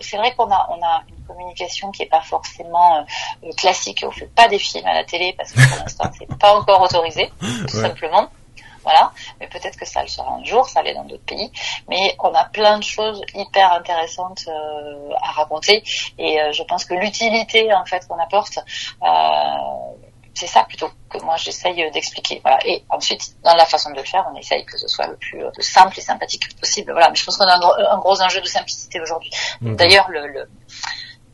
c'est 0.01 0.16
vrai 0.16 0.35
qu'on 0.35 0.51
a, 0.51 0.66
on 0.70 0.83
a 0.83 1.03
une 1.09 1.25
communication 1.27 1.90
qui 1.90 2.05
est 2.05 2.09
pas 2.09 2.23
forcément 2.23 3.05
euh, 3.42 3.53
classique. 3.57 4.05
On 4.07 4.11
fait 4.11 4.33
pas 4.35 4.49
des 4.49 4.59
films 4.59 4.87
à 4.87 4.94
la 4.94 5.05
télé 5.05 5.35
parce 5.37 5.53
que 5.53 5.68
pour 5.68 5.79
l'instant 5.79 6.11
c'est 6.18 6.38
pas 6.38 6.55
encore 6.55 6.81
autorisé, 6.81 7.31
tout 7.68 7.81
simplement. 7.81 8.29
Voilà, 8.85 9.12
mais 9.40 9.49
peut-être 9.49 9.79
que 9.79 9.87
ça 9.87 10.03
le 10.03 10.09
sera 10.09 10.31
un 10.31 10.44
jour, 10.44 10.68
ça 10.68 10.83
l'est 10.83 10.94
dans 10.94 11.05
d'autres 11.05 11.25
pays. 11.25 11.51
Mais 11.88 12.14
on 12.20 12.33
a 12.35 12.44
plein 12.44 12.79
de 12.79 12.85
choses 12.85 13.23
hyper 13.35 13.73
intéressantes 13.73 14.44
euh, 14.47 15.11
à 15.23 15.33
raconter 15.33 15.83
et 16.18 16.40
euh, 16.40 16.53
je 16.53 16.62
pense 16.62 16.85
que 16.85 16.94
l'utilité 16.94 17.73
en 17.75 17.85
fait 17.87 18.07
qu'on 18.07 18.18
apporte, 18.18 18.59
euh, 19.03 19.07
c'est 20.35 20.47
ça 20.47 20.64
plutôt 20.64 20.90
que 21.09 21.18
moi 21.25 21.37
j'essaye 21.37 21.90
d'expliquer. 21.92 22.40
Voilà. 22.42 22.59
Et 22.66 22.85
ensuite, 22.90 23.37
dans 23.42 23.55
la 23.55 23.64
façon 23.64 23.90
de 23.90 23.97
le 23.97 24.05
faire, 24.05 24.29
on 24.33 24.37
essaye 24.37 24.64
que 24.64 24.77
ce 24.77 24.88
soit 24.88 25.07
le 25.07 25.16
plus 25.16 25.62
simple 25.62 25.99
et 25.99 26.03
sympathique 26.03 26.57
possible. 26.61 26.92
Voilà. 26.92 27.09
Mais 27.09 27.16
je 27.16 27.25
pense 27.25 27.37
qu'on 27.37 27.47
a 27.47 27.55
un 27.55 27.61
gros, 27.61 27.75
un 27.75 27.99
gros 27.99 28.20
enjeu 28.20 28.40
de 28.40 28.47
simplicité 28.47 29.01
aujourd'hui. 29.01 29.31
D'ailleurs, 29.61 30.11
le, 30.11 30.27
le 30.27 30.49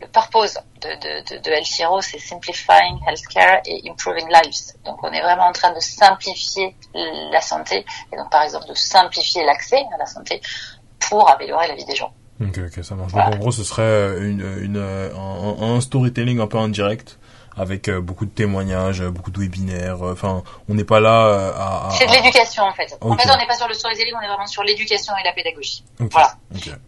le 0.01 0.07
purpose 0.09 0.59
de, 0.81 0.89
de, 0.89 1.37
de, 1.37 1.43
de 1.43 2.01
c'est 2.03 2.19
Simplifying 2.19 2.99
Healthcare 3.07 3.61
et 3.67 3.83
Improving 3.89 4.29
Lives. 4.29 4.75
Donc, 4.85 5.03
on 5.03 5.13
est 5.13 5.21
vraiment 5.21 5.47
en 5.47 5.53
train 5.53 5.73
de 5.75 5.81
simplifier 5.81 6.75
la 6.95 7.41
santé, 7.41 7.85
et 8.13 8.17
donc, 8.17 8.31
par 8.31 8.43
exemple, 8.43 8.67
de 8.69 8.75
simplifier 8.75 9.45
l'accès 9.45 9.83
à 9.95 9.99
la 9.99 10.07
santé 10.07 10.41
pour 10.99 11.31
améliorer 11.31 11.69
la 11.69 11.75
vie 11.75 11.85
des 11.85 11.97
gens. 11.97 12.13
Ok, 12.41 12.59
ok, 12.59 12.83
ça 12.83 12.95
marche. 12.95 13.13
Donc 13.13 13.23
en 13.23 13.37
gros, 13.37 13.53
ce 13.53 13.63
serait 13.63 14.19
une, 14.21 14.41
une, 14.63 14.79
un, 14.79 15.63
un 15.63 15.81
storytelling 15.83 16.41
un 16.41 16.47
peu 16.47 16.57
indirect 16.57 17.19
avec 17.57 17.89
euh, 17.89 18.01
beaucoup 18.01 18.27
de 18.27 18.31
témoignages, 18.31 19.03
beaucoup 19.03 19.31
de 19.31 19.39
webinaires. 19.41 20.03
Euh, 20.03 20.13
enfin, 20.13 20.43
on 20.69 20.75
n'est 20.75 20.85
pas 20.85 21.01
là 21.01 21.27
euh, 21.27 21.53
à. 21.55 21.89
à 21.89 21.91
c'est 21.91 22.07
de 22.07 22.13
l'éducation 22.13 22.65
en 22.65 22.73
fait. 22.73 22.97
En 23.01 23.17
fait, 23.17 23.29
on 23.31 23.37
n'est 23.37 23.47
pas 23.47 23.57
sur 23.57 23.69
le 23.69 23.75
storytelling, 23.75 24.15
on 24.19 24.23
est 24.23 24.29
vraiment 24.29 24.47
sur 24.47 24.63
l'éducation 24.63 25.13
et 25.21 25.25
la 25.25 25.33
pédagogie. 25.33 25.85
Voilà. 25.99 26.35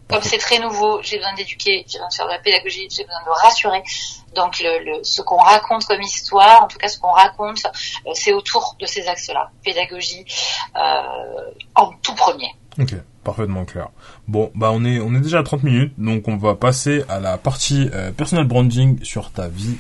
Comme 0.09 0.22
c'est 0.22 0.38
très 0.38 0.59
nouveau, 0.59 1.01
j'ai 1.03 1.16
besoin 1.16 1.35
d'éduquer, 1.35 1.85
j'ai 1.87 1.98
besoin 1.98 2.09
de 2.09 2.14
faire 2.14 2.27
de 2.27 2.33
la 2.33 2.38
pédagogie, 2.38 2.88
j'ai 2.90 3.05
besoin 3.05 3.22
de 3.25 3.31
rassurer. 3.42 3.83
Donc, 4.35 4.61
le, 4.61 4.85
le 4.85 5.05
ce 5.05 5.20
qu'on 5.20 5.37
raconte 5.37 5.85
comme 5.85 6.01
histoire, 6.01 6.64
en 6.64 6.68
tout 6.68 6.79
cas 6.79 6.88
ce 6.88 6.98
qu'on 6.98 7.12
raconte, 7.12 7.66
c'est 8.14 8.33
autour 8.33 8.77
de 8.81 8.87
ces 8.87 9.07
axes-là. 9.07 9.51
Pédagogie 9.62 10.25
euh, 10.77 11.51
en 11.75 11.90
tout 12.03 12.14
premier. 12.14 12.48
Ok, 12.79 12.94
parfaitement 13.25 13.64
clair. 13.64 13.88
Bon, 14.27 14.51
bah 14.55 14.70
on 14.72 14.85
est 14.85 14.98
on 14.98 15.14
est 15.14 15.20
déjà 15.20 15.40
à 15.40 15.42
30 15.42 15.62
minutes, 15.62 15.92
donc 15.98 16.27
on 16.29 16.37
va 16.37 16.55
passer 16.55 17.05
à 17.09 17.20
la 17.20 17.37
partie 17.37 17.90
euh, 17.92 18.12
personal 18.12 18.46
branding 18.46 19.03
sur 19.05 19.31
ta 19.31 19.48
vie. 19.48 19.77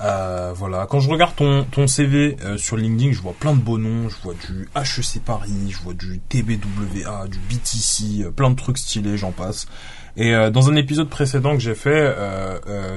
Euh, 0.00 0.52
voilà, 0.54 0.86
quand 0.86 1.00
je 1.00 1.10
regarde 1.10 1.34
ton, 1.36 1.64
ton 1.64 1.86
CV 1.86 2.36
euh, 2.44 2.56
sur 2.56 2.76
LinkedIn, 2.76 3.12
je 3.12 3.20
vois 3.20 3.34
plein 3.38 3.52
de 3.54 3.60
beaux 3.60 3.78
noms, 3.78 4.08
je 4.08 4.16
vois 4.22 4.34
du 4.34 4.68
HEC 4.74 5.22
Paris, 5.24 5.70
je 5.70 5.78
vois 5.78 5.94
du 5.94 6.18
TBWA, 6.18 7.28
du 7.28 7.38
BTC, 7.38 8.24
euh, 8.24 8.30
plein 8.30 8.50
de 8.50 8.56
trucs 8.56 8.78
stylés, 8.78 9.16
j'en 9.16 9.32
passe. 9.32 9.66
Et 10.14 10.34
dans 10.50 10.68
un 10.68 10.76
épisode 10.76 11.08
précédent 11.08 11.54
que 11.54 11.60
j'ai 11.60 11.74
fait, 11.74 12.14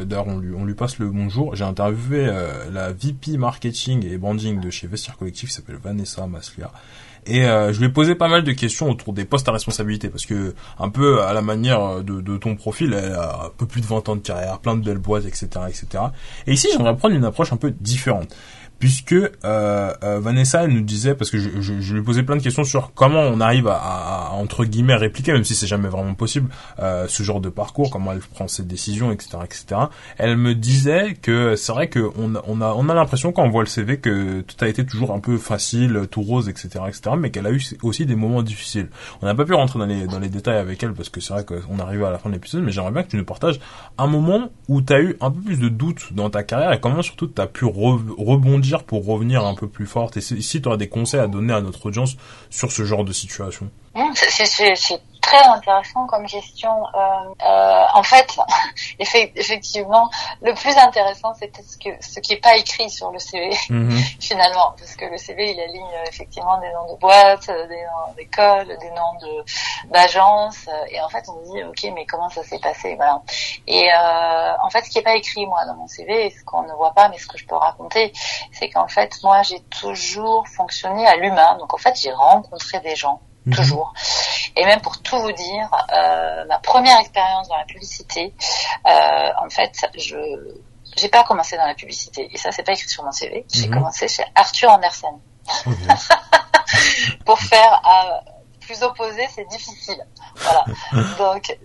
d'ailleurs 0.04 0.28
on 0.28 0.38
lui, 0.38 0.54
on 0.54 0.66
lui 0.66 0.74
passe 0.74 1.00
le 1.00 1.08
bonjour, 1.08 1.56
j'ai 1.56 1.64
interviewé 1.64 2.26
la 2.74 2.92
VP 2.92 3.38
marketing 3.38 4.06
et 4.06 4.18
branding 4.18 4.60
de 4.60 4.70
chez 4.70 4.86
Vestiaire 4.88 5.16
Collectif 5.16 5.48
qui 5.48 5.56
s'appelle 5.56 5.80
Vanessa 5.82 6.28
Maslia. 6.28 6.74
Et 7.28 7.46
euh, 7.46 7.74
je 7.74 7.80
lui 7.80 7.88
ai 7.88 7.90
posé 7.90 8.14
pas 8.16 8.28
mal 8.28 8.44
de 8.44 8.52
questions 8.52 8.90
autour 8.90 9.14
des 9.14 9.26
postes 9.26 9.48
à 9.50 9.52
responsabilité 9.52 10.10
parce 10.10 10.26
que 10.26 10.54
un 10.80 10.90
peu 10.90 11.24
à 11.24 11.34
la 11.34 11.42
manière 11.42 12.04
de, 12.04 12.22
de, 12.22 12.38
ton 12.38 12.56
profil, 12.56 12.94
elle 12.94 13.14
a 13.14 13.46
un 13.46 13.50
peu 13.58 13.66
plus 13.66 13.82
de 13.82 13.88
20 13.88 14.10
ans 14.10 14.16
de 14.16 14.22
carrière, 14.22 14.60
plein 14.60 14.76
de 14.76 14.84
belles 14.84 15.00
boîtes, 15.00 15.26
etc., 15.26 15.48
etc. 15.68 16.04
Et 16.46 16.54
ici, 16.54 16.68
j'aimerais 16.72 16.96
prendre 16.96 17.16
une 17.16 17.26
approche 17.26 17.52
un 17.52 17.58
peu 17.58 17.72
différente 17.72 18.36
puisque 18.86 19.14
euh, 19.14 19.30
euh, 19.44 20.20
Vanessa 20.20 20.64
elle 20.64 20.70
nous 20.70 20.82
disait 20.82 21.16
parce 21.16 21.32
que 21.32 21.40
je, 21.40 21.92
lui 21.92 22.04
posais 22.04 22.22
plein 22.22 22.36
de 22.36 22.44
questions 22.44 22.64
sur 22.64 22.94
comment 22.94 23.22
on 23.22 23.42
arrive 23.42 23.68
à, 23.68 24.30
entre 24.34 24.64
guillemets 24.64 24.94
répliquer 24.94 25.34
même 25.34 25.44
si 25.44 25.56
c'est 25.56 25.66
jamais 25.66 25.90
vraiment 25.90 26.14
possible 26.14 26.52
euh, 26.78 27.08
ce 27.08 27.24
genre 27.24 27.42
de 27.42 27.50
parcours 27.50 27.90
comment 27.90 28.12
elle 28.12 28.20
prend 28.20 28.48
ses 28.48 28.62
décisions 28.62 29.12
etc 29.12 29.40
etc 29.44 29.82
elle 30.20 30.38
me 30.38 30.54
disait 30.54 31.16
que 31.20 31.56
c'est 31.56 31.72
vrai 31.72 31.88
que 31.88 32.12
on, 32.16 32.36
on 32.46 32.62
a 32.62 32.76
on 32.78 32.88
a 32.88 32.94
l'impression 32.94 33.32
quand 33.32 33.42
on 33.42 33.50
voit 33.50 33.64
le 33.64 33.70
CV 33.70 33.98
que 33.98 34.42
tout 34.42 34.64
a 34.64 34.68
été 34.68 34.86
toujours 34.86 35.14
un 35.14 35.20
peu 35.20 35.40
facile 35.40 36.02
tout 36.12 36.22
rose 36.22 36.48
etc 36.48 36.82
etc 36.88 37.16
mais 37.18 37.32
qu'elle 37.32 37.48
a 37.48 37.52
eu 37.52 37.64
aussi 37.82 38.06
des 38.06 38.16
moments 38.16 38.44
difficiles. 38.44 38.90
On 39.24 39.26
n'a 39.26 39.34
pas 39.34 39.46
pu 39.46 39.56
rentrer 39.56 39.80
dans 39.80 40.20
les 40.20 40.30
détails 40.30 40.60
avec 40.60 40.84
elle 40.84 40.94
parce 40.94 41.10
que 41.10 41.20
c'est 41.22 41.34
vrai 41.34 41.44
qu'on 41.44 41.80
arrive 41.80 42.04
à 42.04 42.12
la 42.12 42.20
fin 42.20 42.30
de 42.30 42.36
l'épisode 42.36 42.62
mais 42.62 42.72
j'aimerais 42.72 42.92
bien 42.92 43.02
que 43.02 43.10
tu 43.10 43.18
nous 43.18 43.26
partages 43.26 43.60
un 43.98 44.06
moment 44.06 44.50
où 44.68 44.84
tu 44.84 44.94
as 44.94 45.02
eu 45.02 45.18
un 45.22 45.32
peu 45.32 45.42
plus 45.42 45.60
de 45.60 45.70
doutes 45.70 46.14
dans 46.14 46.30
ta 46.30 46.44
carrière 46.44 46.72
et 46.72 46.80
comment 46.80 47.02
surtout 47.02 47.26
tu 47.26 47.42
as 47.42 47.48
pu 47.48 47.66
rebondir 47.66 48.75
pour 48.84 49.06
revenir 49.06 49.46
un 49.46 49.56
peu 49.56 49.68
plus 49.68 49.86
forte. 49.86 50.18
Et 50.18 50.22
si 50.22 50.62
tu 50.62 50.68
aurais 50.68 50.78
des 50.78 50.90
conseils 50.90 51.20
à 51.20 51.28
donner 51.28 51.54
à 51.54 51.62
notre 51.62 51.86
audience 51.86 52.16
sur 52.50 52.72
ce 52.72 52.84
genre 52.84 53.04
de 53.04 53.14
situation? 53.14 53.70
Très 55.26 55.44
intéressant 55.48 56.06
comme 56.06 56.26
question. 56.28 56.86
Euh, 56.94 57.00
euh, 57.44 57.84
en 57.94 58.04
fait, 58.04 58.28
effectivement, 59.00 60.10
le 60.42 60.54
plus 60.54 60.78
intéressant, 60.78 61.34
c'est 61.40 61.52
ce, 61.62 61.78
que, 61.78 61.90
ce 62.00 62.20
qui 62.20 62.34
n'est 62.34 62.40
pas 62.40 62.56
écrit 62.58 62.90
sur 62.90 63.12
le 63.12 63.20
CV, 63.20 63.56
mhm. 63.70 63.98
finalement, 64.22 64.76
parce 64.78 64.96
que 64.96 65.06
le 65.06 65.18
CV, 65.18 65.52
il 65.52 65.60
aligne 65.60 65.84
euh, 65.84 66.10
effectivement 66.10 66.60
des 66.60 66.72
noms 66.72 66.94
de 66.94 67.00
boîtes, 67.00 67.48
des 67.48 67.84
noms 67.84 68.14
d'écoles, 68.16 68.68
des 68.80 68.92
noms 68.92 69.18
d'agences, 69.90 70.68
et 70.90 71.02
en 71.02 71.10
fait, 71.10 71.26
on 71.28 71.46
se 71.46 71.52
dit, 71.52 71.64
ok, 71.64 71.94
mais 71.94 72.06
comment 72.06 72.30
ça 72.30 72.44
s'est 72.44 72.60
passé, 72.60 72.96
voilà. 72.96 73.22
Et 73.68 73.90
en 73.94 74.70
fait, 74.70 74.84
ce 74.84 74.90
qui 74.90 74.98
n'est 74.98 75.04
pas 75.04 75.16
écrit 75.16 75.46
moi 75.46 75.66
dans 75.66 75.76
mon 75.76 75.88
CV, 75.88 76.30
ce 76.30 76.44
qu'on 76.44 76.64
ne 76.64 76.74
voit 76.74 76.94
pas, 76.94 77.10
mais 77.10 77.18
ce 77.18 77.28
que 77.28 77.38
je 77.38 77.46
peux 77.46 77.56
raconter, 77.56 78.14
c'est 78.52 78.70
qu'en 78.70 78.88
fait, 78.88 79.12
moi, 79.24 79.42
j'ai 79.42 79.60
toujours 79.82 80.48
fonctionné 80.48 81.08
à 81.08 81.16
l'humain. 81.16 81.58
Donc, 81.58 81.74
en 81.74 81.78
fait, 81.78 81.96
j'ai 82.00 82.12
rencontré 82.12 82.80
des 82.80 82.96
gens 82.96 83.22
Mhm. 83.46 83.56
toujours. 83.56 83.94
Et 84.56 84.66
même 84.66 84.82
pour 84.82 85.02
tout 85.02 85.20
vous 85.20 85.32
dire, 85.32 85.70
euh, 85.94 86.46
ma 86.46 86.60
première 86.60 87.00
expérience 87.00 87.48
dans 87.48 87.58
la 87.58 87.66
publicité, 87.66 88.34
euh, 88.88 89.30
en 89.44 89.50
fait, 89.50 89.86
je 89.98 90.18
j'ai 90.98 91.10
pas 91.10 91.24
commencé 91.24 91.58
dans 91.58 91.66
la 91.66 91.74
publicité. 91.74 92.30
Et 92.32 92.38
ça, 92.38 92.52
c'est 92.52 92.64
pas 92.64 92.72
écrit 92.72 92.88
sur 92.88 93.04
mon 93.04 93.12
CV. 93.12 93.46
J'ai 93.52 93.68
mhm. 93.68 93.74
commencé 93.74 94.08
chez 94.08 94.24
Arthur 94.36 94.70
Andersen. 94.70 95.20
pour 97.26 97.40
faire 97.40 97.82
euh, 97.86 98.32
plus 98.62 98.82
opposé, 98.84 99.28
c'est 99.34 99.48
difficile. 99.50 100.04
Voilà. 100.36 100.66
Donc 101.18 101.58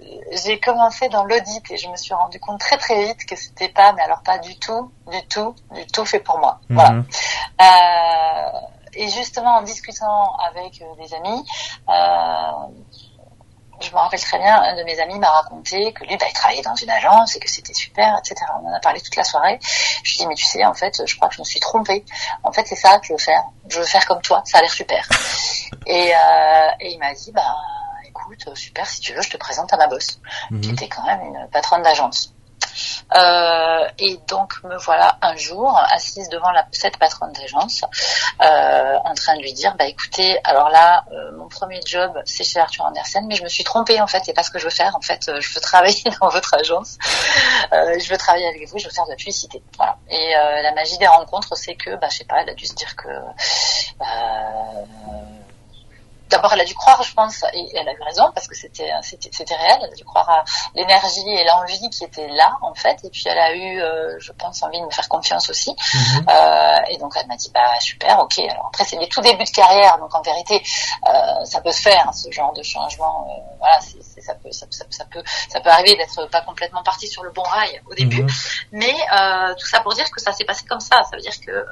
j'ai 0.44 0.60
commencé 0.60 1.08
dans 1.08 1.24
l'audit 1.24 1.62
et 1.70 1.76
je 1.76 1.88
me 1.88 1.96
suis 1.96 2.14
rendu 2.14 2.38
compte 2.40 2.60
très 2.60 2.76
très 2.76 3.04
vite 3.04 3.24
que 3.24 3.36
c'était 3.36 3.68
pas, 3.68 3.92
mais 3.92 4.02
alors 4.02 4.22
pas 4.22 4.38
du 4.38 4.58
tout, 4.58 4.92
du 5.10 5.26
tout, 5.28 5.54
du 5.74 5.86
tout 5.86 6.04
fait 6.04 6.20
pour 6.20 6.38
moi. 6.38 6.60
Voilà. 6.68 6.90
Mhm. 6.90 7.04
Euh, 7.62 8.60
et 8.94 9.08
justement, 9.08 9.56
en 9.56 9.62
discutant 9.62 10.36
avec 10.36 10.82
euh, 10.82 11.02
des 11.02 11.14
amis, 11.14 11.44
euh, 11.88 12.50
je 13.80 13.90
me 13.92 13.96
rappelle 13.96 14.20
très 14.20 14.38
bien, 14.38 14.60
un 14.60 14.76
de 14.76 14.82
mes 14.84 15.00
amis 15.00 15.18
m'a 15.18 15.30
raconté 15.30 15.92
que 15.92 16.04
lui, 16.04 16.16
bah, 16.16 16.26
il 16.28 16.32
travaillait 16.34 16.62
dans 16.62 16.74
une 16.74 16.90
agence 16.90 17.36
et 17.36 17.40
que 17.40 17.48
c'était 17.48 17.72
super, 17.72 18.18
etc. 18.18 18.36
On 18.62 18.68
en 18.68 18.74
a 18.74 18.80
parlé 18.80 19.00
toute 19.00 19.16
la 19.16 19.24
soirée. 19.24 19.58
Je 20.02 20.10
lui 20.10 20.16
ai 20.16 20.18
dit, 20.18 20.26
mais 20.26 20.34
tu 20.34 20.44
sais, 20.44 20.64
en 20.64 20.74
fait, 20.74 21.02
je 21.06 21.16
crois 21.16 21.28
que 21.28 21.36
je 21.36 21.40
me 21.40 21.46
suis 21.46 21.60
trompée. 21.60 22.04
En 22.42 22.52
fait, 22.52 22.66
c'est 22.66 22.76
ça 22.76 22.98
que 22.98 23.06
je 23.06 23.12
veux 23.12 23.18
faire. 23.18 23.42
Je 23.68 23.78
veux 23.78 23.86
faire 23.86 24.04
comme 24.06 24.20
toi. 24.20 24.42
Ça 24.44 24.58
a 24.58 24.60
l'air 24.60 24.72
super. 24.72 25.08
Et, 25.86 26.12
euh, 26.14 26.68
et 26.80 26.92
il 26.92 26.98
m'a 26.98 27.14
dit, 27.14 27.32
bah, 27.32 27.56
écoute, 28.06 28.54
super, 28.54 28.86
si 28.86 29.00
tu 29.00 29.14
veux, 29.14 29.22
je 29.22 29.30
te 29.30 29.36
présente 29.36 29.72
à 29.72 29.76
ma 29.76 29.86
boss, 29.86 30.20
mhm. 30.50 30.60
qui 30.60 30.70
était 30.70 30.88
quand 30.88 31.04
même 31.04 31.20
une 31.22 31.48
patronne 31.50 31.82
d'agence. 31.82 32.34
Euh, 33.14 33.88
et 33.98 34.18
donc 34.28 34.62
me 34.64 34.76
voilà 34.78 35.18
un 35.22 35.36
jour 35.36 35.76
assise 35.90 36.28
devant 36.28 36.50
la, 36.50 36.66
cette 36.72 36.96
patronne 36.98 37.32
d'agence, 37.32 37.84
euh, 38.40 38.96
en 39.04 39.14
train 39.14 39.36
de 39.36 39.42
lui 39.42 39.52
dire, 39.52 39.74
bah 39.76 39.86
écoutez, 39.86 40.38
alors 40.44 40.68
là, 40.70 41.04
euh, 41.12 41.32
mon 41.36 41.48
premier 41.48 41.80
job, 41.84 42.12
c'est 42.24 42.44
chez 42.44 42.60
Arthur 42.60 42.84
Andersen, 42.84 43.26
mais 43.26 43.34
je 43.34 43.42
me 43.42 43.48
suis 43.48 43.64
trompée 43.64 44.00
en 44.00 44.06
fait, 44.06 44.22
c'est 44.24 44.32
pas 44.32 44.42
ce 44.42 44.50
que 44.50 44.58
je 44.58 44.64
veux 44.64 44.70
faire. 44.70 44.94
En 44.96 45.00
fait, 45.00 45.28
euh, 45.28 45.40
je 45.40 45.54
veux 45.54 45.60
travailler 45.60 46.02
dans 46.20 46.28
votre 46.28 46.54
agence, 46.54 46.98
euh, 47.72 47.98
je 47.98 48.08
veux 48.10 48.18
travailler 48.18 48.46
avec 48.48 48.68
vous, 48.68 48.78
je 48.78 48.84
veux 48.84 48.92
faire 48.92 49.04
de 49.06 49.10
la 49.10 49.16
publicité. 49.16 49.62
Voilà. 49.76 49.96
Et 50.08 50.32
la 50.62 50.72
magie 50.72 50.98
des 50.98 51.06
rencontres, 51.06 51.56
c'est 51.56 51.74
que, 51.74 51.96
bah 51.96 52.08
je 52.10 52.18
sais 52.18 52.24
pas, 52.24 52.42
elle 52.42 52.50
a 52.50 52.54
dû 52.54 52.66
se 52.66 52.74
dire 52.74 52.94
que 52.96 53.08
d'abord 56.30 56.52
elle 56.52 56.60
a 56.60 56.64
dû 56.64 56.74
croire, 56.74 57.02
je 57.02 57.12
pense, 57.12 57.44
et 57.52 57.76
elle 57.76 57.88
a 57.88 57.92
eu 57.92 58.02
raison 58.02 58.30
parce 58.34 58.46
que 58.46 58.54
c'était 58.56 58.90
c'était 59.02 59.54
réel. 59.54 59.78
Elle 59.82 59.92
a 59.92 59.94
dû 59.94 60.04
croire 60.04 60.28
à 60.30 60.44
l'énergie 60.74 61.28
et 61.28 61.44
l'envie 61.44 61.90
qui 61.90 62.04
étaient 62.04 62.28
là 62.28 62.56
en 62.62 62.74
fait. 62.74 62.98
Et 63.04 63.10
puis 63.10 63.24
elle 63.26 63.38
a 63.38 63.54
eu, 63.54 63.80
euh, 63.80 64.18
je 64.18 64.32
pense, 64.32 64.62
envie 64.62 64.80
de 64.80 64.86
me 64.86 64.90
faire 64.90 65.08
confiance 65.08 65.50
aussi. 65.50 65.70
Mhm. 65.70 66.26
euh, 66.28 66.76
et 66.88 66.98
donc 66.98 67.12
elle 67.16 67.26
m'a 67.26 67.36
dit 67.36 67.50
bah 67.52 67.78
super, 67.80 68.20
ok. 68.20 68.38
Alors 68.38 68.66
après 68.66 68.84
c'est 68.84 68.96
les 68.96 69.08
tout 69.08 69.20
débuts 69.20 69.44
de 69.44 69.50
carrière, 69.50 69.98
donc 69.98 70.14
en 70.14 70.22
vérité 70.22 70.62
euh, 71.08 71.44
ça 71.44 71.60
peut 71.60 71.72
se 71.72 71.82
faire 71.82 72.06
hein, 72.08 72.12
ce 72.12 72.30
genre 72.30 72.52
de 72.52 72.62
changement. 72.62 73.26
Euh, 73.28 73.56
voilà, 73.58 73.78
c'est 73.80 74.20
ça 74.20 74.34
peut 74.34 74.52
ça, 74.52 74.66
ça, 74.70 75.04
peut 75.06 75.22
ça 75.48 75.60
peut 75.60 75.70
arriver 75.70 75.96
d'être 75.96 76.28
pas 76.30 76.42
complètement 76.42 76.82
parti 76.82 77.08
sur 77.08 77.22
le 77.22 77.30
bon 77.30 77.42
rail 77.42 77.80
au 77.86 77.94
début, 77.94 78.22
mhm. 78.22 78.30
mais 78.72 78.94
euh, 79.12 79.54
tout 79.58 79.66
ça 79.66 79.80
pour 79.80 79.94
dire 79.94 80.10
que 80.10 80.20
ça 80.20 80.32
s'est 80.32 80.44
passé 80.44 80.64
comme 80.68 80.80
ça. 80.80 81.02
Ça 81.04 81.16
veut 81.16 81.22
dire 81.22 81.40
que 81.44 81.66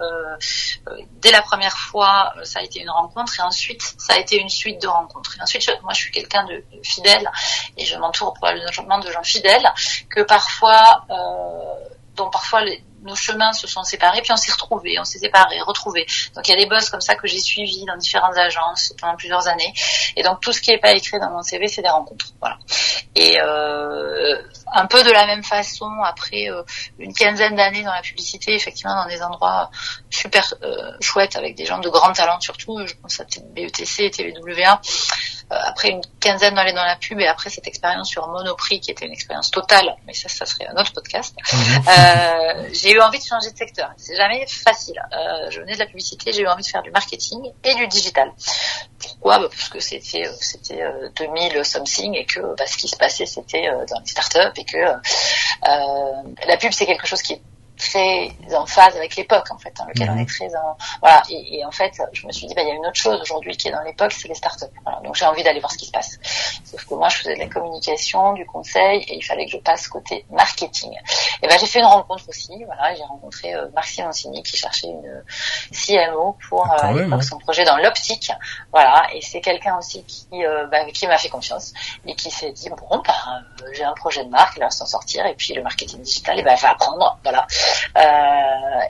dès 1.21 1.31
la 1.31 1.43
première 1.43 1.77
fois 1.77 2.33
ça 2.43 2.61
a 2.61 2.63
été 2.63 2.81
une 2.81 2.91
rencontre 2.91 3.39
et 3.39 3.43
ensuite 3.43 3.83
ça 3.99 4.15
a 4.15 4.19
été 4.19 4.41
une 4.41 4.48
suite 4.49 4.81
de 4.83 4.89
rencontres. 4.89 5.37
Et 5.39 5.43
ensuite, 5.43 5.71
moi, 5.83 5.93
je 5.93 6.01
suis 6.01 6.11
quelqu'un 6.11 6.45
de, 6.45 6.65
fidèle 6.83 7.31
et 7.77 7.85
je 7.85 7.97
m'entoure 7.97 8.35
probablement 8.35 8.99
de 8.99 9.11
gens 9.11 9.23
fidèles 9.23 9.69
que 10.11 10.23
parfois, 10.23 11.05
euh, 11.11 11.95
dont 12.15 12.31
parfois 12.31 12.63
les, 12.63 12.83
nos 13.09 13.17
chemins 13.17 13.53
se 13.53 13.67
sont 13.67 13.83
séparés, 13.83 14.21
puis 14.23 14.33
on 14.33 14.37
s'est 14.37 14.53
retrouvés, 14.53 14.99
on 14.99 15.05
s'est 15.05 15.19
séparés, 15.19 15.61
retrouvés. 15.61 16.07
Donc 16.35 16.47
il 16.47 16.53
y 16.53 16.55
a 16.55 16.57
des 16.57 16.67
boss 16.67 16.91
comme 16.91 17.01
ça 17.01 17.15
que 17.15 17.27
j'ai 17.27 17.41
suivis 17.41 17.85
dans 17.87 17.97
différentes 17.97 18.37
agences 18.37 18.95
pendant 19.01 19.17
plusieurs 19.17 19.49
années. 19.49 19.73
Et 20.17 20.23
donc 20.23 20.41
tout 20.41 20.53
ce 20.53 20.61
qui 20.61 20.71
n'est 20.71 20.79
pas 20.79 20.93
écrit 20.93 21.19
dans 21.19 21.31
mon 21.31 21.43
CV, 21.43 21.69
c'est 21.69 21.83
des 21.83 21.89
rencontres. 21.89 22.27
Voilà. 22.41 22.59
Et 23.15 23.41
euh, 23.41 24.41
un 24.73 24.87
peu 24.87 25.03
de 25.03 25.11
la 25.11 25.27
même 25.27 25.43
façon, 25.43 25.91
après 26.05 26.51
euh, 26.51 26.63
une 26.99 27.13
quinzaine 27.13 27.57
d'années 27.57 27.83
dans 27.83 27.95
la 27.95 28.03
publicité, 28.03 28.55
effectivement 28.55 28.95
dans 28.95 29.09
des 29.09 29.23
endroits 29.23 29.71
super 30.11 30.55
euh, 30.63 30.93
chouettes 31.01 31.37
avec 31.37 31.57
des 31.57 31.65
gens 31.65 31.79
de 31.79 31.89
grand 31.89 32.13
talent 32.13 32.41
surtout, 32.41 32.87
je 32.87 32.95
pense 32.95 33.21
à 33.21 33.25
BETC 33.55 34.01
et 34.01 34.11
TVWA. 34.11 34.81
Euh, 35.51 35.57
après 35.65 35.89
une 35.89 36.03
quinzaine 36.21 36.55
d'années 36.55 36.75
dans 36.75 36.85
la 36.85 36.97
pub 36.97 37.19
et 37.21 37.27
après 37.27 37.49
cette 37.49 37.67
expérience 37.67 38.11
sur 38.11 38.29
Monoprix 38.29 38.81
qui 38.81 38.91
était 38.91 39.07
une 39.07 39.13
expérience 39.13 39.51
totale, 39.51 39.97
mais 40.07 40.13
ça, 40.13 40.29
ça 40.29 40.45
serait 40.45 40.67
un 40.67 40.77
autre 40.77 40.93
podcast. 40.93 41.35
Mhm. 41.59 41.85
Euh, 41.89 42.69
j'ai 42.73 42.93
eu 42.93 43.01
envie 43.01 43.19
de 43.19 43.25
changer 43.25 43.51
de 43.51 43.57
secteur. 43.57 43.91
C'est 43.97 44.17
jamais 44.17 44.47
facile. 44.47 45.01
Euh, 45.13 45.51
je 45.51 45.61
venais 45.61 45.75
de 45.75 45.79
la 45.79 45.87
publicité, 45.87 46.33
j'ai 46.33 46.43
eu 46.43 46.47
envie 46.47 46.63
de 46.63 46.69
faire 46.69 46.83
du 46.83 46.91
marketing 46.91 47.51
et 47.65 47.75
du 47.75 47.89
digital. 47.89 48.31
Pourquoi? 48.99 49.39
Bah 49.39 49.49
Parce 49.51 49.69
que 49.69 49.81
c'était 49.81 50.27
euh, 50.27 50.33
c'était 50.41 50.81
2000 51.17 51.57
euh, 51.57 51.65
something 51.65 52.15
et 52.15 52.27
que 52.27 52.41
bah, 52.57 52.67
ce 52.67 52.77
qui 52.77 52.87
se 52.87 52.97
passait 52.97 53.27
c'était 53.27 53.69
dans 53.89 53.99
les 53.99 54.07
startups 54.07 54.61
et 54.61 54.65
que 54.65 54.79
la 56.47 56.57
pub 56.59 56.73
c'est 56.73 56.87
quelque 56.87 57.07
chose 57.07 57.23
qui 57.23 57.35
est 57.35 57.43
très 57.79 58.31
en 58.55 58.67
phase 58.67 58.97
avec 58.97 59.17
l'époque 59.17 59.51
en 59.51 59.59
fait 59.59 59.73
dans 59.77 59.87
lequel 59.87 60.11
on 60.11 60.15
mhm. 60.15 60.21
est 60.21 60.27
très 60.27 60.55
en 60.55 60.77
voilà. 61.01 61.23
Et, 61.31 61.59
et, 61.59 61.65
en 61.65 61.71
fait 61.71 61.93
je 62.13 62.27
me 62.27 62.33
suis 62.33 62.47
dit 62.47 62.55
bah 62.55 62.63
il 62.63 62.69
y 62.69 62.71
a 62.71 62.75
une 62.75 62.87
autre 62.87 63.01
chose 63.01 63.21
aujourd'hui 63.21 63.57
qui 63.57 63.69
est 63.69 63.71
dans 63.71 63.83
l'époque 63.83 64.13
c'est 64.13 64.29
les 64.29 64.35
startups. 64.35 64.67
Voilà. 64.83 65.01
donc 65.01 65.15
j'ai 65.15 65.25
envie 65.25 65.43
d'aller 65.43 65.61
voir 65.61 65.73
ce 65.73 65.79
qui 65.79 65.87
se 65.87 65.93
passe. 65.93 66.19
Sauf 66.65 66.85
que 66.85 66.95
moi 66.95 67.09
je 67.09 67.19
faisais 67.19 67.35
de 67.35 67.41
la 67.41 67.49
communication 67.49 68.33
du 68.35 68.45
conseil 68.47 69.03
et 69.03 69.17
il 69.17 69.23
fallait 69.23 69.47
que 69.47 69.53
je 69.53 69.59
passe 69.59 69.89
côté 69.89 70.25
marketing. 70.31 70.93
Et 71.43 71.49
ben 71.49 71.57
j'ai 71.59 71.67
fait 71.67 71.79
une 71.79 71.87
rencontre 71.87 72.29
aussi 72.29 72.53
voilà. 72.65 72.95
J'ai 72.95 73.05
rencontré 73.05 73.55
euh, 73.55 73.69
Marc 73.75 73.89
Simoncini 73.89 74.43
qui 74.43 74.57
cherchait 74.57 74.89
une 74.89 75.23
CMO 75.73 76.37
pour 76.49 76.67
ah, 76.67 76.93
euh, 76.93 77.11
hein. 77.11 77.21
son 77.23 77.39
projet 77.39 77.65
dans 77.65 77.77
l'optique. 77.77 78.33
Voilà. 78.73 79.07
Et 79.15 79.21
c'est 79.21 79.41
quelqu'un 79.41 79.79
aussi 79.79 80.05
qui 80.05 80.45
euh, 80.45 80.67
bah, 80.67 80.85
qui 80.93 81.07
m'a 81.07 81.19
fait 81.19 81.29
confiance 81.29 81.73
et 82.07 82.15
qui 82.15 82.31
s'est 82.31 82.53
dit 82.53 82.71
bon 82.71 83.03
bah, 83.07 83.15
euh, 83.63 83.67
j'ai 83.73 83.85
un 83.85 83.95
projet 83.95 84.25
de 84.25 84.31
marque 84.31 84.57
il 84.57 84.61
va 84.61 84.71
s'en 84.71 84.87
sortir 84.87 85.25
et 85.27 85.35
puis 85.35 85.55
le 85.55 85.63
marketing 85.63 86.01
digital 86.03 86.39
et 86.39 86.43
ben 86.43 86.57
va 86.57 86.71
apprendre. 86.71 87.19
Voilà 87.23 87.47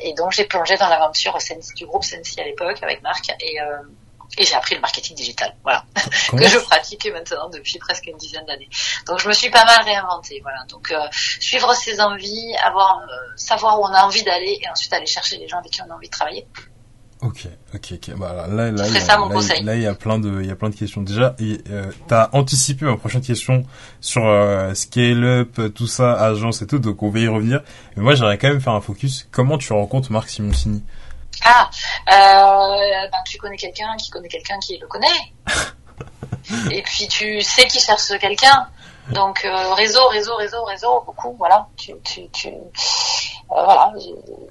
et 0.03 0.15
donc 0.15 0.33
j'ai 0.33 0.45
plongé 0.45 0.77
dans 0.77 0.89
l'aventure 0.89 1.39
du 1.75 1.87
groupe 1.87 2.05
Sensi 2.05 2.41
à 2.41 2.45
l'époque 2.45 2.79
avec 2.83 3.03
Marc 3.03 3.31
et, 3.41 3.61
euh, 3.61 3.83
et 4.37 4.45
j'ai 4.45 4.55
appris 4.55 4.75
le 4.75 4.81
marketing 4.81 5.17
digital, 5.17 5.55
voilà, 5.63 5.85
que 6.31 6.47
je 6.47 6.59
pratique 6.59 7.07
maintenant 7.13 7.49
depuis 7.49 7.79
presque 7.79 8.07
une 8.07 8.17
dizaine 8.19 8.45
d'années. 8.45 8.69
Donc 9.07 9.19
je 9.19 9.29
me 9.29 9.33
suis 9.33 9.51
pas 9.51 9.65
mal 9.65 9.83
réinventée, 9.83 10.41
voilà. 10.43 10.65
Donc 10.69 10.91
euh, 10.91 11.09
suivre 11.13 11.75
ses 11.75 12.01
envies, 12.01 12.55
avoir, 12.63 13.01
savoir 13.37 13.81
où 13.81 13.85
on 13.85 13.93
a 13.93 14.03
envie 14.03 14.23
d'aller 14.23 14.59
et 14.63 14.69
ensuite 14.69 14.93
aller 14.93 15.07
chercher 15.07 15.39
les 15.39 15.49
gens 15.49 15.59
avec 15.59 15.73
qui 15.73 15.83
on 15.83 15.91
a 15.91 15.95
envie 15.95 16.09
de 16.09 16.13
travailler. 16.13 16.47
Ok, 17.21 17.49
ok, 17.75 17.95
ok. 17.95 18.17
Bah, 18.17 18.47
là, 18.49 18.71
là, 18.71 18.71
là, 18.71 19.01
ça, 19.01 19.19
mon 19.19 19.29
conseil. 19.29 19.65
là, 19.65 19.75
il 19.75 19.83
y 19.83 19.87
a 19.87 19.95
plein 19.95 20.21
de, 20.21 20.41
il 20.41 20.47
y 20.47 20.51
a 20.51 20.55
plein 20.55 20.71
de 20.71 20.75
questions. 20.77 21.03
Déjà, 21.03 21.35
et, 21.41 21.59
euh, 21.71 21.91
t'as 22.07 22.29
anticipé 22.33 22.85
ma 22.85 22.97
prochaine 22.97 23.23
question 23.23 23.65
sur 24.01 24.25
euh, 24.25 24.73
scale 24.75 25.25
up, 25.25 25.61
tout 25.75 25.89
ça, 25.89 26.13
agence 26.13 26.63
et 26.63 26.67
tout, 26.69 26.79
donc 26.79 27.03
on 27.03 27.11
va 27.11 27.19
y 27.19 27.27
revenir. 27.27 27.63
Mais 27.97 28.05
moi, 28.05 28.15
j'aimerais 28.15 28.39
quand 28.39 28.49
même 28.49 28.61
faire 28.61 28.75
un 28.75 28.81
focus. 28.81 29.27
Comment 29.33 29.59
tu 29.59 29.73
rencontres 29.73 30.13
Marc 30.13 30.29
Simoncini? 30.29 30.85
Ah, 31.45 31.71
euh, 32.11 33.09
ben, 33.11 33.19
tu 33.27 33.39
connais 33.39 33.57
quelqu'un 33.57 33.97
qui 33.97 34.11
connaît 34.11 34.29
quelqu'un 34.29 34.59
qui 34.61 34.79
le 34.79 34.87
connaît. 34.87 35.07
et 36.71 36.83
puis 36.83 37.09
tu 37.09 37.41
sais 37.43 37.67
qui 37.67 37.81
cherche 37.81 38.17
quelqu'un. 38.21 38.69
Donc 39.13 39.45
euh, 39.45 39.75
réseau, 39.75 40.07
réseau, 40.09 40.37
réseau, 40.37 40.65
réseau, 40.65 41.03
beaucoup, 41.07 41.35
voilà. 41.39 41.67
Tu, 41.77 41.95
tu, 42.05 42.29
tu, 42.31 42.49
euh, 42.49 42.63
voilà. 43.49 43.93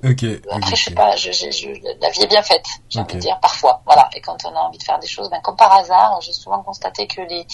Ok. 0.03 0.25
Après, 0.51 0.75
je 0.75 0.83
sais 0.83 0.93
pas, 0.93 1.15
je, 1.15 1.31
je, 1.31 1.69
la 2.01 2.09
vie 2.09 2.21
est 2.21 2.27
bien 2.27 2.41
faite, 2.41 2.65
j'ai 2.89 2.99
envie 2.99 3.15
de 3.15 3.19
dire, 3.19 3.39
parfois, 3.39 3.81
voilà. 3.85 4.09
Et 4.15 4.21
quand 4.21 4.37
on 4.45 4.55
a 4.55 4.59
envie 4.59 4.77
de 4.77 4.83
faire 4.83 4.99
des 4.99 5.07
choses, 5.07 5.29
ben 5.29 5.39
comme 5.41 5.55
par 5.55 5.71
hasard, 5.73 6.19
j'ai 6.21 6.33
souvent 6.33 6.63
constaté 6.63 7.07
que 7.07 7.21
les 7.21 7.45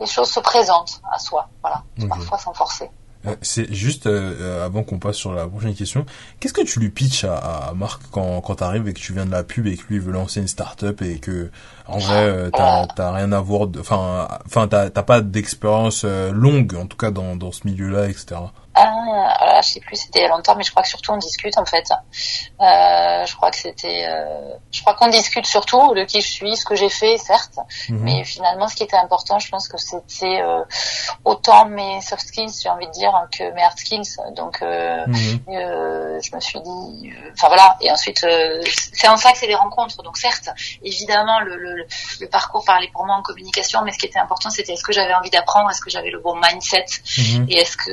les 0.00 0.06
choses 0.06 0.30
se 0.30 0.40
présentent 0.40 1.00
à 1.12 1.18
soi, 1.18 1.48
voilà, 1.62 1.82
parfois 2.08 2.38
sans 2.38 2.52
forcer. 2.52 2.90
Euh, 3.26 3.36
c'est 3.40 3.72
juste 3.72 4.06
euh, 4.06 4.34
euh, 4.40 4.66
avant 4.66 4.82
qu'on 4.82 4.98
passe 4.98 5.16
sur 5.16 5.32
la 5.32 5.46
prochaine 5.46 5.74
question, 5.74 6.04
qu'est-ce 6.40 6.52
que 6.52 6.64
tu 6.64 6.80
lui 6.80 6.90
pitches 6.90 7.24
à, 7.24 7.36
à 7.36 7.74
Marc 7.74 8.02
quand 8.10 8.40
quand 8.40 8.56
t'arrives 8.56 8.88
et 8.88 8.92
que 8.92 8.98
tu 8.98 9.12
viens 9.12 9.26
de 9.26 9.30
la 9.30 9.44
pub 9.44 9.66
et 9.66 9.76
que 9.76 9.84
lui 9.88 9.98
veut 10.00 10.12
lancer 10.12 10.40
une 10.40 10.48
start-up 10.48 11.02
et 11.02 11.18
que 11.18 11.50
en 11.86 11.98
vrai 11.98 12.50
t'as 12.52 12.86
t'as 12.88 13.12
rien 13.12 13.30
à 13.32 13.40
voir, 13.40 13.68
enfin 13.78 14.26
enfin 14.44 14.66
t'as 14.66 14.90
t'as 14.90 15.02
pas 15.02 15.20
d'expérience 15.20 16.04
longue 16.04 16.74
en 16.74 16.86
tout 16.86 16.96
cas 16.96 17.10
dans 17.10 17.36
dans 17.36 17.52
ce 17.52 17.66
milieu-là 17.66 18.08
etc. 18.08 18.40
Ah, 18.74 19.60
je 19.62 19.68
sais 19.68 19.80
plus, 19.80 19.96
c'était 19.96 20.20
il 20.20 20.22
y 20.22 20.24
a 20.24 20.28
longtemps, 20.28 20.54
mais 20.56 20.64
je 20.64 20.70
crois 20.70 20.82
que 20.82 20.88
surtout 20.88 21.12
on 21.12 21.18
discute 21.18 21.58
en 21.58 21.64
fait. 21.66 21.90
Euh, 22.60 23.26
je 23.26 23.36
crois 23.36 23.50
que 23.50 23.56
c'était, 23.56 24.06
euh, 24.06 24.54
je 24.70 24.80
crois 24.80 24.94
qu'on 24.94 25.08
discute 25.08 25.46
surtout 25.46 25.94
de 25.94 26.04
qui 26.04 26.20
je 26.20 26.28
suis, 26.28 26.56
ce 26.56 26.64
que 26.64 26.74
j'ai 26.74 26.88
fait, 26.88 27.18
certes, 27.18 27.58
mhm. 27.88 27.98
mais 28.02 28.24
finalement, 28.24 28.68
ce 28.68 28.74
qui 28.74 28.82
était 28.84 28.96
important, 28.96 29.38
je 29.38 29.48
pense 29.48 29.68
que 29.68 29.76
c'était 29.78 30.40
euh, 30.40 30.62
autant 31.24 31.66
mes 31.66 32.00
soft 32.00 32.26
skills, 32.26 32.52
j'ai 32.62 32.68
envie 32.68 32.86
de 32.86 32.92
dire, 32.92 33.12
que 33.30 33.52
mes 33.52 33.62
hard 33.62 33.78
skills. 33.78 34.16
Donc, 34.34 34.62
euh, 34.62 35.06
mhm. 35.06 35.40
euh, 35.48 36.20
je 36.20 36.34
me 36.34 36.40
suis 36.40 36.60
dit, 36.60 37.10
euh, 37.10 37.30
enfin 37.32 37.48
voilà. 37.48 37.76
Et 37.80 37.90
ensuite, 37.90 38.24
c'est 38.92 39.08
en 39.08 39.16
ça 39.16 39.32
que 39.32 39.38
c'est 39.38 39.46
des 39.46 39.54
rencontres. 39.54 40.02
Donc, 40.02 40.16
certes, 40.16 40.48
évidemment, 40.82 41.40
le, 41.40 41.56
le, 41.56 41.86
le, 42.20 42.28
parcours 42.28 42.64
parlait 42.64 42.90
pour 42.92 43.04
moi 43.04 43.16
en 43.16 43.22
communication, 43.22 43.82
mais 43.82 43.92
ce 43.92 43.98
qui 43.98 44.06
était 44.06 44.18
important, 44.18 44.50
c'était 44.50 44.72
est-ce 44.72 44.84
que 44.84 44.92
j'avais 44.92 45.14
envie 45.14 45.30
d'apprendre, 45.30 45.70
est-ce 45.70 45.80
que 45.80 45.90
j'avais 45.90 46.10
le 46.10 46.20
bon 46.20 46.36
mindset, 46.40 46.86
mhm. 47.18 47.46
et 47.48 47.58
est-ce 47.58 47.76
que 47.76 47.90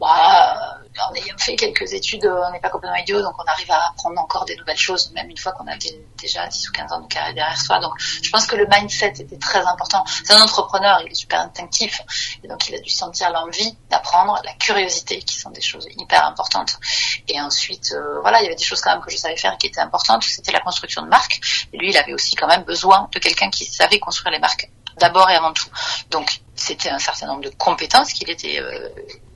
bah, 0.00 0.78
en 1.08 1.14
ayant 1.14 1.38
fait 1.38 1.56
quelques 1.56 1.92
études, 1.92 2.26
on 2.26 2.50
n'est 2.52 2.60
pas 2.60 2.70
complètement 2.70 2.98
idiot, 2.98 3.20
donc 3.22 3.34
on 3.38 3.44
arrive 3.44 3.70
à 3.70 3.88
apprendre 3.88 4.20
encore 4.20 4.44
des 4.44 4.56
nouvelles 4.56 4.76
choses, 4.76 5.10
même 5.12 5.28
une 5.30 5.36
fois 5.36 5.52
qu'on 5.52 5.66
a 5.66 5.76
déjà 6.18 6.46
10 6.46 6.68
ou 6.68 6.72
15 6.72 6.92
ans 6.92 7.00
de 7.00 7.08
carrière 7.08 7.34
derrière 7.34 7.60
soi. 7.60 7.78
Donc, 7.80 7.92
je 7.98 8.30
pense 8.30 8.46
que 8.46 8.56
le 8.56 8.66
mindset 8.70 9.14
était 9.18 9.38
très 9.38 9.64
important. 9.66 10.04
C'est 10.24 10.32
un 10.32 10.42
entrepreneur, 10.42 11.00
il 11.04 11.10
est 11.10 11.14
super 11.14 11.40
instinctif, 11.40 12.00
et 12.42 12.48
donc 12.48 12.68
il 12.68 12.74
a 12.74 12.80
dû 12.80 12.90
sentir 12.90 13.30
l'envie 13.30 13.76
d'apprendre, 13.90 14.40
la 14.44 14.52
curiosité, 14.54 15.18
qui 15.20 15.38
sont 15.38 15.50
des 15.50 15.60
choses 15.60 15.86
hyper 15.96 16.26
importantes. 16.26 16.78
Et 17.28 17.40
ensuite, 17.40 17.92
euh, 17.92 18.20
voilà, 18.20 18.40
il 18.40 18.44
y 18.44 18.46
avait 18.46 18.56
des 18.56 18.64
choses 18.64 18.80
quand 18.80 18.92
même 18.92 19.02
que 19.02 19.10
je 19.10 19.16
savais 19.16 19.36
faire 19.36 19.56
qui 19.58 19.66
étaient 19.66 19.80
importantes. 19.80 20.24
C'était 20.24 20.52
la 20.52 20.60
construction 20.60 21.02
de 21.02 21.08
marques. 21.08 21.40
Et 21.72 21.78
lui, 21.78 21.90
il 21.90 21.96
avait 21.96 22.12
aussi 22.14 22.34
quand 22.34 22.46
même 22.46 22.62
besoin 22.62 23.08
de 23.12 23.18
quelqu'un 23.18 23.50
qui 23.50 23.64
savait 23.64 23.98
construire 23.98 24.32
les 24.32 24.38
marques 24.38 24.70
d'abord 24.98 25.28
et 25.30 25.34
avant 25.34 25.52
tout. 25.52 25.68
Donc, 26.10 26.40
c'était 26.54 26.90
un 26.90 26.98
certain 26.98 27.26
nombre 27.26 27.42
de 27.42 27.50
compétences 27.50 28.12
qu'il 28.12 28.30
était 28.30 28.60
euh, 28.60 28.88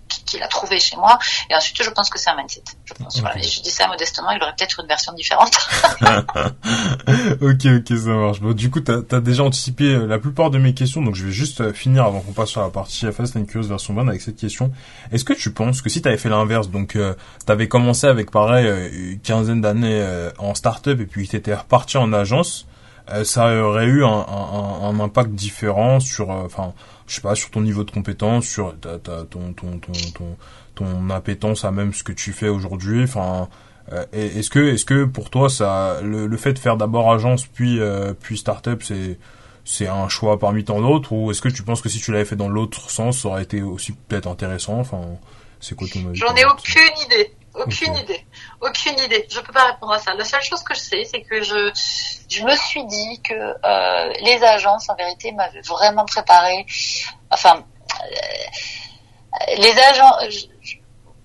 qu'il 0.08 0.42
a 0.42 0.48
trouvé 0.48 0.78
chez 0.78 0.96
moi. 0.96 1.18
Et 1.50 1.54
ensuite, 1.54 1.82
je 1.82 1.90
pense 1.90 2.10
que 2.10 2.18
c'est 2.18 2.30
un 2.30 2.36
mindset. 2.36 2.62
Je 2.84 2.94
pense. 2.94 3.20
Voilà. 3.20 3.38
Et 3.38 3.42
je 3.42 3.62
dis 3.62 3.70
ça 3.70 3.86
modestement, 3.88 4.30
il 4.30 4.42
aurait 4.42 4.54
peut-être 4.56 4.80
une 4.80 4.86
version 4.86 5.12
différente. 5.12 5.56
ok, 7.40 7.66
ok, 7.66 7.98
ça 7.98 8.10
marche. 8.10 8.40
Bon, 8.40 8.52
du 8.52 8.70
coup, 8.70 8.80
tu 8.80 8.92
as, 8.92 9.20
déjà 9.20 9.42
anticipé 9.42 9.84
euh, 9.84 10.06
la 10.06 10.18
plupart 10.18 10.50
de 10.50 10.58
mes 10.58 10.74
questions, 10.74 11.02
donc 11.02 11.14
je 11.14 11.26
vais 11.26 11.32
juste 11.32 11.60
euh, 11.60 11.72
finir 11.72 12.04
avant 12.04 12.20
qu'on 12.20 12.32
passe 12.32 12.50
sur 12.50 12.60
la 12.60 12.70
partie 12.70 13.10
Fast 13.12 13.36
and 13.36 13.44
Curious 13.44 13.68
version 13.68 13.94
20 13.94 14.08
avec 14.08 14.20
cette 14.20 14.36
question. 14.36 14.72
Est-ce 15.12 15.24
que 15.24 15.32
tu 15.32 15.52
penses 15.52 15.82
que 15.82 15.88
si 15.88 16.02
tu 16.02 16.08
avais 16.08 16.18
fait 16.18 16.28
l'inverse, 16.28 16.68
donc 16.68 16.96
euh, 16.96 17.14
tu 17.44 17.52
avais 17.52 17.68
commencé 17.68 18.06
avec 18.06 18.30
pareil 18.30 18.66
une 18.92 19.20
quinzaine 19.20 19.60
d'années 19.60 20.04
en 20.38 20.54
start-up 20.54 21.00
et 21.00 21.06
puis 21.06 21.28
tu 21.28 21.36
étais 21.36 21.54
reparti 21.54 21.96
en 21.96 22.12
agence, 22.12 22.66
ça 23.24 23.62
aurait 23.62 23.86
eu 23.86 24.04
un, 24.04 24.08
un, 24.08 24.88
un 24.88 25.00
impact 25.00 25.30
différent 25.30 26.00
sur, 26.00 26.30
enfin 26.30 26.74
je 27.08 27.14
sais 27.14 27.20
pas, 27.20 27.34
sur 27.34 27.50
ton 27.50 27.62
niveau 27.62 27.84
de 27.84 27.90
compétence, 27.90 28.46
sur 28.46 28.78
ta, 28.78 28.98
ta, 28.98 29.24
ton, 29.24 29.52
ton, 29.54 29.78
ton, 29.78 29.92
ton, 30.14 30.36
ton 30.74 31.10
appétence 31.10 31.64
à 31.64 31.70
même 31.70 31.92
ce 31.92 32.04
que 32.04 32.12
tu 32.12 32.32
fais 32.32 32.48
aujourd'hui. 32.48 33.02
Enfin, 33.02 33.48
euh, 33.92 34.04
est-ce 34.12 34.50
que, 34.50 34.58
est-ce 34.58 34.84
que 34.84 35.04
pour 35.04 35.30
toi, 35.30 35.48
ça, 35.48 36.00
le, 36.02 36.26
le 36.26 36.36
fait 36.36 36.52
de 36.52 36.58
faire 36.58 36.76
d'abord 36.76 37.10
agence 37.10 37.46
puis 37.46 37.80
euh, 37.80 38.12
puis 38.18 38.36
startup, 38.36 38.82
c'est 38.82 39.18
c'est 39.64 39.86
un 39.86 40.08
choix 40.08 40.38
parmi 40.38 40.64
tant 40.64 40.80
d'autres, 40.80 41.12
ou 41.12 41.30
est-ce 41.30 41.42
que 41.42 41.48
tu 41.48 41.62
penses 41.62 41.82
que 41.82 41.90
si 41.90 41.98
tu 41.98 42.10
l'avais 42.10 42.24
fait 42.24 42.36
dans 42.36 42.48
l'autre 42.48 42.90
sens, 42.90 43.20
ça 43.20 43.28
aurait 43.28 43.42
été 43.42 43.60
aussi 43.60 43.92
peut-être 43.92 44.26
intéressant? 44.26 44.78
Enfin, 44.78 45.00
c'est 45.60 45.74
quoi 45.74 45.86
ton 45.92 46.00
J'en 46.14 46.34
ai 46.34 46.44
aucune 46.46 47.04
idée. 47.06 47.32
Aucune 47.58 47.96
idée. 47.96 48.24
Aucune 48.60 48.98
idée. 48.98 49.26
Je 49.30 49.40
peux 49.40 49.52
pas 49.52 49.64
répondre 49.64 49.92
à 49.92 49.98
ça. 49.98 50.14
La 50.14 50.24
seule 50.24 50.42
chose 50.42 50.62
que 50.62 50.74
je 50.74 50.80
sais, 50.80 51.04
c'est 51.04 51.22
que 51.22 51.42
je, 51.42 51.70
je 52.30 52.44
me 52.44 52.54
suis 52.54 52.84
dit 52.86 53.20
que 53.22 53.34
euh, 53.34 54.12
les 54.22 54.42
agences, 54.42 54.88
en 54.88 54.94
vérité, 54.94 55.32
m'avaient 55.32 55.60
vraiment 55.62 56.04
préparé. 56.04 56.66
Enfin, 57.30 57.64
euh, 58.02 59.54
les 59.56 59.78
agents 59.78 60.12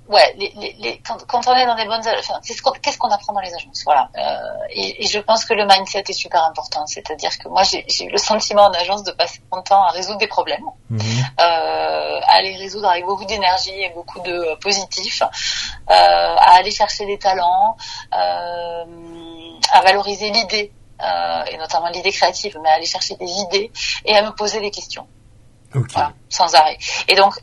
ouais, 0.08 0.34
les, 0.38 0.54
les, 0.58 0.76
les, 0.80 1.02
quand, 1.06 1.26
quand, 1.28 1.48
on 1.48 1.56
est 1.56 1.66
dans 1.66 1.76
des 1.76 1.86
bonnes, 1.86 2.02
enfin, 2.20 2.40
qu'est-ce 2.44 2.98
qu'on 2.98 3.10
apprend 3.10 3.34
dans 3.34 3.40
les 3.40 3.54
agences, 3.54 3.84
voilà. 3.86 4.10
Euh, 4.18 4.68
et, 4.70 5.04
et, 5.04 5.08
je 5.08 5.20
pense 5.20 5.46
que 5.46 5.54
le 5.54 5.66
mindset 5.66 6.04
est 6.08 6.14
super 6.14 6.44
important. 6.44 6.86
C'est-à-dire 6.88 7.38
que 7.38 7.48
moi, 7.48 7.64
j'ai 7.64 7.86
eu 8.04 8.10
le 8.10 8.18
sentiment 8.18 8.64
en 8.64 8.72
agence 8.72 9.04
de 9.04 9.12
passer 9.12 9.40
mon 9.52 9.62
temps 9.62 9.84
à 9.84 9.92
résoudre 9.92 10.20
des 10.20 10.28
problèmes, 10.28 10.66
mhm. 10.90 11.00
euh, 11.40 12.20
à 12.24 12.42
les 12.42 12.56
résoudre 12.58 12.90
avec 12.90 13.06
beaucoup 13.06 13.26
d'énergie 13.26 13.72
et 13.72 13.90
beaucoup 13.90 14.20
de 14.22 14.32
euh, 14.32 14.56
positif, 14.58 15.22
euh, 15.22 15.26
à 15.90 16.56
aller 16.58 16.72
chercher 16.72 17.06
des 17.06 17.18
talents, 17.18 17.78
euh, 18.14 18.86
à 19.72 19.82
valoriser 19.82 20.30
l'idée. 20.32 20.72
Euh, 21.02 21.44
et 21.52 21.58
notamment 21.58 21.90
l'idée 21.90 22.12
créative, 22.12 22.58
mais 22.64 22.70
à 22.70 22.74
aller 22.74 22.86
chercher 22.86 23.16
des 23.16 23.30
idées 23.30 23.72
et 24.06 24.16
à 24.16 24.22
me 24.22 24.32
poser 24.32 24.62
des 24.62 24.72
questions. 24.72 25.06
Voilà, 25.74 26.14
sans 26.30 26.54
arrêt. 26.54 26.78
Et 27.10 27.16
donc, 27.16 27.34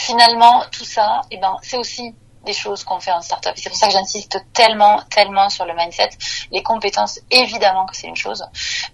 finalement, 0.00 0.64
tout 0.72 0.84
ça, 0.84 1.22
eh 1.30 1.38
ben, 1.38 1.56
c'est 1.62 1.76
aussi 1.76 2.14
des 2.44 2.52
choses 2.54 2.84
qu'on 2.84 3.00
fait 3.00 3.12
en 3.12 3.20
startup. 3.20 3.52
C'est 3.56 3.68
pour 3.68 3.78
ça 3.78 3.86
que 3.86 3.92
j'insiste 3.92 4.38
tellement, 4.54 5.00
tellement 5.10 5.48
sur 5.50 5.66
le 5.66 5.74
mindset. 5.74 6.10
Les 6.50 6.62
compétences, 6.62 7.20
évidemment 7.30 7.84
que 7.86 7.94
c'est 7.94 8.06
une 8.06 8.16
chose, 8.16 8.42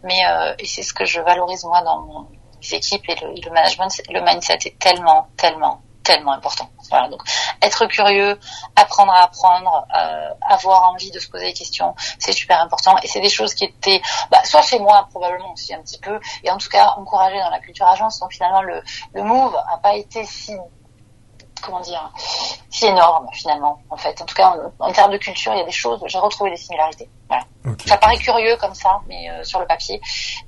mais 0.03 0.21
euh, 0.27 0.55
et 0.59 0.67
c'est 0.67 0.83
ce 0.83 0.93
que 0.93 1.05
je 1.05 1.21
valorise 1.21 1.65
moi 1.65 1.81
dans 1.83 2.01
mon 2.01 2.27
équipes 2.73 3.09
et 3.09 3.15
le, 3.23 3.29
le 3.29 3.51
management. 3.53 3.93
Le 4.11 4.21
mindset 4.21 4.59
est 4.65 4.79
tellement, 4.81 5.29
tellement, 5.37 5.83
tellement 6.03 6.33
important. 6.33 6.69
Voilà, 6.91 7.09
donc 7.09 7.23
être 7.63 7.87
curieux, 7.87 8.39
apprendre 8.75 9.13
à 9.13 9.23
apprendre, 9.25 9.87
euh, 9.97 10.31
avoir 10.49 10.91
envie 10.91 11.13
de 11.13 11.21
se 11.21 11.29
poser 11.29 11.47
des 11.47 11.53
questions, 11.53 11.95
c'est 12.19 12.33
super 12.33 12.61
important. 12.61 12.97
Et 13.05 13.09
c'est 13.09 13.21
des 13.21 13.29
choses 13.29 13.55
qui 13.55 13.65
étaient, 13.65 14.03
bah, 14.31 14.43
soit 14.45 14.63
chez 14.63 14.81
moi 14.81 15.07
probablement 15.11 15.53
aussi 15.53 15.73
un 15.75 15.83
petit 15.83 15.99
peu, 15.99 16.19
et 16.43 16.51
en 16.51 16.59
tout 16.59 16.69
cas 16.69 16.95
encouragées 16.97 17.41
dans 17.41 17.51
la 17.51 17.61
culture 17.61 17.87
agence. 17.87 18.19
Donc 18.19 18.33
finalement 18.33 18.63
le, 18.63 18.83
le 19.15 19.23
move 19.23 19.57
a 19.73 19.79
pas 19.79 19.95
été 19.95 20.25
si 20.25 20.57
comment 21.63 21.81
dire, 21.81 22.11
si 22.71 22.87
énorme 22.87 23.29
finalement, 23.33 23.81
en 23.91 23.97
fait. 23.97 24.21
En 24.21 24.25
tout 24.25 24.35
cas, 24.35 24.57
en, 24.79 24.93
termes 24.93 25.13
de 25.13 25.19
culture, 25.19 25.53
il 25.55 25.59
y 25.59 25.63
a 25.63 25.65
des 25.65 25.71
choses, 25.71 26.03
j'ai 26.07 26.19
retrouvé 26.19 26.51
des 26.51 26.57
similarités. 26.57 27.09
Voilà. 27.29 27.45
Ça 27.87 27.97
paraît 27.97 28.19
curieux 28.19 28.57
comme 28.57 28.75
ça, 28.75 29.01
mais 29.09 29.31
euh, 29.31 29.43
sur 29.43 29.61
le 29.61 29.67
papier, 29.67 30.01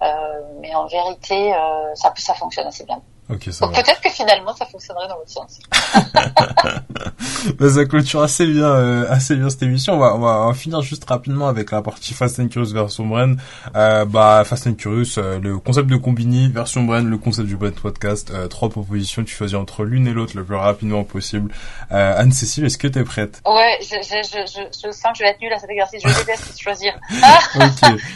euh, 0.02 0.40
mais 0.60 0.74
en 0.74 0.86
vérité, 0.86 1.54
euh, 1.54 1.94
ça, 1.94 2.12
ça 2.16 2.34
fonctionne 2.34 2.66
assez 2.66 2.84
bien. 2.84 3.00
Ok, 3.30 3.48
ça 3.50 3.66
Donc 3.66 3.74
peut-être 3.74 4.00
que 4.00 4.08
finalement 4.08 4.54
ça 4.56 4.64
fonctionnerait 4.64 5.06
dans 5.06 5.16
l'autre 5.16 5.30
sens. 5.30 5.58
bah, 7.58 7.70
ça 7.70 7.84
clôture 7.84 8.22
assez 8.22 8.46
bien, 8.46 8.64
euh, 8.64 9.06
assez 9.10 9.36
bien 9.36 9.50
cette 9.50 9.62
émission. 9.62 9.94
On 9.94 9.98
va, 9.98 10.14
on 10.14 10.18
va, 10.18 10.46
va 10.46 10.54
finir 10.54 10.80
juste 10.80 11.04
rapidement 11.06 11.46
avec 11.46 11.70
la 11.70 11.82
partie 11.82 12.14
Fast 12.14 12.40
and 12.40 12.48
Curious 12.48 12.72
version 12.72 13.06
Brain. 13.06 13.36
Euh, 13.76 14.06
bah, 14.06 14.44
Fast 14.46 14.66
and 14.66 14.74
Curious, 14.74 15.18
euh, 15.18 15.38
le 15.40 15.58
concept 15.58 15.88
de 15.88 15.96
Combini, 15.96 16.48
version 16.48 16.84
Brain, 16.84 17.02
le 17.02 17.18
concept 17.18 17.48
du 17.48 17.56
Brain 17.56 17.72
Podcast. 17.72 18.30
Euh, 18.30 18.48
trois 18.48 18.70
propositions, 18.70 19.22
tu 19.24 19.34
choisis 19.34 19.56
entre 19.56 19.84
l'une 19.84 20.06
et 20.06 20.12
l'autre 20.12 20.34
le 20.34 20.44
plus 20.44 20.56
rapidement 20.56 21.04
possible. 21.04 21.52
Euh, 21.92 22.14
Anne-Cécile, 22.16 22.64
est-ce 22.64 22.78
que 22.78 22.88
t'es 22.88 23.04
prête? 23.04 23.42
Ouais, 23.44 23.78
je, 23.82 23.96
je, 24.02 24.22
je, 24.22 24.62
je, 24.86 24.90
sens 24.90 25.12
que 25.12 25.18
je 25.18 25.22
vais 25.24 25.30
être 25.30 25.40
nulle 25.42 25.52
à 25.52 25.58
cet 25.58 25.68
exercice. 25.68 26.00
Je 26.02 26.18
déteste 26.18 26.58
choisir. 26.60 26.94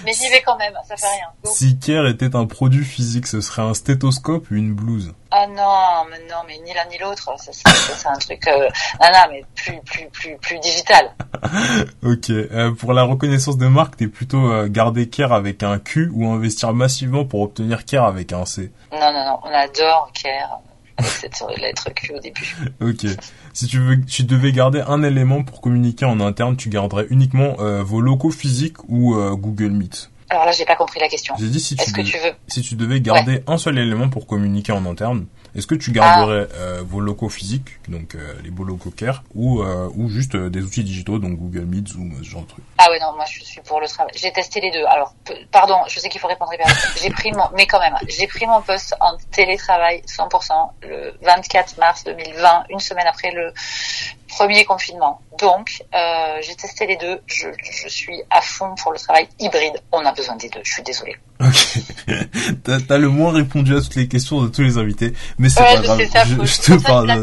Mais 0.07 0.13
j'y 0.15 0.31
vais 0.31 0.41
quand 0.41 0.57
même, 0.57 0.73
ça 0.89 0.97
fait 0.97 1.07
rien. 1.07 1.53
Si 1.53 1.79
Kier 1.79 2.09
était 2.09 2.35
un 2.35 2.47
produit 2.47 2.85
physique, 2.85 3.27
ce 3.27 3.43
serait 3.43 3.63
un 3.63 3.75
stéthoscope 3.75 4.51
ou 4.51 4.55
une 4.55 4.73
blouse 4.73 5.02
Ah 5.31 5.47
non, 5.47 6.11
mais 6.11 6.19
non, 6.31 6.43
mais 6.47 6.59
ni 6.59 6.75
l'un 6.75 6.85
ni 6.91 6.99
l'autre. 6.99 7.31
C'est 7.39 8.07
un 8.07 8.19
truc, 8.19 8.47
euh, 8.49 8.69
ah 9.01 9.11
non, 9.11 9.33
mais 9.33 9.45
plus, 9.55 9.81
plus, 9.85 10.09
plus, 10.11 10.37
plus 10.39 10.59
digital. 10.61 11.11
Ok. 12.03 12.31
Euh, 12.31 12.73
pour 12.73 12.93
la 12.93 13.03
reconnaissance 13.03 13.57
de 13.57 13.67
marque, 13.67 13.97
t'es 13.97 14.09
plutôt 14.09 14.51
euh, 14.51 14.69
garder 14.69 15.09
Kier 15.09 15.33
avec 15.33 15.63
un 15.63 15.79
Q 15.79 16.11
ou 16.13 16.29
investir 16.29 16.73
massivement 16.73 17.25
pour 17.25 17.41
obtenir 17.41 17.85
Kier 17.85 17.99
avec 17.99 18.33
un 18.33 18.45
C? 18.45 18.73
Non, 18.93 19.13
non, 19.13 19.25
non, 19.25 19.39
on 19.45 19.49
adore 19.49 20.11
Care 20.15 20.61
avec 20.99 21.11
cette 21.11 21.43
lettre 21.59 21.91
Q 21.95 22.13
au 22.15 22.21
début. 22.21 22.57
Ok. 22.81 23.07
Si 23.53 23.67
tu 23.67 23.79
veux, 23.79 24.05
tu 24.05 24.25
devais 24.25 24.53
garder 24.53 24.83
un 24.87 25.03
élément 25.03 25.43
pour 25.43 25.61
communiquer 25.61 26.05
en 26.05 26.21
interne, 26.21 26.57
tu 26.57 26.69
garderais 26.69 27.07
uniquement 27.11 27.57
euh, 27.61 27.83
vos 27.83 28.01
locaux 28.01 28.31
physiques 28.31 28.83
ou 28.89 29.15
Google 29.37 29.71
Meet? 29.71 30.12
Alors 30.33 30.47
là, 30.47 30.53
j'ai 30.53 30.65
pas 30.65 30.77
compris 30.77 30.99
la 30.99 31.09
question. 31.09 31.35
J'ai 31.39 31.49
dit 31.49 31.61
si 31.61 31.77
tu, 31.77 31.83
Est-ce 31.83 31.93
que 31.93 32.01
devais, 32.01 32.11
tu 32.11 32.17
veux 32.17 32.33
si 32.47 32.63
tu 32.63 32.75
devais 32.75 33.03
garder 33.03 33.45
un 33.47 33.59
seul 33.59 33.79
élément 33.79 34.09
pour 34.09 34.27
communiquer 34.27 34.73
en 34.73 34.87
interne, 34.87 35.27
est-ce 35.55 35.67
que 35.67 35.75
tu 35.75 35.93
garderais 35.93 36.49
euh, 36.55 36.83
vos 36.83 37.01
locaux 37.01 37.29
physiques, 37.29 37.69
donc 37.87 38.15
euh, 38.15 38.33
les 38.43 38.51
beaux 38.51 38.65
locaux 38.65 38.91
Care, 38.91 39.23
ou 39.35 39.61
euh, 39.61 39.91
ou 39.95 40.09
juste 40.09 40.35
des 40.35 40.63
outils 40.63 40.85
digitaux, 40.85 41.19
donc 41.19 41.37
Google 41.37 41.67
Meet, 41.67 41.89
Zoom, 41.89 42.15
ce 42.17 42.27
genre 42.27 42.43
de 42.45 42.49
truc 42.49 42.65
Ah 42.79 42.87
ouais, 42.89 42.99
non, 42.99 43.13
moi 43.15 43.27
je 43.31 43.45
suis 43.45 43.61
pour 43.61 43.79
le 43.79 43.87
travail. 43.87 44.11
J'ai 44.17 44.33
testé 44.33 44.63
les 44.63 44.71
deux. 44.71 44.85
Alors, 44.87 45.15
pardon, 45.51 45.77
je 45.87 45.99
sais 45.99 46.09
qu'il 46.09 46.19
faut 46.19 46.29
répondre 46.29 46.55
hyper. 46.55 46.67
J'ai 47.03 47.11
pris 47.11 47.31
mon, 47.33 47.45
mais 47.55 47.67
quand 47.67 47.81
même, 47.81 47.97
j'ai 48.09 48.27
pris 48.27 48.47
mon 48.47 48.63
poste 48.63 48.95
en 49.01 49.19
télétravail 49.33 50.03
100% 50.07 50.53
le 50.83 51.13
24 51.21 51.77
mars 51.77 52.05
2020, 52.05 52.65
une 52.71 52.81
semaine 52.81 53.07
après 53.07 53.33
le 53.33 53.53
premier 54.37 54.65
confinement. 54.65 55.21
Donc, 55.39 55.83
euh, 55.95 56.37
j'ai 56.43 56.55
testé 56.55 56.87
les 56.87 56.97
deux. 56.97 57.21
Je, 57.27 57.49
je 57.63 57.89
suis 57.89 58.23
à 58.31 58.41
fond 58.41 58.75
pour 58.77 58.93
le 58.93 58.99
travail 58.99 59.29
hybride. 59.39 59.75
On 59.93 60.05
a 60.05 60.13
besoin 60.13 60.37
des 60.37 60.49
deux. 60.49 60.61
Je 60.65 60.73
suis 60.73 60.83
désolée. 60.83 61.17
Ok. 61.41 61.79
T'as 62.65 62.79
t'as 62.81 62.99
le 62.99 63.09
moins 63.09 63.33
répondu 63.33 63.77
à 63.77 63.81
toutes 63.81 63.97
les 63.97 64.07
questions 64.09 64.43
de 64.43 64.49
tous 64.49 64.63
les 64.63 64.79
invités, 64.79 65.13
mais 65.39 65.49
c'est 65.49 65.61
Ouais, 65.61 65.75
pas 65.75 65.83
je 65.83 65.87
grave. 65.87 66.01
affreux. 66.15 66.45
je, 66.47 66.53
je 66.53 66.59
te 66.61 66.79
ça 66.79 66.89
parle 66.89 67.09
ça, 67.09 67.17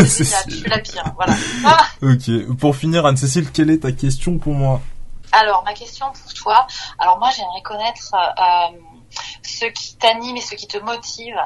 je 0.48 0.54
suis 0.54 0.68
la 0.68 0.78
pire. 0.78 1.04
Voilà. 1.16 1.34
Ah 1.64 1.78
Ok. 2.02 2.56
Pour 2.58 2.76
finir, 2.76 3.04
Anne-Cécile, 3.06 3.50
quelle 3.50 3.70
est 3.70 3.78
ta 3.82 3.92
question 3.92 4.38
pour 4.38 4.52
moi? 4.54 4.80
Alors, 5.32 5.62
ma 5.64 5.74
question 5.74 6.06
pour 6.12 6.34
toi, 6.34 6.66
alors 6.98 7.18
moi 7.18 7.30
j'aimerais 7.36 7.62
connaître 7.62 8.14
euh, 8.14 8.78
ce 9.42 9.66
qui 9.66 9.96
t'anime 9.96 10.36
et 10.36 10.40
ce 10.40 10.54
qui 10.56 10.66
te 10.66 10.78
motive 10.78 11.36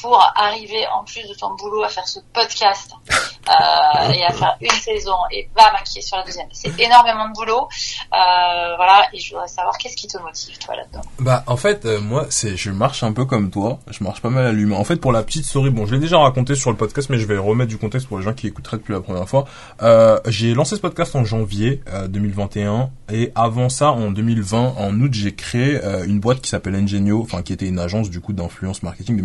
pour 0.00 0.20
arriver 0.36 0.86
en 0.94 1.04
plus 1.04 1.26
de 1.28 1.34
ton 1.34 1.54
boulot 1.54 1.82
à 1.82 1.88
faire 1.88 2.06
ce 2.06 2.20
podcast 2.32 2.90
euh, 3.10 4.12
et 4.12 4.24
à 4.24 4.32
faire 4.32 4.56
une 4.60 4.70
saison 4.70 5.16
et 5.30 5.48
bam, 5.54 5.66
qui 5.84 5.98
est 5.98 6.02
sur 6.02 6.16
la 6.16 6.24
deuxième. 6.24 6.48
C'est 6.52 6.78
énormément 6.78 7.28
de 7.28 7.34
boulot, 7.34 7.68
euh, 8.12 8.76
voilà, 8.76 9.08
et 9.12 9.18
je 9.18 9.32
voudrais 9.32 9.48
savoir 9.48 9.76
qu'est-ce 9.78 9.96
qui 9.96 10.06
te 10.08 10.18
motive 10.18 10.58
toi 10.58 10.76
là-dedans? 10.76 11.02
Bah 11.18 11.44
en 11.46 11.56
fait 11.56 11.84
euh, 11.84 12.00
moi 12.00 12.26
c'est 12.30 12.56
je 12.56 12.70
marche 12.70 13.02
un 13.02 13.12
peu 13.12 13.24
comme 13.24 13.50
toi, 13.50 13.78
je 13.90 14.02
marche 14.04 14.20
pas 14.20 14.30
mal 14.30 14.46
à 14.46 14.52
l'humain. 14.52 14.76
En 14.76 14.84
fait 14.84 14.96
pour 14.96 15.12
la 15.12 15.22
petite 15.22 15.44
story, 15.44 15.70
bon 15.70 15.86
je 15.86 15.94
l'ai 15.94 16.00
déjà 16.00 16.18
raconté 16.18 16.54
sur 16.54 16.70
le 16.70 16.76
podcast 16.76 17.10
mais 17.10 17.18
je 17.18 17.26
vais 17.26 17.38
remettre 17.38 17.68
du 17.68 17.78
contexte 17.78 18.08
pour 18.08 18.18
les 18.18 18.24
gens 18.24 18.32
qui 18.32 18.46
écouteraient 18.46 18.78
depuis 18.78 18.92
la 18.92 19.00
première 19.00 19.28
fois. 19.28 19.46
Euh, 19.82 20.18
j'ai 20.26 20.54
lancé 20.54 20.76
ce 20.76 20.80
podcast 20.80 21.14
en 21.16 21.24
janvier 21.24 21.80
euh, 21.92 22.08
2021 22.08 22.90
et 23.12 23.32
avant 23.34 23.68
ça 23.68 23.92
en 23.92 24.10
2020 24.10 24.74
en 24.78 25.00
août 25.00 25.12
j'ai 25.12 25.34
créé 25.34 25.82
euh, 25.84 26.04
une 26.04 26.20
boîte 26.20 26.40
qui 26.40 26.50
s'appelle 26.50 26.74
Engenio, 26.76 27.20
enfin 27.22 27.42
qui 27.42 27.52
était 27.52 27.68
une 27.68 27.78
agence 27.78 28.10
du 28.10 28.20
coup 28.20 28.32
d'influence 28.32 28.82
marketing 28.82 29.16
de 29.16 29.22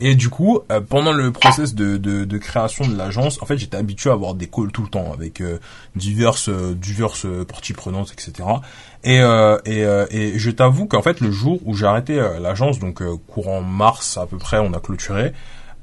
Et 0.00 0.14
du 0.14 0.28
coup 0.28 0.60
euh, 0.70 0.80
pendant 0.80 1.12
le 1.12 1.32
process 1.32 1.74
de, 1.74 1.96
de, 1.96 2.38
création 2.38 2.86
de 2.86 2.96
l'agence, 2.96 3.40
en 3.40 3.46
fait 3.46 3.56
j'étais 3.56 3.76
habitué 3.76 4.10
à 4.10 4.12
avoir 4.12 4.34
des 4.34 4.46
calls 4.46 4.70
tout 4.70 4.82
le 4.82 4.88
temps 4.88 5.12
avec 5.12 5.40
euh, 5.40 5.58
diverses 5.94 6.50
euh, 6.50 6.74
diverses 6.74 7.26
parties 7.48 7.72
prenantes 7.72 8.12
etc. 8.12 8.48
Et, 9.04 9.20
et, 9.66 9.86
et 10.10 10.38
je 10.38 10.50
t'avoue 10.50 10.86
qu'en 10.86 11.02
fait 11.02 11.20
le 11.20 11.30
jour 11.30 11.60
où 11.64 11.74
j'ai 11.74 11.86
arrêté 11.86 12.16
l'agence, 12.40 12.80
donc 12.80 13.02
courant 13.26 13.62
mars 13.62 14.18
à 14.18 14.26
peu 14.26 14.36
près, 14.36 14.58
on 14.58 14.72
a 14.72 14.80
clôturé, 14.80 15.32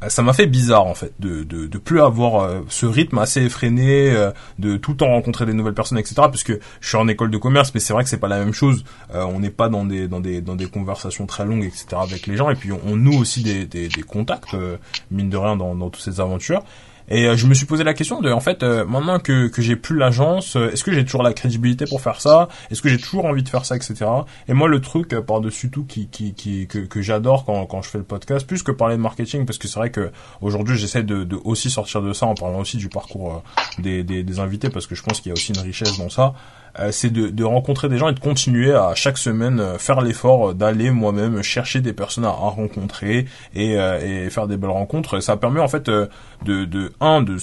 ça 0.10 0.22
m'a 0.22 0.34
fait 0.34 0.47
bizarre 0.47 0.86
en 0.86 0.93
fait 0.93 1.14
de 1.20 1.43
de, 1.43 1.68
de 1.68 1.78
plus 1.78 2.01
avoir 2.01 2.43
euh, 2.43 2.62
ce 2.70 2.86
rythme 2.86 3.18
assez 3.18 3.41
effréné, 3.41 4.12
euh, 4.12 4.32
de 4.60 4.78
tout 4.78 4.91
le 4.91 4.97
temps 4.97 5.08
rencontrer 5.08 5.45
des 5.45 5.54
nouvelles 5.54 5.74
personnes, 5.74 5.97
etc. 5.97 6.16
Parce 6.16 6.43
que 6.43 6.60
je 6.82 6.88
suis 6.88 6.97
en 6.97 7.08
école 7.08 7.32
de 7.32 7.38
commerce, 7.38 7.72
mais 7.74 7.80
c'est 7.80 7.93
vrai 7.93 8.04
que 8.04 8.10
c'est 8.10 8.18
pas 8.18 8.28
la 8.28 8.39
même 8.39 8.54
chose. 8.54 8.84
Euh, 9.14 9.24
on 9.24 9.39
n'est 9.39 9.49
pas 9.49 9.70
dans 9.70 9.86
des 9.86 10.08
dans 10.08 10.20
des 10.20 10.41
dans 10.41 10.56
des 10.56 10.68
conversations 10.68 11.26
très 11.26 11.45
longues, 11.45 11.64
etc. 11.64 11.86
avec 12.01 12.28
les 12.28 12.38
gens, 12.38 12.49
et 12.49 12.56
puis 12.56 12.72
on, 12.72 12.80
on 12.86 12.95
noue 12.95 13.20
aussi 13.20 13.43
des 13.43 13.66
des, 13.66 13.88
des 13.88 14.04
contacts 14.04 14.54
euh, 14.54 14.78
mine 15.12 15.30
de 15.30 15.38
rien 15.38 15.56
dans 15.56 15.76
dans 15.76 15.89
toutes 15.89 16.04
ces 16.04 16.20
aventures. 16.20 16.64
Et 17.10 17.26
euh, 17.28 17.36
je 17.36 17.47
me 17.47 17.54
suis 17.54 17.66
posé 17.66 17.84
la 17.84 17.93
question 17.93 18.22
de, 18.22 18.32
en 18.32 18.39
fait, 18.39 18.64
euh, 18.64 18.86
maintenant 18.86 19.20
que, 19.20 19.47
que 19.47 19.62
j'ai 19.62 19.76
plus 19.76 19.97
l'agence, 19.97 20.56
euh, 20.56 20.72
est-ce 20.72 20.84
que 20.84 20.93
j'ai 20.93 21.04
toujours 21.04 21.24
la 21.24 21.34
crédibilité 21.34 21.86
pour 21.86 22.01
faire 22.01 22.22
ça? 22.22 22.47
Est-ce 22.72 22.82
que 22.82 22.89
j'ai 22.89 22.97
toujours 22.97 23.26
envie 23.26 23.43
de 23.43 23.49
faire 23.49 23.66
ça, 23.66 23.76
etc. 23.76 24.06
Et 24.47 24.54
moi, 24.54 24.68
le 24.68 24.80
truc 24.82 25.10
par-dessus 25.20 25.70
tout 25.70 25.84
qui, 25.86 26.08
qui, 26.08 26.34
qui, 26.34 26.68
que, 26.68 27.01
j'adore 27.01 27.45
quand, 27.45 27.66
quand 27.66 27.82
je 27.82 27.89
fais 27.89 27.97
le 27.97 28.04
podcast, 28.04 28.47
plus 28.47 28.64
que 28.64 28.72
parler 28.72 28.95
de 28.95 29.01
marketing, 29.01 29.45
parce 29.45 29.58
que 29.58 29.68
c'est 29.68 29.80
vrai 29.80 29.91
que 29.91 30.12
aujourd'hui, 30.41 30.78
j'essaie 30.78 31.04
de, 31.04 31.24
de 31.24 31.38
aussi 31.43 31.70
sortir 31.70 32.01
de 32.01 32.14
ça 32.14 32.26
en 32.26 32.36
parlant 32.36 32.60
aussi 32.60 32.78
du 32.78 32.89
parcours 32.89 33.43
des, 33.80 34.04
des, 34.04 34.24
des 34.24 34.39
invités, 34.39 34.70
parce 34.70 34.88
que 34.88 34.95
je 34.95 35.04
pense 35.04 35.20
qu'il 35.20 35.30
y 35.30 35.32
a 35.32 35.34
aussi 35.34 35.51
une 35.51 35.62
richesse 35.62 35.97
dans 35.97 36.10
ça. 36.10 36.34
Euh, 36.80 36.91
c'est 36.91 37.11
de, 37.11 37.28
de 37.28 37.43
rencontrer 37.43 37.88
des 37.88 37.97
gens 37.97 38.09
et 38.09 38.13
de 38.13 38.19
continuer 38.19 38.74
à 38.74 38.95
chaque 38.95 39.19
semaine 39.19 39.59
euh, 39.59 39.78
faire 39.78 40.01
l'effort 40.01 40.55
d'aller 40.55 40.89
moi-même 40.89 41.43
chercher 41.43 41.82
des 41.82 41.93
personnes 41.93 42.26
à, 42.26 42.30
à 42.30 42.32
rencontrer 42.32 43.26
et, 43.53 43.78
euh, 43.80 44.26
et 44.26 44.30
faire 44.32 44.47
des 44.47 44.57
belles 44.57 44.71
rencontres. 44.71 45.19
Ça 45.19 45.38
permet 45.38 45.59
en 45.59 45.67
fait 45.67 45.86
de, 45.86 46.09
de 46.43 46.91
un 46.99 47.21
de 47.21 47.38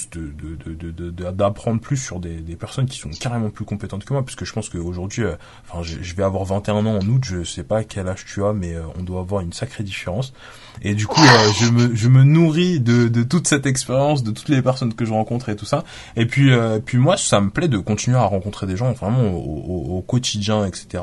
d'apprendre 1.31 1.81
plus 1.81 1.97
sur 1.97 2.19
des, 2.19 2.41
des 2.41 2.57
personnes 2.57 2.87
qui 2.87 2.99
sont 2.99 3.11
carrément 3.11 3.51
plus 3.51 3.65
compétentes 3.65 4.05
que 4.05 4.13
moi, 4.13 4.25
puisque 4.25 4.45
je 4.45 4.53
pense 4.53 4.69
qu'aujourd'hui, 4.69 5.25
enfin, 5.69 5.83
je, 5.83 5.99
je 6.03 6.15
vais 6.17 6.25
avoir 6.25 6.45
21 6.45 6.87
ans 6.87 6.97
en 6.97 7.07
août, 7.07 7.23
je 7.25 7.45
sais 7.45 7.63
pas 7.63 7.85
quel 7.85 8.09
âge 8.09 8.25
tu 8.27 8.45
as, 8.45 8.53
mais 8.53 8.75
on 8.99 9.03
doit 9.03 9.21
avoir 9.21 9.43
une 9.43 9.53
sacrée 9.53 9.85
différence. 9.85 10.33
Et 10.83 10.95
du 10.95 11.07
coup, 11.07 11.21
euh, 11.21 11.53
je 11.61 11.67
me 11.71 11.95
je 11.95 12.09
me 12.09 12.23
nourris 12.25 12.81
de, 12.81 13.09
de 13.09 13.23
toute 13.23 13.47
cette 13.47 13.67
expérience, 13.67 14.23
de 14.23 14.31
toutes 14.31 14.49
les 14.49 14.63
personnes 14.63 14.95
que 14.95 15.05
je 15.05 15.13
rencontre 15.13 15.49
et 15.51 15.57
tout 15.57 15.67
ça. 15.67 15.85
Et 16.17 16.27
puis, 16.27 16.53
euh, 16.53 16.79
puis 16.85 16.99
moi, 16.99 17.17
ça 17.17 17.41
me 17.41 17.51
plaît 17.51 17.69
de 17.69 17.79
continuer 17.79 18.17
à 18.17 18.23
rencontrer 18.25 18.67
des 18.67 18.77
gens 18.77 18.93
vraiment 18.93 19.23
au, 19.31 19.37
au- 19.95 19.99
au 19.99 20.01
quotidien, 20.03 20.65
etc. 20.65 21.03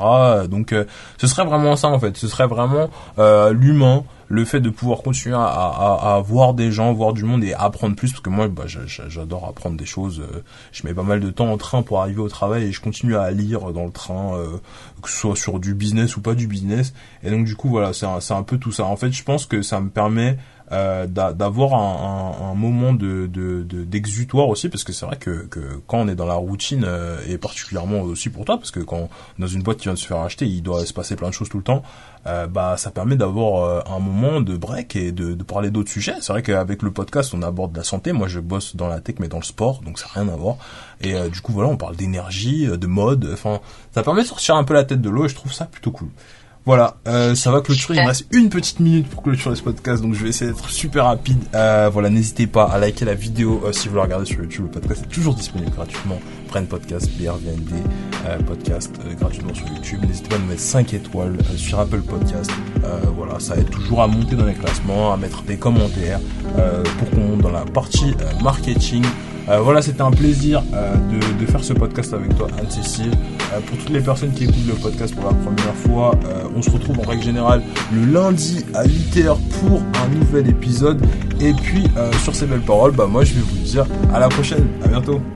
Donc, 0.50 0.72
euh, 0.72 0.84
ce 1.18 1.26
serait 1.26 1.44
vraiment 1.44 1.76
ça 1.76 1.88
en 1.88 1.98
fait. 1.98 2.16
Ce 2.16 2.26
serait 2.28 2.46
vraiment 2.46 2.90
euh, 3.18 3.52
l'humain, 3.52 4.04
le 4.28 4.44
fait 4.44 4.60
de 4.60 4.70
pouvoir 4.70 5.02
continuer 5.02 5.34
à, 5.36 5.40
à, 5.44 6.14
à 6.16 6.20
voir 6.20 6.52
des 6.54 6.70
gens, 6.70 6.92
voir 6.92 7.12
du 7.14 7.24
monde 7.24 7.42
et 7.44 7.54
apprendre 7.54 7.96
plus. 7.96 8.10
Parce 8.12 8.20
que 8.22 8.30
moi, 8.30 8.46
bah, 8.48 8.64
j'a- 8.66 8.86
j'a- 8.86 9.08
j'adore 9.08 9.46
apprendre 9.48 9.76
des 9.76 9.86
choses. 9.86 10.20
Euh, 10.20 10.42
Je 10.72 10.86
mets 10.86 10.94
pas 10.94 11.02
mal 11.02 11.20
de 11.20 11.30
temps 11.30 11.50
en 11.50 11.56
train 11.56 11.82
pour 11.82 12.00
arriver 12.02 12.20
au 12.20 12.28
travail 12.28 12.64
et 12.64 12.72
je 12.72 12.80
continue 12.80 13.16
à 13.16 13.30
lire 13.30 13.72
dans 13.72 13.86
le 13.86 13.90
train, 13.92 14.34
euh, 14.36 14.58
que 15.02 15.08
ce 15.10 15.16
soit 15.16 15.36
sur 15.36 15.58
du 15.60 15.74
business 15.74 16.16
ou 16.16 16.20
pas 16.20 16.34
du 16.34 16.46
business. 16.46 16.92
Et 17.22 17.30
donc, 17.30 17.44
du 17.46 17.56
coup, 17.56 17.68
voilà, 17.70 17.92
c'est 17.92 18.06
un, 18.06 18.18
un 18.36 18.42
peu 18.42 18.58
tout 18.58 18.72
ça. 18.72 18.84
En 18.84 18.96
fait, 18.96 19.10
je 19.12 19.22
pense 19.24 19.46
que 19.46 19.62
ça 19.62 19.80
me 19.80 19.88
permet 19.88 20.36
euh, 20.70 21.06
d'a- 21.06 21.32
d'avoir 21.32 21.72
un, 21.72 22.34
un, 22.42 22.50
un 22.50 22.54
moment 22.54 22.92
de 22.92 23.26
de- 23.26 23.62
de- 23.62 23.84
d'exutoire 23.84 24.48
aussi 24.48 24.68
parce 24.68 24.84
que 24.84 24.92
c'est 24.92 25.06
vrai 25.06 25.16
que, 25.16 25.46
que 25.46 25.80
quand 25.86 25.96
on 26.00 26.08
est 26.08 26.14
dans 26.14 26.26
la 26.26 26.34
routine 26.34 26.84
euh, 26.86 27.16
et 27.26 27.38
particulièrement 27.38 28.02
aussi 28.02 28.28
pour 28.28 28.44
toi 28.44 28.58
parce 28.58 28.70
que 28.70 28.80
quand 28.80 29.08
dans 29.38 29.46
une 29.46 29.62
boîte 29.62 29.78
qui 29.78 29.84
vient 29.84 29.94
de 29.94 29.98
se 29.98 30.06
faire 30.06 30.18
acheter 30.18 30.44
il 30.46 30.60
doit 30.62 30.84
se 30.84 30.92
passer 30.92 31.16
plein 31.16 31.28
de 31.28 31.32
choses 31.32 31.48
tout 31.48 31.56
le 31.56 31.62
temps 31.62 31.82
euh, 32.28 32.46
bah 32.46 32.76
ça 32.76 32.90
permet 32.90 33.16
d'avoir 33.16 33.64
euh, 33.64 33.80
un 33.90 33.98
moment 33.98 34.40
de 34.40 34.56
break 34.56 34.94
et 34.96 35.12
de, 35.12 35.34
de 35.34 35.42
parler 35.42 35.70
d'autres 35.70 35.90
sujets 35.90 36.14
c'est 36.20 36.32
vrai 36.32 36.42
qu'avec 36.42 36.82
le 36.82 36.90
podcast 36.90 37.32
on 37.34 37.42
aborde 37.42 37.76
la 37.76 37.82
santé 37.82 38.12
moi 38.12 38.28
je 38.28 38.40
bosse 38.40 38.76
dans 38.76 38.88
la 38.88 39.00
tech 39.00 39.16
mais 39.18 39.28
dans 39.28 39.38
le 39.38 39.44
sport 39.44 39.80
donc 39.82 39.98
ça 39.98 40.06
n'a 40.06 40.22
rien 40.22 40.32
à 40.32 40.36
voir 40.36 40.56
et 41.00 41.14
euh, 41.14 41.28
du 41.28 41.40
coup 41.40 41.52
voilà 41.52 41.68
on 41.68 41.76
parle 41.76 41.96
d'énergie 41.96 42.66
de 42.66 42.86
mode 42.86 43.28
enfin 43.32 43.60
ça 43.92 44.02
permet 44.02 44.22
de 44.22 44.26
sortir 44.26 44.56
un 44.56 44.64
peu 44.64 44.74
la 44.74 44.84
tête 44.84 45.00
de 45.00 45.10
l'eau 45.10 45.24
et 45.24 45.28
je 45.28 45.34
trouve 45.34 45.52
ça 45.52 45.64
plutôt 45.64 45.90
cool 45.90 46.08
voilà, 46.68 46.96
euh, 47.06 47.34
ça 47.34 47.50
va 47.50 47.62
clôturer. 47.62 47.96
Il 47.96 48.02
me 48.02 48.08
reste 48.08 48.26
une 48.30 48.50
petite 48.50 48.78
minute 48.78 49.08
pour 49.08 49.22
clôturer 49.22 49.56
ce 49.56 49.62
podcast, 49.62 50.02
donc 50.02 50.12
je 50.12 50.22
vais 50.22 50.28
essayer 50.28 50.50
d'être 50.50 50.68
super 50.68 51.06
rapide. 51.06 51.42
Euh, 51.54 51.88
voilà, 51.90 52.10
n'hésitez 52.10 52.46
pas 52.46 52.64
à 52.64 52.78
liker 52.78 53.06
la 53.06 53.14
vidéo 53.14 53.62
euh, 53.64 53.72
si 53.72 53.88
vous 53.88 53.96
la 53.96 54.02
regardez 54.02 54.26
sur 54.26 54.42
YouTube. 54.42 54.66
Le 54.66 54.72
podcast 54.72 55.02
est 55.02 55.08
toujours 55.08 55.34
disponible 55.34 55.70
gratuitement. 55.70 56.20
Prenne 56.48 56.66
podcast, 56.66 57.10
BRVND, 57.18 57.84
euh, 58.26 58.38
podcast 58.38 58.98
euh, 59.04 59.12
gratuitement 59.14 59.52
sur 59.52 59.66
YouTube. 59.68 60.00
N'hésitez 60.06 60.28
pas 60.30 60.36
à 60.36 60.38
nous 60.38 60.46
mettre 60.46 60.60
5 60.62 60.94
étoiles 60.94 61.36
euh, 61.38 61.56
sur 61.56 61.78
Apple 61.78 62.00
Podcast. 62.00 62.50
Euh, 62.84 63.00
voilà, 63.14 63.38
ça 63.38 63.56
aide 63.56 63.68
toujours 63.68 64.02
à 64.02 64.06
monter 64.06 64.34
dans 64.34 64.46
les 64.46 64.54
classements, 64.54 65.12
à 65.12 65.16
mettre 65.16 65.42
des 65.42 65.56
commentaires 65.56 66.20
euh, 66.58 66.82
pour 66.98 67.10
qu'on, 67.10 67.36
dans 67.36 67.50
la 67.50 67.64
partie 67.66 68.14
euh, 68.20 68.42
marketing, 68.42 69.04
voilà, 69.62 69.80
c'était 69.80 70.02
un 70.02 70.10
plaisir 70.10 70.62
de, 70.62 71.40
de, 71.42 71.50
faire 71.50 71.64
ce 71.64 71.72
podcast 71.72 72.12
avec 72.12 72.36
toi, 72.36 72.48
Anne-Cécile. 72.58 73.12
pour 73.66 73.78
toutes 73.78 73.88
les 73.88 74.00
personnes 74.00 74.32
qui 74.32 74.44
écoutent 74.44 74.66
le 74.68 74.74
podcast 74.74 75.14
pour 75.14 75.24
la 75.24 75.32
première 75.32 75.74
fois, 75.74 76.10
on 76.54 76.60
se 76.60 76.68
retrouve 76.68 76.98
en 76.98 77.08
règle 77.08 77.22
générale 77.22 77.62
le 77.90 78.04
lundi 78.12 78.66
à 78.74 78.84
8h 78.84 79.38
pour 79.62 79.80
un 80.04 80.08
nouvel 80.14 80.50
épisode. 80.50 81.02
Et 81.40 81.54
puis, 81.54 81.84
sur 82.24 82.34
ces 82.34 82.44
belles 82.44 82.60
paroles, 82.60 82.92
bah 82.92 83.06
moi 83.06 83.24
je 83.24 83.32
vais 83.32 83.40
vous 83.40 83.56
dire 83.56 83.86
à 84.12 84.20
la 84.20 84.28
prochaine. 84.28 84.66
À 84.84 84.88
bientôt. 84.88 85.18